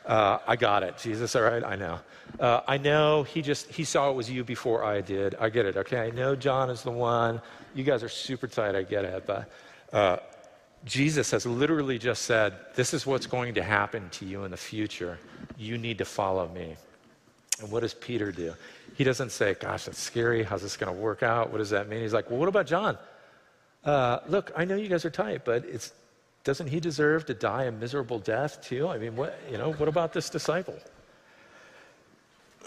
Uh, 0.07 0.39
I 0.47 0.57
got 0.57 0.83
it, 0.83 0.97
Jesus, 0.97 1.37
all 1.37 1.43
right? 1.43 1.63
I 1.63 1.77
know. 1.77 2.01
Uh, 2.41 2.61
I 2.67 2.79
know 2.79 3.25
he 3.25 3.43
just, 3.43 3.71
he 3.71 3.85
saw 3.85 4.09
it 4.11 4.15
was 4.15 4.31
you 4.31 4.45
before 4.45 4.85
I 4.85 5.01
did. 5.01 5.35
I 5.35 5.51
get 5.51 5.67
it, 5.67 5.77
okay? 5.77 5.99
I 5.99 6.11
know 6.11 6.35
John 6.35 6.71
is 6.71 6.83
the 6.83 6.91
one. 6.91 7.43
You 7.75 7.85
guys 7.85 8.03
are 8.03 8.09
super 8.09 8.47
tight, 8.47 8.75
I 8.75 8.85
get 8.85 9.05
it. 9.05 9.27
But 9.27 9.51
uh, 9.93 10.19
Jesus 10.85 11.31
has 11.33 11.45
literally 11.45 11.99
just 11.99 12.23
said, 12.23 12.55
This 12.75 12.95
is 12.95 13.07
what's 13.07 13.27
going 13.27 13.55
to 13.55 13.63
happen 13.63 14.09
to 14.11 14.25
you 14.25 14.45
in 14.45 14.51
the 14.51 14.57
future. 14.57 15.19
You 15.59 15.77
need 15.77 15.99
to 15.99 16.05
follow 16.05 16.49
me. 16.49 16.77
And 17.61 17.71
what 17.71 17.81
does 17.81 17.95
Peter 17.95 18.31
do? 18.31 18.55
He 18.97 19.05
doesn't 19.05 19.31
say, 19.31 19.55
Gosh, 19.55 19.87
that's 19.87 20.01
scary. 20.01 20.43
How's 20.43 20.63
this 20.63 20.77
going 20.77 20.95
to 20.95 21.01
work 21.01 21.23
out? 21.23 21.51
What 21.51 21.59
does 21.59 21.71
that 21.71 21.89
mean? 21.89 22.03
He's 22.03 22.13
like, 22.13 22.31
Well, 22.31 22.39
what 22.39 22.49
about 22.49 22.67
John? 22.67 22.99
Uh, 23.85 24.21
look, 24.29 24.53
I 24.57 24.65
know 24.65 24.77
you 24.77 24.89
guys 24.89 25.05
are 25.05 25.11
tight, 25.11 25.45
but 25.45 25.65
it's 25.65 25.93
doesn't 26.45 26.69
he 26.69 26.81
deserve 26.81 27.27
to 27.27 27.35
die 27.35 27.65
a 27.65 27.73
miserable 27.73 28.19
death 28.19 28.63
too? 28.63 28.89
I 28.89 28.99
mean, 28.99 29.17
what, 29.17 29.39
you 29.51 29.59
know, 29.59 29.73
what 29.73 29.89
about 29.89 30.13
this 30.13 30.31
disciple? 30.31 30.79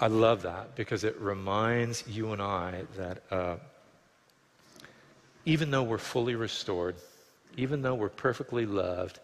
I 0.00 0.06
love 0.06 0.42
that 0.42 0.74
because 0.74 1.04
it 1.04 1.20
reminds 1.20 2.06
you 2.08 2.32
and 2.32 2.40
I 2.40 2.84
that 2.96 3.22
uh, 3.30 3.56
even 5.44 5.70
though 5.70 5.82
we're 5.82 5.98
fully 5.98 6.34
restored, 6.34 6.96
even 7.56 7.82
though 7.82 7.94
we're 7.94 8.08
perfectly 8.08 8.66
loved, 8.66 9.20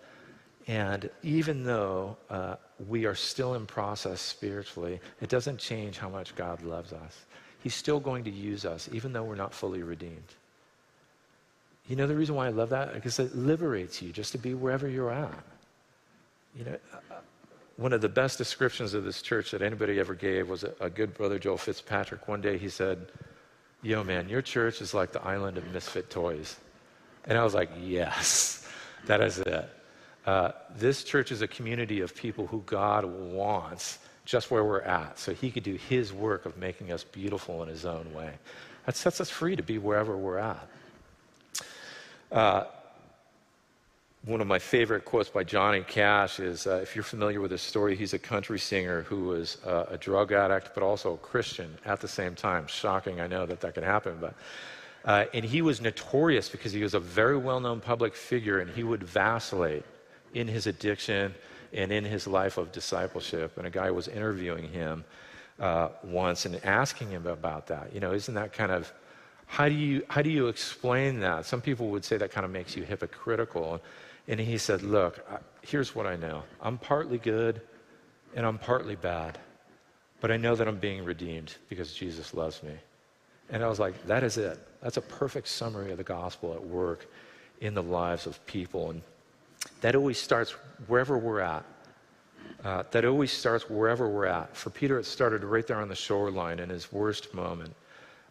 and 0.67 1.11
even 1.23 1.65
though 1.65 2.17
uh, 2.29 2.57
we 2.89 3.05
are 3.05 3.14
still 3.14 3.55
in 3.55 3.66
process 3.66 4.20
spiritually, 4.20 5.01
it 5.20 5.28
doesn't 5.28 5.59
change 5.59 5.99
how 5.99 6.09
much 6.09 6.35
God 6.35 6.62
loves 6.62 6.93
us. 6.93 7.24
He's 7.62 7.74
still 7.74 8.01
going 8.01 8.24
to 8.24 8.31
use 8.31 8.64
us, 8.64 8.89
even 8.93 9.12
though 9.12 9.22
we're 9.22 9.35
not 9.35 9.53
fully 9.53 9.83
redeemed. 9.83 10.35
You 11.89 11.97
know 11.97 12.07
the 12.07 12.16
reason 12.16 12.35
why 12.35 12.47
I 12.47 12.51
love 12.51 12.70
that? 12.70 12.95
Because 12.95 13.18
it 13.18 13.35
liberates 13.37 14.01
you 14.01 14.12
just 14.12 14.33
to 14.33 14.39
be 14.39 14.55
wherever 14.55 14.89
you're 14.89 15.11
at. 15.11 15.45
You 16.57 16.64
know, 16.64 16.76
uh, 17.11 17.14
one 17.76 17.93
of 17.93 18.01
the 18.01 18.09
best 18.09 18.39
descriptions 18.39 18.95
of 18.95 19.05
this 19.05 19.22
church 19.22 19.51
that 19.51 19.62
anybody 19.62 19.99
ever 19.99 20.14
gave 20.14 20.49
was 20.49 20.64
a, 20.64 20.72
a 20.81 20.91
good 20.91 21.14
brother, 21.14 21.39
Joel 21.39 21.59
Fitzpatrick. 21.59 22.28
One 22.28 22.41
day 22.41 22.59
he 22.59 22.68
said, 22.68 23.11
Yo, 23.83 24.05
man, 24.05 24.28
your 24.28 24.43
church 24.43 24.83
is 24.83 24.93
like 24.93 25.12
the 25.12 25.22
island 25.22 25.57
of 25.57 25.66
misfit 25.72 26.11
toys. 26.11 26.57
And 27.24 27.39
I 27.39 27.45
was 27.45 27.55
like, 27.55 27.70
Yes, 27.81 28.68
that 29.07 29.20
is 29.20 29.39
it. 29.39 29.68
Uh, 30.27 30.53
this 30.77 31.03
church 31.05 31.33
is 31.33 31.43
a 31.43 31.49
community 31.49 32.01
of 32.01 32.14
people 32.14 32.47
who 32.47 32.62
God 32.66 33.05
wants 33.05 33.99
just 34.25 34.51
where 34.51 34.64
we're 34.64 34.83
at 34.83 35.18
so 35.18 35.33
he 35.33 35.51
could 35.51 35.62
do 35.62 35.75
his 35.75 36.12
work 36.12 36.47
of 36.47 36.57
making 36.57 36.93
us 36.93 37.05
beautiful 37.05 37.62
in 37.62 37.68
his 37.68 37.85
own 37.85 38.12
way. 38.12 38.33
That 38.87 38.97
sets 38.97 39.21
us 39.21 39.31
free 39.31 39.57
to 39.57 39.62
be 39.62 39.79
wherever 39.79 40.16
we're 40.16 40.39
at. 40.39 40.68
Uh, 42.31 42.64
one 44.27 44.43
of 44.43 44.47
my 44.47 44.59
favorite 44.59 45.07
quotes 45.07 45.31
by 45.31 45.45
Johnny 45.45 45.81
Cash 45.81 46.41
is 46.41 46.66
uh, 46.66 46.81
if 46.83 46.95
you're 46.95 47.03
familiar 47.03 47.41
with 47.41 47.51
his 47.51 47.62
story, 47.62 47.97
he's 47.97 48.12
a 48.12 48.18
country 48.18 48.59
singer 48.59 49.03
who 49.03 49.25
was 49.25 49.57
uh, 49.64 49.87
a 49.89 49.97
drug 49.97 50.33
addict, 50.33 50.73
but 50.75 50.83
also 50.83 51.14
a 51.14 51.16
Christian 51.16 51.79
at 51.87 52.01
the 52.01 52.09
same 52.09 52.35
time. 52.35 52.66
Shocking, 52.66 53.21
I 53.21 53.27
know 53.27 53.47
that 53.47 53.61
that 53.61 53.75
could 53.75 53.85
happen, 53.85 54.18
but. 54.21 54.35
Uh, 55.03 55.25
and 55.33 55.47
he 55.47 55.62
was 55.62 55.81
notorious 55.81 56.51
because 56.51 56.73
he 56.73 56.83
was 56.83 56.93
a 56.93 57.01
very 57.01 57.39
well 57.39 57.59
known 57.59 57.81
public 57.81 58.14
figure 58.14 58.59
and 58.59 58.71
he 58.71 58.85
would 58.85 59.03
vacillate 59.03 59.83
in 60.35 60.49
his 60.49 60.66
addiction 60.66 61.35
and 61.72 61.93
in 61.93 62.05
his 62.05 62.26
life 62.26 62.59
of 62.59 62.72
discipleship. 62.72 63.57
And 63.57 63.66
a 63.66 63.70
guy 63.70 63.91
was 63.91 64.09
interviewing 64.09 64.68
him 64.68 65.05
uh, 65.59 65.91
once 66.03 66.47
and 66.47 66.64
asking 66.64 67.11
him 67.11 67.26
about 67.26 67.66
that. 67.68 67.93
You 67.95 68.01
know, 68.01 68.12
isn't 68.12 68.35
that 68.35 68.53
kind 68.53 68.72
of 68.72 68.93
how 69.47 69.68
do 69.68 69.74
you 69.74 70.05
how 70.09 70.22
do 70.22 70.31
you 70.31 70.47
explain 70.47 71.20
that? 71.20 71.45
Some 71.45 71.61
people 71.61 71.89
would 71.89 72.05
say 72.05 72.16
that 72.16 72.31
kind 72.31 72.45
of 72.45 72.53
makes 72.53 72.76
you 72.76 72.85
hypocritical. 72.85 73.81
And 74.28 74.39
he 74.39 74.59
said, 74.59 74.83
"Look, 74.83 75.26
here's 75.62 75.93
what 75.93 76.07
I 76.07 76.14
know. 76.14 76.45
I'm 76.62 76.78
partly 76.78 77.18
good, 77.18 77.61
and 78.37 78.47
I'm 78.47 78.59
partly 78.59 78.95
bad, 78.95 79.39
but 80.20 80.31
I 80.31 80.37
know 80.37 80.55
that 80.55 80.68
I'm 80.68 80.78
being 80.78 81.05
redeemed 81.05 81.57
because 81.68 81.93
Jesus 81.93 82.33
loves 82.33 82.62
me." 82.62 82.74
And 83.49 83.64
I 83.64 83.68
was 83.68 83.81
like, 83.81 84.07
"That 84.07 84.22
is 84.22 84.39
it. 84.39 84.57
That's 84.83 84.99
a 84.99 85.03
perfect 85.03 85.49
summary 85.49 85.91
of 85.91 85.99
the 85.99 86.05
gospel 86.05 86.55
at 86.55 86.64
work 86.64 87.07
in 87.61 87.74
the 87.74 87.83
lives 87.83 88.26
of 88.26 88.45
people." 88.47 88.91
And 88.91 89.03
that 89.81 89.95
always 89.95 90.18
starts 90.18 90.53
wherever 90.87 91.16
we're 91.18 91.41
at. 91.41 91.64
Uh, 92.64 92.83
that 92.91 93.05
always 93.05 93.33
starts 93.33 93.70
wherever 93.70 94.09
we're 94.09 94.26
at. 94.26 94.55
For 94.55 94.68
Peter, 94.70 94.99
it 94.99 95.07
started 95.07 95.45
right 95.45 95.66
there 95.66 95.78
on 95.81 95.89
the 95.89 95.95
shoreline 95.95 96.59
in 96.59 96.68
his 96.68 96.93
worst 96.93 97.33
moment. 97.33 97.74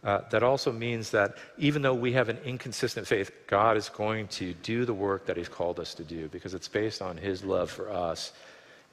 Uh, 0.03 0.21
that 0.29 0.43
also 0.43 0.71
means 0.71 1.09
that 1.09 1.35
even 1.57 1.81
though 1.81 1.93
we 1.93 2.13
have 2.13 2.29
an 2.29 2.37
inconsistent 2.45 3.05
faith, 3.05 3.31
God 3.47 3.75
is 3.75 3.89
going 3.89 4.27
to 4.29 4.53
do 4.63 4.85
the 4.85 4.93
work 4.93 5.25
that 5.25 5.35
He's 5.35 5.49
called 5.49 5.79
us 5.79 5.93
to 5.95 6.03
do 6.03 6.29
because 6.29 6.53
it's 6.53 6.69
based 6.69 7.01
on 7.01 7.17
His 7.17 7.43
love 7.43 7.69
for 7.69 7.91
us 7.91 8.31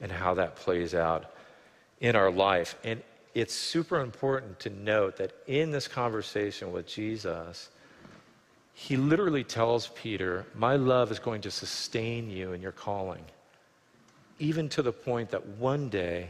and 0.01 0.11
how 0.11 0.33
that 0.33 0.57
plays 0.57 0.93
out 0.93 1.31
in 2.01 2.15
our 2.15 2.29
life. 2.29 2.75
And 2.83 3.01
it's 3.33 3.53
super 3.53 4.01
important 4.01 4.59
to 4.61 4.69
note 4.69 5.15
that 5.17 5.31
in 5.47 5.71
this 5.71 5.87
conversation 5.87 6.73
with 6.73 6.85
Jesus, 6.87 7.69
He 8.79 8.95
literally 8.95 9.43
tells 9.43 9.87
Peter, 9.87 10.45
My 10.53 10.75
love 10.75 11.11
is 11.11 11.17
going 11.17 11.41
to 11.41 11.51
sustain 11.51 12.29
you 12.29 12.53
in 12.53 12.61
your 12.61 12.71
calling, 12.71 13.25
even 14.37 14.69
to 14.69 14.83
the 14.83 14.93
point 14.93 15.31
that 15.31 15.43
one 15.57 15.89
day 15.89 16.29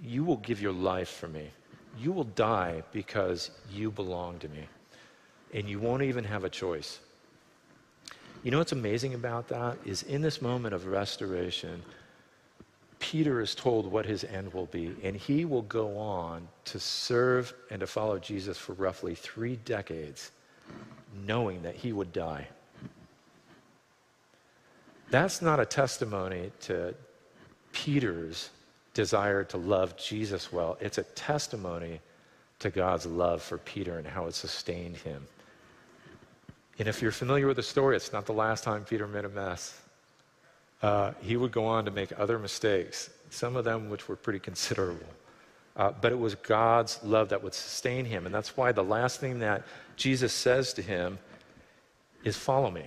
you 0.00 0.22
will 0.22 0.36
give 0.36 0.62
your 0.62 0.72
life 0.72 1.08
for 1.08 1.26
me. 1.26 1.50
You 1.98 2.12
will 2.12 2.24
die 2.24 2.84
because 2.92 3.50
you 3.68 3.90
belong 3.90 4.38
to 4.38 4.48
me. 4.48 4.68
And 5.52 5.68
you 5.68 5.80
won't 5.80 6.04
even 6.04 6.22
have 6.22 6.44
a 6.44 6.48
choice. 6.48 7.00
You 8.44 8.52
know 8.52 8.58
what's 8.58 8.70
amazing 8.70 9.14
about 9.14 9.48
that 9.48 9.76
is 9.84 10.04
in 10.04 10.22
this 10.22 10.40
moment 10.40 10.74
of 10.74 10.86
restoration, 10.86 11.82
Peter 13.00 13.40
is 13.40 13.56
told 13.56 13.90
what 13.90 14.06
his 14.06 14.22
end 14.22 14.54
will 14.54 14.66
be, 14.66 14.94
and 15.02 15.16
he 15.16 15.44
will 15.44 15.62
go 15.62 15.98
on 15.98 16.46
to 16.66 16.78
serve 16.78 17.52
and 17.70 17.80
to 17.80 17.88
follow 17.88 18.20
Jesus 18.20 18.56
for 18.56 18.74
roughly 18.74 19.16
three 19.16 19.56
decades, 19.56 20.30
knowing 21.26 21.62
that 21.62 21.74
he 21.74 21.92
would 21.92 22.12
die. 22.12 22.46
That's 25.10 25.42
not 25.42 25.60
a 25.60 25.66
testimony 25.66 26.50
to 26.62 26.94
Peter's 27.72 28.50
desire 28.94 29.44
to 29.44 29.56
love 29.56 29.96
Jesus 29.96 30.52
well. 30.52 30.76
It's 30.80 30.98
a 30.98 31.02
testimony 31.02 32.00
to 32.60 32.70
God's 32.70 33.06
love 33.06 33.42
for 33.42 33.58
Peter 33.58 33.98
and 33.98 34.06
how 34.06 34.26
it 34.26 34.34
sustained 34.34 34.96
him. 34.96 35.26
And 36.78 36.88
if 36.88 37.02
you're 37.02 37.12
familiar 37.12 37.46
with 37.46 37.56
the 37.56 37.62
story, 37.62 37.96
it's 37.96 38.12
not 38.12 38.26
the 38.26 38.32
last 38.32 38.64
time 38.64 38.84
Peter 38.84 39.06
made 39.06 39.24
a 39.24 39.28
mess. 39.28 39.78
Uh, 40.80 41.12
he 41.20 41.36
would 41.36 41.52
go 41.52 41.66
on 41.66 41.84
to 41.84 41.90
make 41.90 42.18
other 42.18 42.38
mistakes, 42.38 43.10
some 43.30 43.56
of 43.56 43.64
them 43.64 43.88
which 43.88 44.08
were 44.08 44.16
pretty 44.16 44.38
considerable. 44.38 45.06
Uh, 45.76 45.92
but 46.00 46.12
it 46.12 46.18
was 46.18 46.34
God's 46.34 47.02
love 47.02 47.30
that 47.30 47.42
would 47.42 47.54
sustain 47.54 48.04
him. 48.04 48.26
And 48.26 48.34
that's 48.34 48.56
why 48.56 48.72
the 48.72 48.84
last 48.84 49.20
thing 49.20 49.38
that 49.38 49.62
Jesus 49.96 50.32
says 50.32 50.74
to 50.74 50.82
him 50.82 51.18
is, 52.24 52.36
Follow 52.36 52.70
me. 52.70 52.84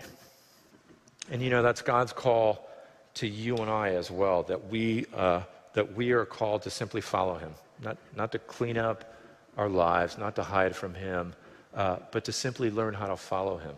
And 1.31 1.41
you 1.41 1.49
know, 1.49 1.63
that's 1.63 1.81
God's 1.81 2.13
call 2.13 2.69
to 3.15 3.27
you 3.27 3.57
and 3.57 3.69
I 3.69 3.89
as 3.95 4.11
well, 4.11 4.43
that 4.43 4.69
we. 4.69 5.05
Uh, 5.13 5.41
that 5.75 5.93
we 5.93 6.11
are 6.13 6.25
called 6.25 6.63
to 6.63 6.69
simply 6.69 7.01
follow 7.01 7.35
him, 7.35 7.53
not, 7.83 7.97
not 8.15 8.31
to 8.31 8.39
clean 8.39 8.77
up 8.77 9.13
our 9.57 9.69
lives, 9.69 10.17
not 10.17 10.35
to 10.35 10.43
hide 10.43 10.75
from 10.75 10.93
him, 10.93 11.33
uh, 11.75 11.97
but 12.11 12.23
to 12.23 12.31
simply 12.31 12.71
learn 12.71 12.93
how 12.93 13.07
to 13.07 13.17
follow 13.17 13.57
him. 13.57 13.75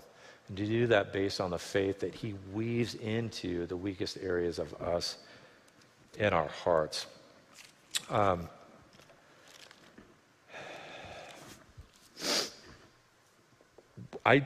And 0.47 0.55
to 0.57 0.65
do 0.65 0.87
that 0.87 1.11
based 1.11 1.41
on 1.41 1.49
the 1.49 1.57
faith 1.57 1.99
that 1.99 2.13
he 2.13 2.35
weaves 2.53 2.93
into 2.95 3.65
the 3.65 3.75
weakest 3.75 4.17
areas 4.21 4.59
of 4.59 4.73
us 4.75 5.17
in 6.19 6.33
our 6.33 6.47
hearts. 6.47 7.07
Um, 8.09 8.47
I, 14.27 14.45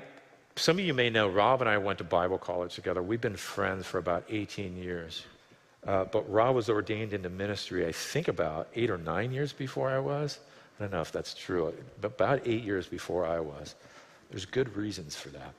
some 0.57 0.77
of 0.77 0.85
you 0.85 0.93
may 0.93 1.09
know 1.09 1.27
Rob 1.27 1.61
and 1.61 1.69
I 1.69 1.79
went 1.79 1.97
to 1.97 2.03
Bible 2.03 2.37
college 2.37 2.75
together. 2.75 3.01
We've 3.01 3.19
been 3.19 3.35
friends 3.35 3.87
for 3.87 3.97
about 3.97 4.23
18 4.29 4.77
years. 4.77 5.25
Uh, 5.87 6.05
but 6.05 6.31
Rob 6.31 6.55
was 6.55 6.69
ordained 6.69 7.13
into 7.13 7.31
ministry, 7.31 7.87
I 7.87 7.91
think, 7.91 8.27
about 8.27 8.67
eight 8.75 8.91
or 8.91 8.99
nine 8.99 9.31
years 9.31 9.51
before 9.51 9.89
I 9.89 9.97
was. 9.97 10.37
I 10.77 10.83
don't 10.83 10.91
know 10.91 11.01
if 11.01 11.11
that's 11.11 11.33
true, 11.33 11.73
but 11.99 12.09
about 12.09 12.41
eight 12.45 12.63
years 12.63 12.85
before 12.85 13.25
I 13.25 13.39
was. 13.39 13.73
There's 14.29 14.45
good 14.45 14.75
reasons 14.75 15.15
for 15.15 15.29
that. 15.29 15.55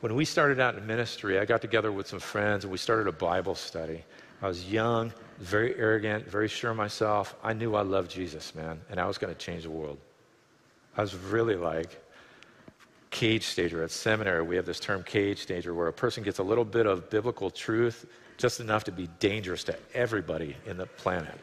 When 0.00 0.14
we 0.14 0.24
started 0.24 0.60
out 0.60 0.76
in 0.76 0.86
ministry, 0.86 1.40
I 1.40 1.46
got 1.46 1.62
together 1.62 1.90
with 1.90 2.06
some 2.06 2.20
friends 2.20 2.62
and 2.62 2.70
we 2.70 2.78
started 2.78 3.08
a 3.08 3.12
Bible 3.12 3.56
study. 3.56 4.04
I 4.40 4.46
was 4.46 4.70
young, 4.70 5.12
very 5.40 5.74
arrogant, 5.76 6.28
very 6.28 6.46
sure 6.46 6.70
of 6.70 6.76
myself. 6.76 7.34
I 7.42 7.54
knew 7.54 7.74
I 7.74 7.82
loved 7.82 8.08
Jesus, 8.08 8.54
man, 8.54 8.80
and 8.88 9.00
I 9.00 9.06
was 9.06 9.18
going 9.18 9.34
to 9.34 9.38
change 9.38 9.64
the 9.64 9.70
world. 9.70 9.98
I 10.96 11.00
was 11.00 11.16
really 11.16 11.56
like 11.56 12.03
cage 13.14 13.46
stager 13.46 13.84
at 13.84 13.92
seminary. 13.92 14.42
We 14.42 14.56
have 14.56 14.66
this 14.66 14.80
term 14.80 15.04
cage 15.04 15.40
stager 15.40 15.72
where 15.72 15.86
a 15.86 15.92
person 15.92 16.24
gets 16.24 16.40
a 16.40 16.42
little 16.42 16.64
bit 16.64 16.84
of 16.84 17.08
biblical 17.10 17.48
truth 17.48 18.06
just 18.38 18.58
enough 18.58 18.82
to 18.84 18.92
be 18.92 19.08
dangerous 19.20 19.62
to 19.64 19.76
everybody 19.94 20.56
in 20.66 20.76
the 20.76 20.86
planet. 20.86 21.38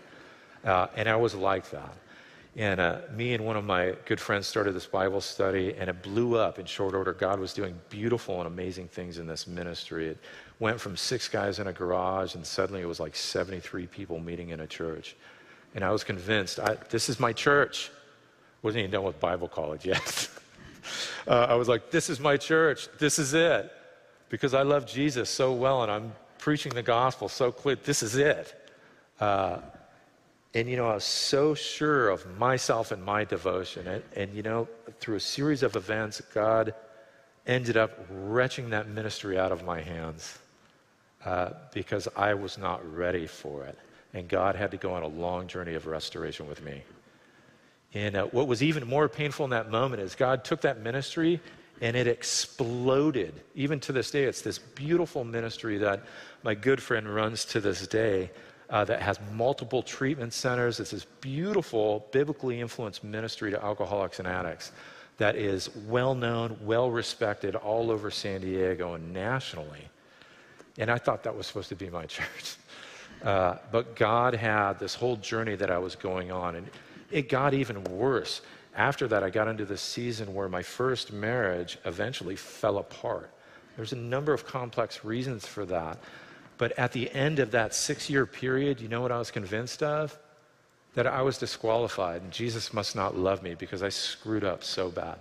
Uh, 0.66 0.88
and 0.98 1.08
I 1.08 1.16
was 1.16 1.34
like 1.34 1.70
that. 1.72 1.94
And 2.58 2.82
uh, 2.82 2.98
me 3.16 3.34
and 3.34 3.46
one 3.46 3.56
of 3.56 3.64
my 3.64 3.96
good 4.06 4.20
friends 4.20 4.48
started 4.48 4.74
this 4.74 4.86
Bible 4.86 5.22
study, 5.22 5.74
and 5.80 5.90
it 5.90 6.04
blew 6.04 6.36
up 6.36 6.60
in 6.60 6.66
short 6.66 6.94
order. 6.94 7.14
God 7.14 7.40
was 7.40 7.54
doing 7.54 7.80
beautiful 7.90 8.40
and 8.40 8.48
amazing 8.48 8.90
things 8.90 9.18
in 9.18 9.26
this 9.26 9.48
ministry. 9.48 10.10
It 10.10 10.18
went 10.60 10.78
from 10.78 10.98
six 10.98 11.30
guys 11.30 11.60
in 11.60 11.68
a 11.68 11.74
garage, 11.74 12.36
and 12.36 12.46
suddenly 12.46 12.82
it 12.82 12.86
was 12.86 13.00
like 13.00 13.16
73 13.16 13.88
people 13.88 14.20
meeting 14.20 14.50
in 14.50 14.60
a 14.60 14.68
church. 14.68 15.16
And 15.74 15.86
I 15.86 15.92
was 15.92 16.04
convinced, 16.04 16.60
I, 16.60 16.76
this 16.90 17.08
is 17.08 17.18
my 17.18 17.32
church. 17.32 17.90
Wasn't 18.62 18.80
even 18.80 18.92
done 18.92 19.04
with 19.06 19.22
Bible 19.22 19.48
college 19.48 19.86
yet. 19.86 20.28
uh, 21.28 21.48
I 21.50 21.56
was 21.56 21.68
like, 21.68 21.92
this 21.92 22.10
is 22.10 22.20
my 22.20 22.38
church. 22.38 22.88
This 23.00 23.20
is 23.20 23.34
it. 23.34 23.72
Because 24.30 24.54
I 24.54 24.62
love 24.62 24.86
Jesus 24.86 25.30
so 25.30 25.54
well, 25.54 25.84
and 25.84 25.92
I'm 25.92 26.14
preaching 26.38 26.74
the 26.74 26.84
gospel 26.84 27.30
so 27.30 27.52
clear. 27.52 27.76
This 27.76 28.02
is 28.02 28.16
it. 28.16 28.56
Uh, 29.20 29.60
and, 30.54 30.70
you 30.70 30.76
know, 30.76 30.88
I 30.88 30.96
was 30.96 31.04
so 31.04 31.54
sure 31.54 32.10
of 32.10 32.26
myself 32.38 32.92
and 32.92 33.04
my 33.04 33.24
devotion. 33.24 33.88
And, 33.88 34.04
and, 34.16 34.34
you 34.34 34.42
know, 34.42 34.68
through 35.00 35.16
a 35.16 35.22
series 35.22 35.64
of 35.64 35.76
events, 35.76 36.22
God 36.34 36.74
ended 37.48 37.78
up 37.78 38.06
wrenching 38.10 38.70
that 38.72 38.88
ministry 38.90 39.40
out 39.40 39.52
of 39.52 39.64
my 39.64 39.82
hands 39.82 40.40
uh, 41.26 41.52
because 41.74 42.08
I 42.16 42.34
was 42.34 42.58
not 42.58 42.80
ready 42.96 43.28
for 43.28 43.64
it. 43.64 43.78
And 44.14 44.28
God 44.28 44.56
had 44.56 44.72
to 44.72 44.78
go 44.78 44.94
on 44.94 45.04
a 45.04 45.08
long 45.08 45.48
journey 45.48 45.76
of 45.76 45.88
restoration 45.88 46.48
with 46.48 46.62
me. 46.64 46.84
And 47.94 48.16
uh, 48.16 48.26
what 48.26 48.48
was 48.48 48.64
even 48.64 48.88
more 48.88 49.10
painful 49.10 49.46
in 49.46 49.52
that 49.52 49.70
moment 49.70 50.02
is 50.02 50.16
God 50.16 50.44
took 50.44 50.62
that 50.62 50.82
ministry 50.82 51.40
and 51.82 51.96
it 51.96 52.08
exploded. 52.08 53.34
Even 53.56 53.80
to 53.82 53.92
this 53.92 54.12
day, 54.12 54.24
it's 54.24 54.42
this 54.42 54.60
beautiful 54.60 55.24
ministry 55.24 55.78
that 55.80 56.04
my 56.44 56.54
good 56.54 56.82
friend 56.82 57.14
runs 57.14 57.44
to 57.46 57.60
this 57.60 57.88
day 57.88 58.32
uh, 58.70 58.86
that 58.86 59.02
has 59.02 59.20
multiple 59.34 59.84
treatment 59.84 60.32
centers. 60.32 60.80
It's 60.80 60.92
this 60.92 61.06
beautiful, 61.20 62.08
biblically 62.12 62.62
influenced 62.62 63.04
ministry 63.04 63.52
to 63.52 63.62
alcoholics 63.64 64.20
and 64.20 64.28
addicts 64.28 64.72
that 65.18 65.36
is 65.36 65.70
well 65.88 66.16
known, 66.16 66.58
well 66.64 66.90
respected 66.90 67.56
all 67.56 67.92
over 67.92 68.10
San 68.10 68.42
Diego 68.42 68.94
and 68.94 69.14
nationally. 69.14 69.88
And 70.78 70.90
I 70.90 70.98
thought 70.98 71.24
that 71.24 71.36
was 71.36 71.48
supposed 71.48 71.70
to 71.70 71.76
be 71.76 71.90
my 71.90 72.06
church. 72.08 72.56
Uh, 73.24 73.58
but 73.72 73.96
God 73.96 74.34
had 74.34 74.80
this 74.80 74.96
whole 74.96 75.18
journey 75.18 75.56
that 75.56 75.70
I 75.70 75.78
was 75.78 75.96
going 75.96 76.32
on, 76.32 76.56
and 76.56 76.68
it 77.12 77.30
got 77.30 77.54
even 77.54 77.84
worse 77.84 78.42
after 78.76 79.08
that, 79.10 79.24
I 79.24 79.30
got 79.30 79.48
into 79.48 79.66
this 79.66 79.82
season 79.82 80.34
where 80.34 80.48
my 80.48 80.64
first 80.64 81.12
marriage 81.12 81.78
eventually 81.86 82.36
fell 82.36 82.78
apart. 82.78 83.30
There's 83.76 83.94
a 83.94 83.98
number 83.98 84.34
of 84.34 84.46
complex 84.46 85.04
reasons 85.04 85.46
for 85.46 85.66
that. 85.66 85.98
But 86.58 86.78
at 86.78 86.92
the 86.92 87.12
end 87.12 87.40
of 87.40 87.52
that 87.52 87.74
six 87.74 88.10
year 88.10 88.26
period, 88.26 88.80
you 88.80 88.88
know 88.88 89.02
what 89.02 89.12
I 89.12 89.18
was 89.18 89.32
convinced 89.32 89.84
of? 89.84 90.18
That 90.94 91.08
I 91.08 91.22
was 91.22 91.38
disqualified 91.38 92.22
and 92.22 92.32
Jesus 92.32 92.74
must 92.74 92.96
not 92.96 93.18
love 93.18 93.44
me 93.44 93.56
because 93.56 93.82
I 93.84 93.90
screwed 93.90 94.44
up 94.44 94.64
so 94.64 94.90
bad. 94.90 95.18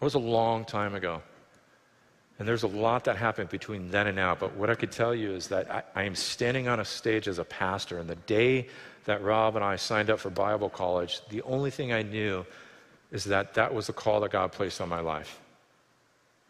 It 0.00 0.04
was 0.04 0.14
a 0.14 0.18
long 0.18 0.64
time 0.64 0.94
ago. 0.94 1.22
And 2.38 2.48
there's 2.48 2.64
a 2.64 2.68
lot 2.68 3.04
that 3.04 3.16
happened 3.16 3.48
between 3.48 3.90
then 3.90 4.08
and 4.08 4.16
now. 4.16 4.34
But 4.34 4.56
what 4.56 4.68
I 4.68 4.74
could 4.74 4.90
tell 4.90 5.14
you 5.14 5.32
is 5.32 5.48
that 5.48 5.70
I, 5.70 5.82
I 5.94 6.02
am 6.04 6.14
standing 6.14 6.66
on 6.66 6.80
a 6.80 6.84
stage 6.84 7.28
as 7.28 7.38
a 7.38 7.44
pastor, 7.44 7.98
and 7.98 8.08
the 8.08 8.16
day 8.16 8.68
that 9.04 9.22
Rob 9.22 9.56
and 9.56 9.64
I 9.64 9.76
signed 9.76 10.10
up 10.10 10.18
for 10.18 10.30
Bible 10.30 10.68
college, 10.68 11.20
the 11.28 11.42
only 11.42 11.70
thing 11.70 11.92
I 11.92 12.02
knew 12.02 12.44
is 13.12 13.24
that 13.24 13.54
that 13.54 13.72
was 13.72 13.86
the 13.86 13.92
call 13.92 14.20
that 14.20 14.32
God 14.32 14.50
placed 14.50 14.80
on 14.80 14.88
my 14.88 15.00
life. 15.00 15.38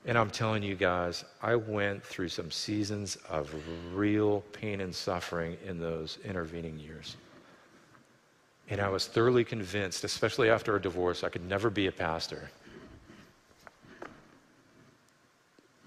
And 0.07 0.19
I'm 0.19 0.31
telling 0.31 0.63
you 0.63 0.75
guys, 0.75 1.25
I 1.43 1.57
went 1.57 2.05
through 2.05 2.29
some 2.29 2.51
seasons 2.51 3.17
of 3.29 3.55
real 3.93 4.43
pain 4.53 4.81
and 4.81 4.95
suffering 4.95 5.57
in 5.65 5.79
those 5.79 6.19
intervening 6.25 6.79
years. 6.79 7.17
And 8.69 8.81
I 8.81 8.89
was 8.89 9.07
thoroughly 9.07 9.45
convinced, 9.45 10.05
especially 10.05 10.49
after 10.49 10.77
a 10.77 10.81
divorce, 10.81 11.25
I 11.25 11.29
could 11.29 11.47
never 11.47 11.71
be 11.71 11.87
a 11.87 11.93
pastor. 11.93 12.51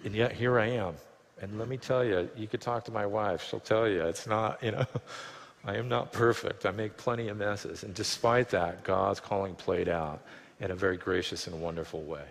And 0.08 0.16
yet 0.16 0.32
here 0.32 0.58
I 0.58 0.68
am. 0.68 0.96
And 1.42 1.60
let 1.60 1.68
me 1.68 1.76
tell 1.76 2.02
you, 2.02 2.30
you 2.38 2.48
could 2.48 2.62
talk 2.62 2.86
to 2.86 2.92
my 2.92 3.06
wife. 3.06 3.46
She'll 3.50 3.60
tell 3.60 3.90
you 3.90 4.04
it's 4.04 4.26
not, 4.26 4.64
you 4.64 4.72
know, 4.72 4.86
I 5.66 5.76
am 5.76 5.90
not 5.90 6.14
perfect. 6.14 6.66
I 6.66 6.72
make 6.72 6.96
plenty 6.96 7.28
of 7.28 7.36
messes. 7.36 7.84
And 7.84 7.94
despite 7.94 8.48
that, 8.52 8.86
God's 8.86 9.20
calling 9.20 9.54
played 9.54 9.90
out 9.90 10.22
in 10.62 10.72
a 10.72 10.76
very 10.76 10.96
gracious 10.96 11.48
and 11.48 11.62
wonderful 11.62 12.04
way. 12.04 12.24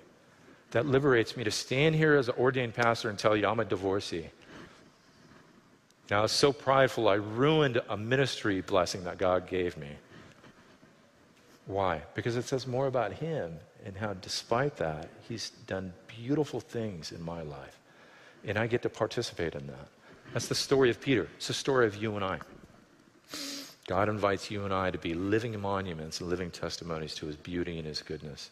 That 0.70 0.86
liberates 0.86 1.36
me 1.36 1.44
to 1.44 1.50
stand 1.50 1.94
here 1.94 2.14
as 2.14 2.30
an 2.30 2.36
ordained 2.38 2.72
pastor 2.72 3.10
and 3.10 3.18
tell 3.18 3.36
you 3.36 3.46
I'm 3.46 3.60
a 3.60 3.64
divorcee. 3.66 4.30
Now, 6.10 6.20
I 6.20 6.22
was 6.22 6.32
so 6.32 6.50
prideful, 6.50 7.10
I 7.10 7.16
ruined 7.16 7.82
a 7.90 7.96
ministry 7.98 8.62
blessing 8.62 9.04
that 9.04 9.18
God 9.18 9.46
gave 9.46 9.76
me. 9.76 9.90
Why? 11.66 12.00
Because 12.14 12.38
it 12.38 12.46
says 12.46 12.66
more 12.66 12.86
about 12.86 13.12
Him 13.12 13.58
and 13.86 13.96
how, 13.96 14.14
despite 14.14 14.76
that, 14.76 15.08
He's 15.28 15.50
done 15.66 15.92
beautiful 16.08 16.60
things 16.60 17.12
in 17.12 17.22
my 17.22 17.42
life. 17.42 17.78
And 18.44 18.58
I 18.58 18.66
get 18.66 18.82
to 18.82 18.90
participate 18.90 19.54
in 19.54 19.66
that. 19.68 19.88
That's 20.32 20.48
the 20.48 20.54
story 20.54 20.90
of 20.90 21.00
Peter. 21.00 21.28
It's 21.36 21.46
the 21.46 21.54
story 21.54 21.86
of 21.86 21.96
you 21.96 22.16
and 22.16 22.24
I. 22.24 22.40
God 23.86 24.08
invites 24.08 24.50
you 24.50 24.64
and 24.64 24.74
I 24.74 24.90
to 24.90 24.98
be 24.98 25.14
living 25.14 25.58
monuments 25.60 26.20
and 26.20 26.28
living 26.28 26.50
testimonies 26.50 27.14
to 27.16 27.26
His 27.26 27.36
beauty 27.36 27.78
and 27.78 27.86
His 27.86 28.02
goodness. 28.02 28.50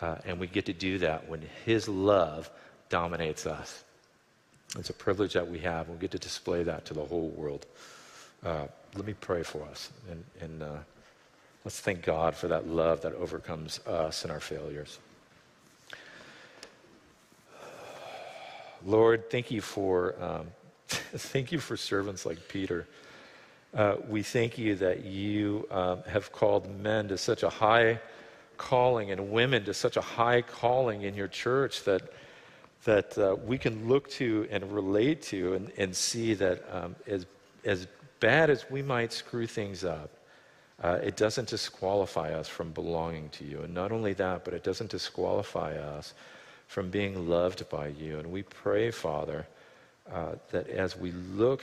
Uh, 0.00 0.16
and 0.24 0.38
we 0.38 0.46
get 0.46 0.64
to 0.66 0.72
do 0.72 0.98
that 0.98 1.28
when 1.28 1.42
His 1.64 1.88
love 1.88 2.48
dominates 2.88 3.46
us. 3.46 3.82
It's 4.78 4.90
a 4.90 4.94
privilege 4.94 5.32
that 5.34 5.48
we 5.48 5.58
have. 5.58 5.88
We 5.88 5.96
get 5.98 6.12
to 6.12 6.18
display 6.18 6.62
that 6.62 6.84
to 6.86 6.94
the 6.94 7.04
whole 7.04 7.28
world. 7.30 7.66
Uh, 8.44 8.66
let 8.94 9.06
me 9.06 9.14
pray 9.20 9.42
for 9.42 9.62
us. 9.64 9.90
And, 10.10 10.24
and 10.40 10.62
uh, 10.62 10.76
let's 11.64 11.80
thank 11.80 12.02
God 12.02 12.34
for 12.34 12.48
that 12.48 12.66
love 12.66 13.02
that 13.02 13.14
overcomes 13.14 13.80
us 13.86 14.22
and 14.22 14.32
our 14.32 14.40
failures. 14.40 14.98
Lord, 18.84 19.30
thank 19.30 19.50
you 19.50 19.60
for 19.60 20.14
um, 20.20 20.46
thank 20.88 21.52
you 21.52 21.58
for 21.58 21.76
servants 21.76 22.26
like 22.26 22.48
Peter. 22.48 22.86
Uh, 23.74 23.96
we 24.08 24.22
thank 24.22 24.58
you 24.58 24.74
that 24.74 25.04
you 25.04 25.66
um, 25.70 26.02
have 26.06 26.30
called 26.32 26.68
men 26.80 27.08
to 27.08 27.16
such 27.16 27.42
a 27.42 27.48
high 27.48 27.98
calling 28.58 29.10
and 29.10 29.30
women 29.30 29.64
to 29.64 29.72
such 29.72 29.96
a 29.96 30.00
high 30.00 30.42
calling 30.42 31.02
in 31.02 31.14
your 31.14 31.28
church 31.28 31.84
that 31.84 32.02
that 32.84 33.16
uh, 33.16 33.36
we 33.44 33.56
can 33.56 33.88
look 33.88 34.10
to 34.10 34.46
and 34.50 34.70
relate 34.72 35.22
to 35.22 35.54
and, 35.54 35.70
and 35.78 35.94
see 35.94 36.34
that 36.34 36.62
um, 36.72 36.96
as, 37.06 37.26
as 37.64 37.86
bad 38.18 38.50
as 38.50 38.68
we 38.70 38.82
might 38.82 39.12
screw 39.12 39.46
things 39.46 39.84
up, 39.84 40.10
uh, 40.82 40.98
it 41.02 41.16
doesn't 41.16 41.48
disqualify 41.48 42.32
us 42.32 42.48
from 42.48 42.72
belonging 42.72 43.28
to 43.30 43.44
you. 43.44 43.60
And 43.60 43.72
not 43.72 43.92
only 43.92 44.14
that, 44.14 44.44
but 44.44 44.52
it 44.52 44.64
doesn't 44.64 44.90
disqualify 44.90 45.76
us 45.76 46.14
from 46.66 46.90
being 46.90 47.28
loved 47.28 47.68
by 47.68 47.88
you. 47.88 48.18
And 48.18 48.32
we 48.32 48.42
pray, 48.42 48.90
Father, 48.90 49.46
uh, 50.12 50.32
that 50.50 50.68
as 50.68 50.96
we 50.96 51.12
look 51.12 51.62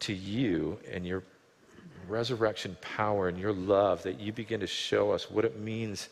to 0.00 0.12
you 0.12 0.78
and 0.90 1.06
your 1.06 1.22
resurrection 2.08 2.76
power 2.80 3.28
and 3.28 3.38
your 3.38 3.52
love, 3.52 4.02
that 4.02 4.20
you 4.20 4.32
begin 4.32 4.60
to 4.60 4.66
show 4.66 5.12
us 5.12 5.30
what 5.30 5.44
it 5.44 5.58
means 5.58 6.08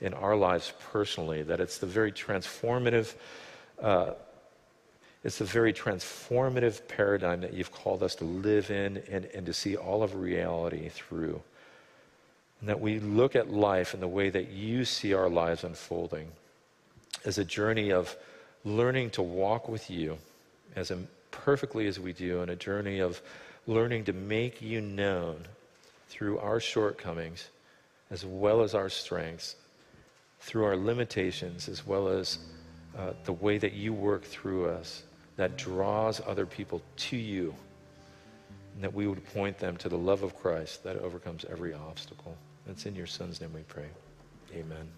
in 0.00 0.14
our 0.14 0.34
lives 0.34 0.72
personally, 0.90 1.42
that 1.42 1.60
it's 1.60 1.78
the 1.78 1.86
very 1.86 2.10
transformative. 2.10 3.14
Uh, 3.80 4.12
it's 5.22 5.40
a 5.40 5.44
very 5.44 5.72
transformative 5.72 6.86
paradigm 6.88 7.40
that 7.42 7.54
you've 7.54 7.72
called 7.72 8.02
us 8.02 8.14
to 8.16 8.24
live 8.24 8.70
in 8.70 9.02
and, 9.10 9.26
and 9.26 9.46
to 9.46 9.52
see 9.52 9.76
all 9.76 10.02
of 10.02 10.16
reality 10.16 10.88
through. 10.88 11.40
And 12.60 12.68
that 12.68 12.80
we 12.80 12.98
look 12.98 13.36
at 13.36 13.50
life 13.50 13.94
in 13.94 14.00
the 14.00 14.08
way 14.08 14.30
that 14.30 14.50
you 14.50 14.84
see 14.84 15.12
our 15.12 15.28
lives 15.28 15.64
unfolding 15.64 16.28
as 17.24 17.38
a 17.38 17.44
journey 17.44 17.90
of 17.90 18.16
learning 18.64 19.10
to 19.10 19.22
walk 19.22 19.68
with 19.68 19.90
you 19.90 20.18
as 20.76 20.90
perfectly 21.30 21.86
as 21.86 22.00
we 22.00 22.12
do, 22.12 22.40
and 22.40 22.50
a 22.50 22.56
journey 22.56 23.00
of 23.00 23.20
learning 23.66 24.04
to 24.04 24.12
make 24.12 24.62
you 24.62 24.80
known 24.80 25.44
through 26.08 26.38
our 26.38 26.60
shortcomings 26.60 27.48
as 28.10 28.24
well 28.24 28.62
as 28.62 28.74
our 28.74 28.88
strengths, 28.88 29.56
through 30.40 30.64
our 30.64 30.76
limitations 30.76 31.68
as 31.68 31.86
well 31.86 32.08
as 32.08 32.38
uh, 32.96 33.12
the 33.24 33.32
way 33.32 33.58
that 33.58 33.72
you 33.72 33.92
work 33.92 34.22
through 34.22 34.68
us 34.68 35.02
that 35.36 35.56
draws 35.56 36.20
other 36.26 36.46
people 36.46 36.80
to 36.96 37.16
you, 37.16 37.54
and 38.74 38.82
that 38.82 38.92
we 38.92 39.06
would 39.06 39.24
point 39.32 39.58
them 39.58 39.76
to 39.78 39.88
the 39.88 39.98
love 39.98 40.22
of 40.22 40.36
Christ 40.36 40.82
that 40.84 40.96
overcomes 40.96 41.44
every 41.50 41.74
obstacle. 41.74 42.36
It's 42.66 42.86
in 42.86 42.94
your 42.94 43.06
Son's 43.06 43.40
name 43.40 43.52
we 43.54 43.62
pray. 43.62 43.88
Amen. 44.54 44.88